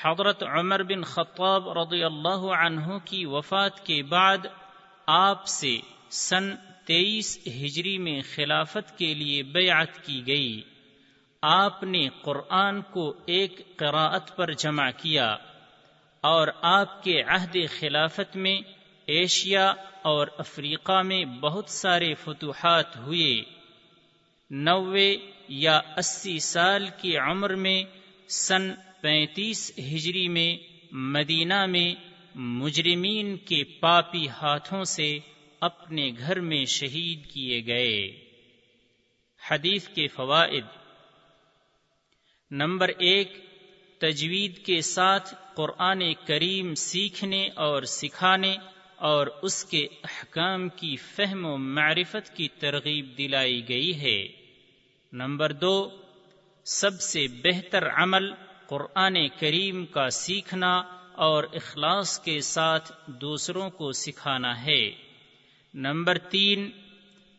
[0.04, 4.38] حضرت عمر بن خطاب رضی اللہ عنہ کی وفات کے بعد
[5.06, 5.78] آپ سے
[6.10, 6.56] سن
[6.86, 10.62] تیئیس ہجری میں خلافت کے لیے بیعت کی گئی۔
[11.42, 15.38] آپ نے قرآن کو ایک قراءت پر جمع کیا
[16.22, 18.62] اور آپ کے عہد خلافت میں
[19.06, 23.44] ایشیا اور افریقہ میں بہت سارے فتوحات ہوئے۔
[24.52, 25.18] نوے
[25.48, 27.84] یا اسی سال کی عمر میں
[28.28, 28.72] سن
[29.02, 30.58] پینتیس ہجری میں
[30.92, 31.96] مدینہ میں
[32.36, 35.20] مجرمین کے پاپی ہاتھوں سے
[35.60, 38.20] اپنے گھر میں شہید کیے گئے۔
[39.50, 40.64] حدیث کے فوائد۔
[42.52, 43.38] نمبر ایک،
[43.98, 48.56] تجوید کے ساتھ قرآن کریم سیکھنے اور سکھانے
[48.96, 54.43] اور اس کے احکام کی فہم و معرفت کی ترغیب دلائی گئی ہے۔
[55.14, 55.90] نمبر دو،
[56.64, 58.34] سب سے بہتر عمل
[58.68, 60.78] قرآن کریم کا سیکھنا
[61.14, 64.92] اور اخلاص کے ساتھ دوسروں کو سکھانا ہے۔
[65.74, 66.72] نمبر تین،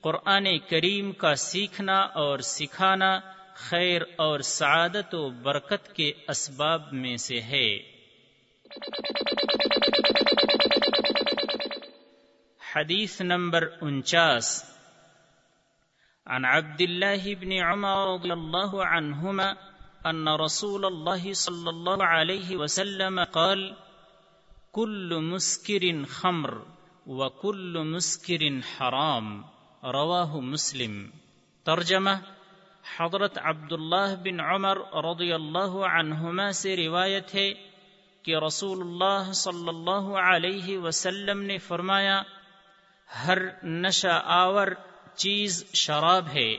[0.01, 3.21] قرآن کریم کا سیکھنا اور سکھانا
[3.55, 7.77] خیر اور سعادت و برکت کے اسباب میں سے ہے۔
[12.75, 14.74] حدیث نمبر انچاس
[16.27, 19.55] عن عبد الله بن عمر رضي الله عنهما
[20.07, 23.75] أن رسول الله صلى الله عليه وسلم قال،
[24.73, 26.59] كل مسكر خمر
[27.07, 29.43] وكل مسكر حرام.
[29.83, 31.11] رواه مسلم.
[31.65, 32.11] ترجمہ
[32.97, 37.55] حضرت عبداللہ بن عمر رضی اللہ عنہما سے روایت ہے
[38.23, 42.23] کہ رسول اللہ صلی اللہ علیہ وسلم نے فرمایا،
[43.27, 44.69] ہر نشہ آور
[45.17, 46.57] چیز شراب ہے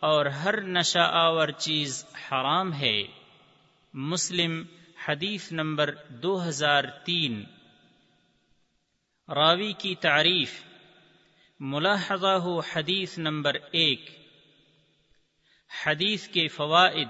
[0.00, 3.02] اور ہر نشہ آور چیز حرام ہے۔
[3.94, 4.64] مسلم
[5.08, 7.44] حدیث نمبر دو ہزار تین۔
[9.28, 10.52] راوی کی تعریف،
[11.60, 14.10] ملاحظہ ہو حدیث نمبر ایک۔
[15.86, 17.08] حدیث کے فوائد۔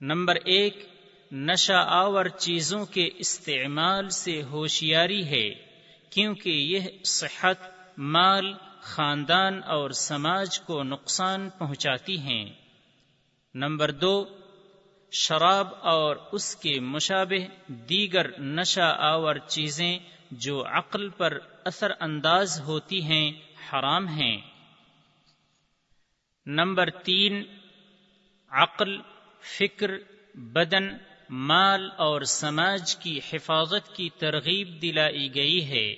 [0.00, 0.88] نمبر ایک،
[1.32, 5.54] نشہ آور چیزوں کے استعمال سے ہوشیاری ہے،
[6.10, 7.56] کیونکہ یہ صحت،
[7.98, 12.50] مال خاندان اور سماج کو نقصان پہنچاتی ہیں۔
[13.54, 14.24] نمبر دو،
[15.12, 19.98] شراب اور اس کے مشابہ دیگر نشہ آور چیزیں
[20.30, 23.32] جو عقل پر اثر انداز ہوتی ہیں،
[23.72, 24.40] حرام ہیں۔
[26.46, 27.44] نمبر تین،
[28.48, 28.96] عقل،
[29.58, 29.90] فکر،
[30.34, 30.88] بدن،
[31.30, 35.94] مال اور سماج کی حفاظت کی ترغیب دلائی گئی ہے۔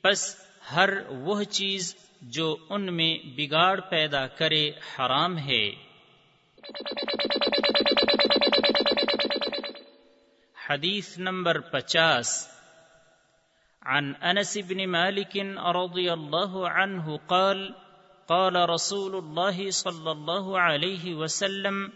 [0.00, 5.70] پس ہر وہ چیز جو ان میں بگاڑ پیدا کرے حرام ہے۔
[10.68, 12.48] حدیث نمبر پچاس۔
[13.82, 17.70] عن انس بن مالک رضی اللہ عنہ قال
[18.26, 21.88] قال رسول الله صلى الله عليه وسلم،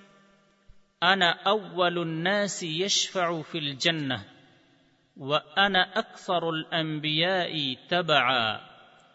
[1.03, 4.17] انا اول الناس يشفع في الجنه
[5.17, 8.57] وانا اكثر الانبياء تبعا.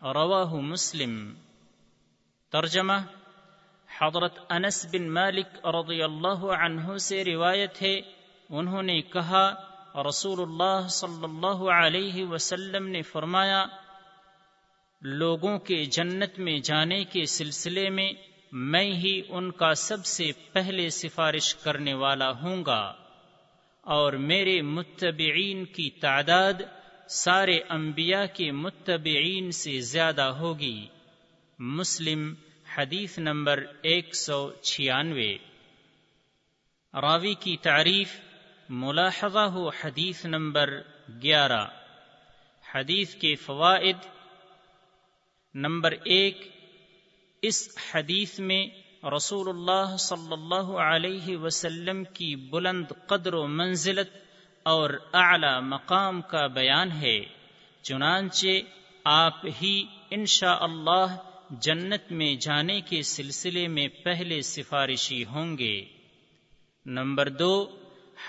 [0.03, 1.33] رواه مسلم.
[2.51, 2.93] ترجمہ
[4.01, 8.01] حضرت انس بن مالک رضی اللہ عنہ سے روایت ہے،
[8.49, 9.53] انہوں نے کہا،
[10.09, 13.65] رسول اللہ صلی اللہ علیہ وسلم نے فرمایا،
[15.01, 18.11] لوگوں کے جنت میں جانے کے سلسلے میں
[18.51, 22.93] میں ہی ان کا سب سے پہلے سفارش کرنے والا ہوں گا۔
[23.81, 26.53] اور میرے متبعین کی تعداد
[27.09, 30.87] سارے انبیاء کے متبعین سے زیادہ ہوگی۔
[31.59, 32.33] مسلم،
[32.77, 35.37] حدیث نمبر ایک سو چھیانوے۔
[37.01, 38.19] راوی کی تعریف،
[38.69, 40.81] ملاحظہ ہو حدیث نمبر
[41.23, 41.67] گیارہ۔
[42.73, 43.97] حدیث کے فوائد،
[45.53, 46.47] نمبر ایک،
[47.41, 48.67] اس حدیث میں
[49.03, 54.09] رسول اللہ صلی اللہ علیہ وسلم کی بلند قدر و منزلت
[54.63, 57.19] اور اعلی مقام کا بیان ہے۔
[57.81, 58.47] چنانچہ
[59.03, 61.15] آپ ہی انشاء اللہ
[61.49, 65.85] جنت میں جانے کے سلسلے میں پہلے سفارشی ہوں گے۔
[66.85, 67.67] نمبر دو،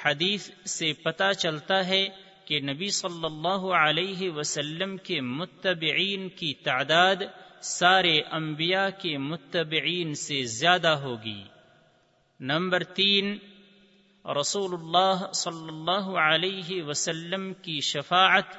[0.04, 2.08] حدیث سے پتہ چلتا ہے
[2.44, 7.16] کہ نبی صلی اللہ علیہ وسلم کے متبعین کی تعداد
[7.62, 11.42] سارے انبیاء کے متبعین سے زیادہ ہوگی۔
[12.40, 13.38] نمبر تین
[14.40, 18.56] رسول اللہ صلی اللہ علیہ وسلم کی شفاعت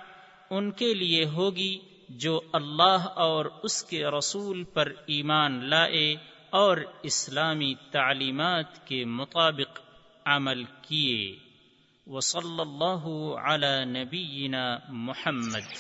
[0.50, 1.80] ان کے لیے ہوگی
[2.10, 6.16] جو اللہ اور اس کے رسول پر ایمان لائے
[6.50, 9.80] اور اسلامی تعلیمات کے مطابق
[10.26, 11.36] عمل کیے۔
[12.08, 13.08] وصلی اللہ
[13.38, 15.74] علی نبینا محمد۔